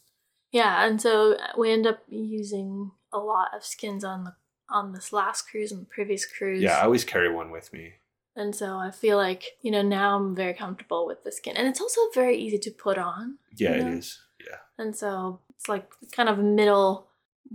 Yeah, 0.52 0.86
and 0.88 1.02
so 1.02 1.38
we 1.58 1.72
end 1.72 1.86
up 1.86 2.00
using 2.08 2.92
a 3.14 3.20
lot 3.20 3.50
of 3.54 3.62
SKYNs 3.62 4.04
on 4.04 4.24
the 4.24 4.34
on 4.70 4.94
this 4.94 5.12
last 5.14 5.44
cruise 5.50 5.72
and 5.72 5.82
the 5.82 5.86
previous 5.86 6.26
cruise. 6.26 6.62
yeah. 6.62 6.78
I 6.80 6.84
always 6.84 7.06
carry 7.06 7.32
one 7.34 7.52
with 7.52 7.72
me. 7.74 7.94
and 8.36 8.54
so 8.56 8.78
I 8.78 8.92
feel 8.92 9.18
like 9.18 9.44
you 9.62 9.72
know 9.72 9.82
now 9.82 10.16
I'm 10.18 10.36
very 10.36 10.54
comfortable 10.54 11.06
with 11.08 11.24
the 11.24 11.30
SKYN, 11.32 11.54
and 11.56 11.68
it's 11.68 11.80
also 11.82 12.02
very 12.14 12.36
easy 12.38 12.58
to 12.60 12.72
put 12.72 12.98
on. 12.98 13.38
Yeah, 13.56 13.76
Yeah. 13.76 13.88
it 13.88 13.94
is. 14.00 14.22
Yeah, 14.46 14.58
And 14.78 14.96
so 14.96 15.40
it's 15.52 15.70
like 15.70 15.88
kind 16.12 16.28
of 16.30 16.38
middle 16.38 17.08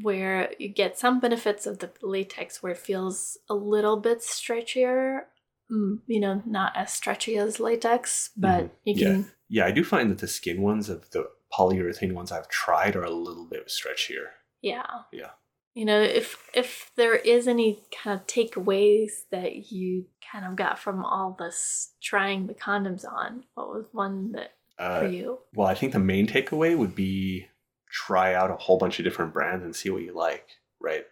where 0.02 0.52
you 0.58 0.68
get 0.68 0.98
some 0.98 1.20
benefits 1.20 1.66
of 1.66 1.78
the 1.80 1.90
latex 2.02 2.62
where 2.62 2.72
it 2.72 2.78
feels 2.78 3.36
a 3.48 3.54
little 3.54 3.96
bit 3.98 4.20
stretchier. 4.20 5.22
Mm, 5.70 6.00
You 6.06 6.20
know, 6.20 6.42
not 6.46 6.72
as 6.76 6.92
stretchy 6.92 7.36
as 7.36 7.60
latex, 7.60 8.30
but 8.36 8.64
Mhm. 8.64 8.70
you 8.84 8.94
Yeah. 8.96 9.06
can. 9.12 9.32
yeah. 9.48 9.66
I 9.66 9.70
do 9.72 9.84
find 9.84 10.10
that 10.10 10.18
the 10.18 10.26
SKYN 10.26 10.60
ones 10.60 10.88
of 10.88 11.10
the 11.10 11.30
polyurethane 11.52 12.12
ones 12.14 12.32
I've 12.32 12.48
tried 12.48 12.96
are 12.96 13.04
a 13.04 13.10
little 13.10 13.44
bit 13.46 13.66
stretchier. 13.68 14.30
Yeah. 14.62 14.86
Yeah. 15.12 15.30
You 15.74 15.84
know, 15.84 16.00
if 16.00 16.36
if 16.52 16.90
there 16.96 17.14
is 17.14 17.46
any 17.46 17.80
kind 17.92 18.18
of 18.18 18.26
takeaways 18.26 19.10
that 19.30 19.70
you 19.72 20.06
kind 20.32 20.44
of 20.44 20.56
got 20.56 20.78
from 20.78 21.04
all 21.04 21.36
this 21.38 21.92
trying 22.02 22.46
the 22.46 22.54
condoms 22.54 23.04
on, 23.04 23.44
what 23.54 23.68
was 23.68 23.86
one 23.92 24.32
that 24.32 24.54
for 24.76 24.82
Uh, 24.82 25.02
you? 25.08 25.38
well, 25.54 25.68
I 25.68 25.74
think 25.74 25.92
the 25.92 25.98
main 25.98 26.26
takeaway 26.26 26.76
would 26.76 26.94
be 26.94 27.46
try 27.90 28.34
out 28.34 28.50
a 28.50 28.56
whole 28.56 28.78
bunch 28.78 28.98
of 28.98 29.04
different 29.04 29.32
brands 29.32 29.64
and 29.64 29.74
see 29.74 29.90
what 29.90 30.02
you 30.02 30.12
like. 30.12 30.48
Right. 30.80 31.06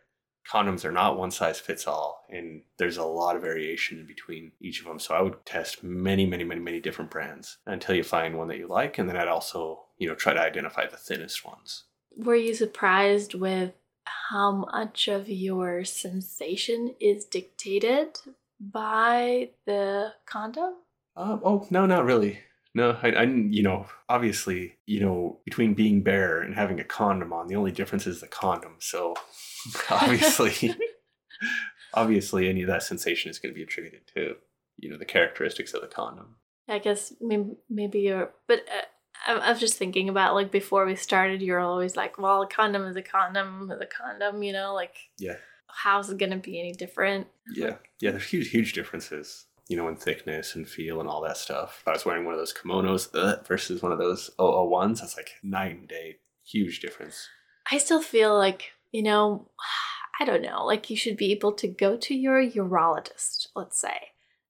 Condoms 0.50 0.84
are 0.84 0.92
not 0.92 1.18
one 1.18 1.30
size 1.30 1.60
fits 1.60 1.86
all, 1.86 2.24
and 2.30 2.62
there's 2.78 2.96
a 2.96 3.04
lot 3.04 3.36
of 3.36 3.42
variation 3.42 3.98
in 3.98 4.06
between 4.06 4.52
each 4.60 4.80
of 4.80 4.86
them. 4.86 4.98
So 4.98 5.14
I 5.14 5.20
would 5.20 5.44
test 5.44 5.84
many, 5.84 6.24
many, 6.24 6.42
many, 6.42 6.60
many 6.60 6.80
different 6.80 7.10
brands 7.10 7.58
until 7.66 7.94
you 7.94 8.02
find 8.02 8.38
one 8.38 8.48
that 8.48 8.56
you 8.56 8.66
like, 8.66 8.96
and 8.98 9.08
then 9.08 9.16
I'd 9.16 9.28
also, 9.28 9.84
you 9.98 10.08
know, 10.08 10.14
try 10.14 10.32
to 10.32 10.40
identify 10.40 10.86
the 10.86 10.96
thinnest 10.96 11.44
ones. 11.44 11.84
Were 12.16 12.34
you 12.34 12.54
surprised 12.54 13.34
with 13.34 13.72
how 14.30 14.52
much 14.52 15.08
of 15.08 15.28
your 15.28 15.84
sensation 15.84 16.94
is 17.00 17.24
dictated 17.24 18.18
by 18.60 19.50
the 19.66 20.12
condom? 20.26 20.74
Uh, 21.16 21.38
oh 21.42 21.66
no, 21.70 21.86
not 21.86 22.04
really. 22.04 22.40
No, 22.74 22.98
I, 23.02 23.08
I, 23.10 23.22
you 23.24 23.62
know, 23.62 23.86
obviously, 24.08 24.76
you 24.86 25.00
know, 25.00 25.40
between 25.44 25.74
being 25.74 26.02
bare 26.02 26.40
and 26.40 26.54
having 26.54 26.78
a 26.78 26.84
condom 26.84 27.32
on, 27.32 27.48
the 27.48 27.56
only 27.56 27.72
difference 27.72 28.06
is 28.06 28.20
the 28.20 28.28
condom. 28.28 28.76
So, 28.78 29.14
obviously, 29.90 30.74
obviously, 31.94 32.48
any 32.48 32.62
of 32.62 32.68
that 32.68 32.82
sensation 32.82 33.30
is 33.30 33.38
going 33.38 33.52
to 33.52 33.56
be 33.56 33.62
attributed 33.62 34.02
to, 34.14 34.36
you 34.76 34.90
know, 34.90 34.98
the 34.98 35.04
characteristics 35.04 35.74
of 35.74 35.80
the 35.80 35.88
condom. 35.88 36.36
I 36.68 36.78
guess 36.78 37.14
maybe, 37.20 37.56
maybe 37.70 38.00
you're, 38.00 38.30
but 38.46 38.60
uh, 38.68 38.82
I, 39.28 39.34
I 39.34 39.50
was 39.50 39.60
just 39.60 39.76
thinking 39.76 40.08
about 40.08 40.34
like 40.34 40.50
before 40.50 40.84
we 40.86 40.96
started, 40.96 41.42
you're 41.42 41.60
always 41.60 41.96
like, 41.96 42.18
well, 42.18 42.42
a 42.42 42.46
condom 42.48 42.84
is 42.84 42.96
a 42.96 43.02
condom 43.02 43.70
is 43.70 43.80
a 43.80 43.86
condom, 43.86 44.42
you 44.42 44.52
know, 44.52 44.74
like 44.74 44.96
Yeah, 45.18 45.36
how's 45.68 46.10
it 46.10 46.18
going 46.18 46.32
to 46.32 46.38
be 46.38 46.58
any 46.58 46.72
different? 46.72 47.26
yeah, 47.54 47.76
yeah. 48.00 48.10
There's 48.12 48.26
huge, 48.28 48.48
huge 48.50 48.72
differences, 48.72 49.46
you 49.68 49.76
know, 49.76 49.86
in 49.88 49.96
thickness 49.96 50.54
and 50.56 50.68
feel 50.68 51.00
and 51.00 51.08
all 51.08 51.20
that 51.22 51.36
stuff. 51.36 51.78
If 51.82 51.88
I 51.88 51.92
was 51.92 52.04
wearing 52.04 52.24
one 52.24 52.34
of 52.34 52.40
those 52.40 52.54
kimonos 52.54 53.14
uh, 53.14 53.42
versus 53.46 53.82
one 53.82 53.92
of 53.92 53.98
those 53.98 54.30
001s, 54.38 55.00
that's 55.00 55.16
like 55.16 55.30
night 55.42 55.76
and 55.78 55.88
day. 55.88 56.16
Huge 56.44 56.80
difference. 56.80 57.28
I 57.70 57.76
still 57.78 58.00
feel 58.00 58.36
like, 58.36 58.72
you 58.90 59.02
know, 59.02 59.50
I 60.20 60.24
don't 60.24 60.42
know, 60.42 60.64
like 60.66 60.90
you 60.90 60.96
should 60.96 61.16
be 61.16 61.30
able 61.30 61.52
to 61.52 61.68
go 61.68 61.96
to 61.96 62.14
your 62.14 62.42
urologist, 62.42 63.48
let's 63.54 63.78
say, 63.80 64.08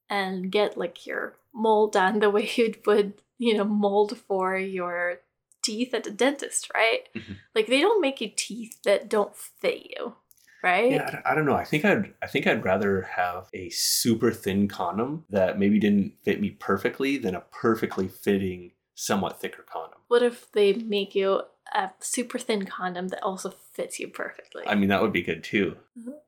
and 0.09 0.51
get 0.51 0.79
like 0.79 1.07
your 1.07 1.35
mold 1.53 1.93
done 1.93 2.21
the 2.21 2.31
way 2.31 2.49
you 2.57 2.73
would, 2.87 3.15
you 3.39 3.55
know, 3.57 3.65
mold 3.65 4.19
for 4.19 4.57
your 4.57 5.21
teeth 5.63 5.95
at 5.95 6.05
the 6.05 6.11
dentist, 6.11 6.71
right? 6.75 7.09
Mhm. 7.15 7.37
Like 7.55 7.67
they 7.67 7.81
don't 7.81 8.01
make 8.01 8.21
you 8.21 8.31
teeth 8.35 8.81
that 8.85 9.09
don't 9.09 9.35
fit 9.37 9.91
you, 9.91 10.15
right? 10.63 10.91
Yeah, 10.91 11.07
I 11.07 11.11
don't- 11.11 11.27
I 11.27 11.35
don't 11.35 11.47
know. 11.47 11.55
I 11.57 11.65
think 11.65 11.85
I'd 11.85 12.15
I 12.23 12.27
think 12.27 12.47
I'd 12.47 12.65
rather 12.65 13.03
have 13.03 13.49
a 13.53 13.69
super 13.71 14.31
thin 14.33 14.69
condom 14.69 15.25
that 15.31 15.59
maybe 15.59 15.79
didn't 15.79 16.19
fit 16.23 16.41
me 16.41 16.51
perfectly 16.51 17.19
than 17.19 17.35
a 17.35 17.41
perfectly 17.41 18.09
fitting, 18.09 18.73
somewhat 18.95 19.41
thicker 19.41 19.63
condom. 19.63 19.99
What 20.09 20.23
if 20.23 20.51
they 20.53 20.73
make 20.73 21.15
you 21.15 21.43
a 21.75 21.91
super 22.01 22.39
thin 22.39 22.65
condom 22.65 23.09
that 23.09 23.23
also 23.23 23.51
fits 23.51 24.01
you 24.01 24.09
perfectly? 24.09 24.65
I 24.67 24.75
mean, 24.75 24.89
that 24.89 25.03
would 25.03 25.13
be 25.13 25.23
good 25.23 25.45
too. 25.45 25.77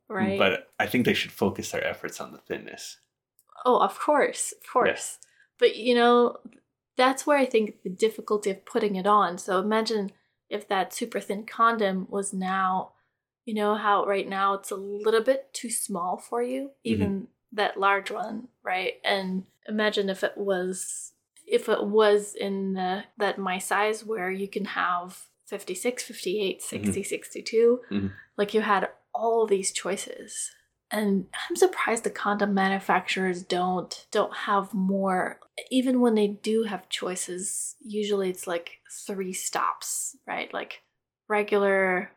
right? 0.08 0.38
But 0.38 0.70
I 0.78 0.86
think 0.86 1.06
they 1.06 1.14
should 1.14 1.30
focus 1.32 1.70
their 1.70 1.84
efforts 1.86 2.20
on 2.20 2.32
the 2.32 2.38
thinness. 2.38 2.98
Oh, 3.64 3.78
of 3.78 3.98
course, 3.98 4.52
of 4.52 4.68
course. 4.68 5.18
But 5.58 5.76
you 5.76 5.94
know, 5.94 6.38
that's 6.96 7.26
where 7.26 7.38
I 7.38 7.46
think 7.46 7.82
the 7.82 7.90
difficulty 7.90 8.50
of 8.50 8.64
putting 8.64 8.96
it 8.96 9.06
on. 9.06 9.38
So 9.38 9.58
imagine 9.58 10.12
if 10.48 10.68
that 10.68 10.92
super 10.92 11.20
thin 11.20 11.44
condom 11.46 12.06
was 12.10 12.32
now, 12.32 12.92
you 13.44 13.54
know, 13.54 13.74
how 13.76 14.04
right 14.06 14.28
now 14.28 14.54
it's 14.54 14.70
a 14.70 14.76
little 14.76 15.22
bit 15.22 15.52
too 15.52 15.70
small 15.70 16.16
for 16.16 16.42
you, 16.42 16.70
even 16.84 17.28
that 17.52 17.78
large 17.78 18.10
one, 18.10 18.48
right? 18.62 18.94
And 19.04 19.44
imagine 19.66 20.08
if 20.10 20.22
it 20.24 20.36
was 20.36 21.12
if 21.46 21.68
it 21.68 21.84
was 21.84 22.34
in 22.34 22.74
the 22.74 23.04
that 23.18 23.38
my 23.38 23.58
size 23.58 24.04
where 24.04 24.30
you 24.30 24.46
can 24.46 24.64
have 24.66 25.26
56, 25.46 26.04
58, 26.04 26.62
60, 26.62 27.02
62, 27.02 27.80
Mhm. 27.90 28.12
like 28.36 28.54
you 28.54 28.60
had 28.60 28.88
all 29.12 29.46
these 29.46 29.72
choices. 29.72 30.52
And 30.92 31.26
I'm 31.48 31.56
surprised 31.56 32.04
the 32.04 32.10
condom 32.10 32.52
manufacturers 32.54 33.42
don't 33.42 34.06
don't 34.10 34.34
have 34.34 34.74
more 34.74 35.38
even 35.70 36.00
when 36.00 36.14
they 36.14 36.28
do 36.28 36.64
have 36.64 36.88
choices, 36.88 37.76
usually 37.80 38.30
it's 38.30 38.46
like 38.46 38.80
three 39.06 39.32
stops, 39.32 40.16
right? 40.26 40.52
Like 40.52 40.82
regular, 41.28 42.12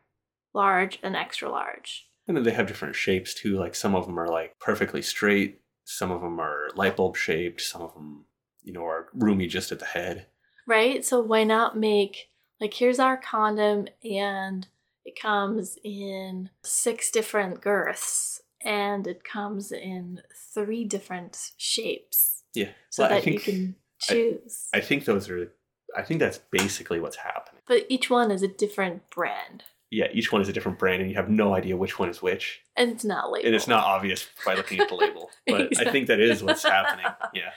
large, 0.54 0.98
and 1.02 1.16
extra 1.16 1.50
large. 1.50 2.06
And 2.26 2.36
then 2.36 2.44
they 2.44 2.52
have 2.52 2.66
different 2.66 2.96
shapes 2.96 3.34
too. 3.34 3.58
Like 3.58 3.74
some 3.74 3.94
of 3.94 4.06
them 4.06 4.18
are 4.18 4.28
like 4.28 4.58
perfectly 4.58 5.02
straight. 5.02 5.60
Some 5.84 6.10
of 6.10 6.22
them 6.22 6.40
are 6.40 6.68
light 6.74 6.96
bulb 6.96 7.16
shaped. 7.16 7.60
Some 7.60 7.82
of 7.82 7.92
them, 7.94 8.24
you 8.62 8.72
know, 8.72 8.84
are 8.86 9.08
roomy 9.14 9.46
just 9.46 9.72
at 9.72 9.78
the 9.78 9.84
head. 9.84 10.26
right? 10.66 11.04
So 11.04 11.20
why 11.20 11.44
not 11.44 11.76
make 11.76 12.28
like 12.60 12.74
here's 12.74 12.98
our 12.98 13.16
condom 13.16 13.88
and 14.02 14.66
it 15.04 15.20
comes 15.20 15.76
in 15.84 16.48
six 16.62 17.10
different 17.10 17.60
girths 17.60 18.40
and 18.64 19.06
it 19.06 19.22
comes 19.24 19.70
in 19.72 20.20
three 20.54 20.84
different 20.84 21.50
shapes 21.56 22.42
Yeah. 22.54 22.70
so 22.90 23.02
Well, 23.04 23.12
I 23.12 23.20
that 23.20 23.26
you 23.26 23.38
think- 23.38 23.42
can 23.44 23.76
choose. 24.00 24.68
I 24.74 24.80
think 24.80 25.04
those 25.04 25.28
are. 25.30 25.52
I 25.96 26.02
think 26.02 26.18
that's 26.20 26.38
basically 26.50 26.98
what's 27.00 27.16
happening. 27.16 27.62
but 27.68 27.86
each 27.88 28.10
one 28.10 28.30
is 28.30 28.42
a 28.42 28.48
different 28.48 29.08
brand 29.10 29.62
Yeah, 29.90 30.08
each 30.12 30.32
one 30.32 30.42
is 30.42 30.48
a 30.48 30.52
different 30.52 30.78
brand, 30.78 31.00
and 31.02 31.10
you 31.10 31.16
have 31.16 31.28
no 31.30 31.54
idea 31.54 31.76
which 31.76 31.98
one 32.00 32.08
is 32.08 32.20
which, 32.20 32.62
and 32.76 32.90
it's 32.90 33.04
not 33.04 33.30
labeled. 33.30 33.46
and 33.46 33.54
it's 33.54 33.68
not 33.68 33.84
obvious 33.84 34.26
by 34.44 34.54
looking 34.54 34.80
at 34.80 34.88
the 34.88 34.96
label. 34.96 35.30
But 35.46 35.78
I 35.78 35.90
think 35.92 36.08
that 36.08 36.18
is 36.20 36.42
what's 36.42 36.64
happening. 36.64 37.06
Yeah. 37.32 37.52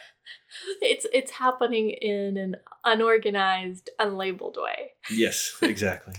It's 0.81 1.05
it's 1.13 1.31
happening 1.31 1.89
in 1.89 2.37
an 2.37 2.55
unorganized, 2.83 3.89
unlabeled 3.99 4.57
way. 4.61 4.91
Yes. 5.09 5.57
Exactly. 5.61 6.13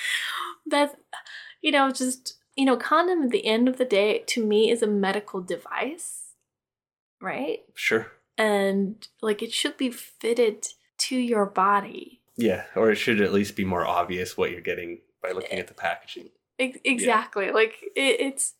that 0.66 0.96
you 1.60 1.70
know 1.70 1.90
just 1.92 2.38
you 2.56 2.64
know 2.64 2.76
condom 2.76 3.22
at 3.24 3.30
the 3.30 3.46
end 3.46 3.68
of 3.68 3.78
the 3.78 3.84
day 3.84 4.24
to 4.28 4.44
me 4.44 4.70
is 4.70 4.82
a 4.82 4.86
medical 4.86 5.40
device, 5.40 6.34
right? 7.20 7.60
Sure. 7.74 8.12
and 8.38 9.08
like 9.20 9.42
it 9.42 9.52
should 9.52 9.76
be 9.76 9.90
fitted 9.90 10.66
to 10.98 11.16
your 11.16 11.46
body. 11.46 12.20
Yeah, 12.36 12.64
or 12.74 12.90
it 12.90 12.96
should 12.96 13.20
at 13.20 13.32
least 13.32 13.56
be 13.56 13.64
more 13.64 13.86
obvious 13.86 14.36
what 14.36 14.50
you're 14.50 14.60
getting 14.60 15.00
by 15.22 15.32
looking 15.32 15.58
at 15.58 15.68
the 15.68 15.74
packaging. 15.74 16.30
Ex- 16.58 16.78
exactly. 16.84 17.50
Like 17.50 17.74
it, 17.96 18.20
it's 18.20 18.54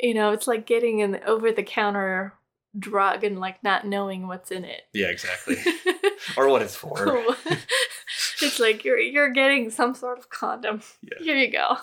you 0.00 0.14
know, 0.14 0.32
it's 0.32 0.46
like 0.46 0.66
getting 0.66 1.02
an 1.02 1.20
over 1.26 1.52
the 1.52 1.62
counter 1.62 2.34
drug 2.78 3.22
and 3.24 3.38
like 3.38 3.62
not 3.62 3.86
knowing 3.86 4.26
what's 4.26 4.50
in 4.50 4.64
it. 4.64 4.82
Yeah, 4.92 5.06
exactly. 5.06 5.56
or 6.36 6.48
what 6.48 6.62
it's 6.62 6.74
for. 6.76 7.24
it's 8.42 8.58
like 8.58 8.84
you're 8.84 8.98
you're 8.98 9.30
getting 9.30 9.70
some 9.70 9.94
sort 9.94 10.18
of 10.18 10.30
condom. 10.30 10.82
Yeah. 11.02 11.24
Here 11.24 11.36
you 11.36 11.50
go. 11.50 11.76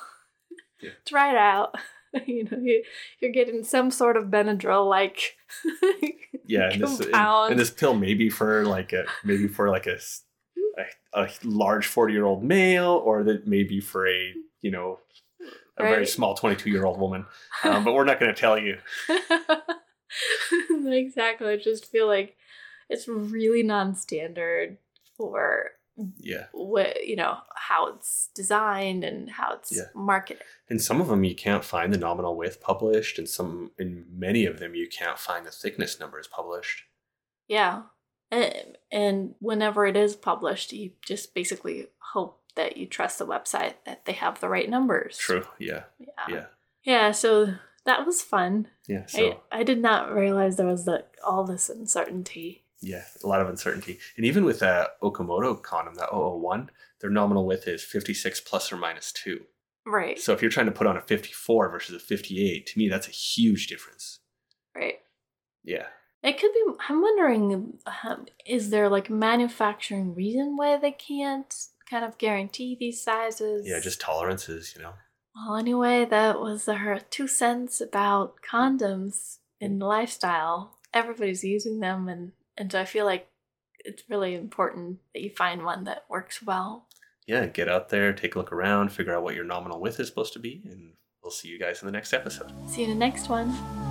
Yeah. 0.81 0.91
Try 1.05 1.31
it 1.31 1.37
out. 1.37 1.75
You 2.27 2.43
know, 2.43 2.57
you, 2.61 2.83
you're 3.21 3.31
getting 3.31 3.63
some 3.63 3.89
sort 3.89 4.17
of 4.17 4.25
Benadryl 4.25 4.85
like 4.85 5.37
Yeah, 6.45 6.69
and 6.69 6.81
this, 6.81 6.99
and, 6.99 7.15
and 7.15 7.57
this 7.57 7.69
pill 7.69 7.93
maybe 7.93 8.29
for 8.29 8.65
like 8.65 8.91
a 8.91 9.05
maybe 9.23 9.47
for 9.47 9.69
like 9.69 9.87
a 9.87 9.97
a 11.13 11.29
large 11.45 11.87
forty 11.87 12.11
year 12.13 12.25
old 12.25 12.43
male, 12.43 13.01
or 13.05 13.23
that 13.23 13.47
maybe 13.47 13.79
for 13.79 14.05
a 14.09 14.33
you 14.61 14.71
know 14.71 14.99
a 15.77 15.83
very 15.83 16.05
small 16.05 16.35
twenty 16.35 16.57
two 16.57 16.69
year 16.69 16.83
old 16.83 16.99
woman. 16.99 17.25
Um, 17.63 17.85
but 17.85 17.93
we're 17.93 18.03
not 18.03 18.19
going 18.19 18.33
to 18.33 18.39
tell 18.39 18.57
you. 18.57 18.79
exactly. 20.85 21.47
I 21.47 21.57
just 21.57 21.85
feel 21.85 22.07
like 22.07 22.35
it's 22.89 23.07
really 23.07 23.63
non-standard 23.63 24.77
for 25.15 25.71
Yeah, 26.17 26.45
what 26.51 27.05
you 27.05 27.15
know 27.15 27.37
how 27.55 27.87
it's 27.93 28.29
designed 28.35 29.03
and 29.03 29.29
how 29.29 29.53
it's 29.53 29.75
Yeah. 29.75 29.83
marketed. 29.95 30.43
and 30.69 30.81
some 30.81 31.01
of 31.01 31.07
them 31.07 31.23
you 31.23 31.35
can't 31.35 31.63
find 31.65 31.93
the 31.93 31.97
nominal 31.97 32.35
width 32.35 32.61
published, 32.61 33.17
and 33.17 33.27
some 33.27 33.71
in 33.77 34.05
many 34.11 34.45
of 34.45 34.59
them 34.59 34.75
you 34.75 34.87
can't 34.87 35.19
find 35.19 35.45
the 35.45 35.51
thickness 35.51 35.99
numbers 35.99 36.27
published. 36.27 36.83
Yeah, 37.47 37.83
and, 38.31 38.77
and 38.91 39.35
whenever 39.39 39.85
it 39.85 39.97
is 39.97 40.15
published, 40.15 40.71
you 40.71 40.91
just 41.05 41.33
basically 41.33 41.87
hope 42.13 42.39
that 42.55 42.77
you 42.77 42.85
trust 42.85 43.19
the 43.19 43.27
website 43.27 43.75
that 43.85 44.05
they 44.05 44.13
have 44.13 44.39
the 44.39 44.49
right 44.49 44.69
numbers. 44.69 45.17
True. 45.17 45.45
Yeah. 45.59 45.83
Yeah. 45.99 46.07
Yeah. 46.29 46.45
Yeah. 46.83 47.11
So 47.11 47.53
that 47.85 48.05
was 48.05 48.21
fun. 48.21 48.67
Yeah. 48.87 49.05
So. 49.05 49.39
I, 49.51 49.59
I 49.59 49.63
did 49.63 49.81
not 49.81 50.13
realize 50.13 50.57
there 50.57 50.65
was 50.67 50.87
like 50.87 51.17
all 51.25 51.43
this 51.45 51.69
uncertainty. 51.69 52.60
Yeah, 52.81 53.03
a 53.23 53.27
lot 53.27 53.41
of 53.41 53.49
uncertainty. 53.49 53.99
And 54.17 54.25
even 54.25 54.43
with 54.43 54.59
that 54.59 54.99
Okamoto 55.01 55.61
condom, 55.61 55.95
that 55.95 56.09
001, 56.11 56.71
their 56.99 57.09
nominal 57.09 57.45
width 57.45 57.67
is 57.67 57.83
56 57.83 58.41
plus 58.41 58.71
or 58.71 58.77
minus 58.77 59.11
2. 59.11 59.41
Right. 59.85 60.19
So 60.19 60.33
if 60.33 60.41
you're 60.41 60.51
trying 60.51 60.67
to 60.67 60.71
put 60.71 60.87
on 60.87 60.97
a 60.97 61.01
54 61.01 61.69
versus 61.69 61.95
a 61.95 61.99
58, 61.99 62.65
to 62.65 62.79
me, 62.79 62.89
that's 62.89 63.07
a 63.07 63.11
huge 63.11 63.67
difference. 63.67 64.19
Right. 64.75 64.99
Yeah. 65.63 65.87
It 66.23 66.39
could 66.39 66.53
be. 66.53 66.63
I'm 66.87 67.01
wondering, 67.01 67.79
um, 68.03 68.25
is 68.45 68.69
there 68.69 68.89
like 68.89 69.09
manufacturing 69.09 70.13
reason 70.13 70.55
why 70.55 70.77
they 70.77 70.91
can't 70.91 71.53
kind 71.89 72.05
of 72.05 72.17
guarantee 72.17 72.77
these 72.79 73.03
sizes? 73.03 73.67
Yeah, 73.67 73.79
just 73.79 73.99
tolerances, 73.99 74.73
you 74.75 74.83
know? 74.83 74.93
Well, 75.35 75.55
anyway, 75.55 76.05
that 76.05 76.39
was 76.39 76.65
her 76.65 76.99
two 77.09 77.27
cents 77.27 77.81
about 77.81 78.35
condoms 78.47 79.37
in 79.59 79.79
lifestyle. 79.79 80.77
Everybody's 80.93 81.43
using 81.43 81.79
them, 81.79 82.07
and 82.07 82.33
and 82.57 82.71
so 82.71 82.79
I 82.79 82.85
feel 82.85 83.05
like 83.05 83.27
it's 83.79 84.03
really 84.09 84.35
important 84.35 84.99
that 85.13 85.21
you 85.21 85.31
find 85.31 85.63
one 85.63 85.85
that 85.85 86.05
works 86.09 86.41
well. 86.43 86.87
Yeah, 87.27 87.45
get 87.47 87.69
out 87.69 87.89
there, 87.89 88.13
take 88.13 88.35
a 88.35 88.39
look 88.39 88.51
around, 88.51 88.91
figure 88.91 89.15
out 89.15 89.23
what 89.23 89.35
your 89.35 89.45
nominal 89.45 89.79
width 89.79 89.99
is 89.99 90.07
supposed 90.07 90.33
to 90.33 90.39
be, 90.39 90.61
and 90.65 90.93
we'll 91.23 91.31
see 91.31 91.47
you 91.47 91.59
guys 91.59 91.81
in 91.81 91.85
the 91.85 91.91
next 91.91 92.13
episode. 92.13 92.51
See 92.69 92.81
you 92.81 92.91
in 92.91 92.93
the 92.93 93.05
next 93.05 93.29
one. 93.29 93.90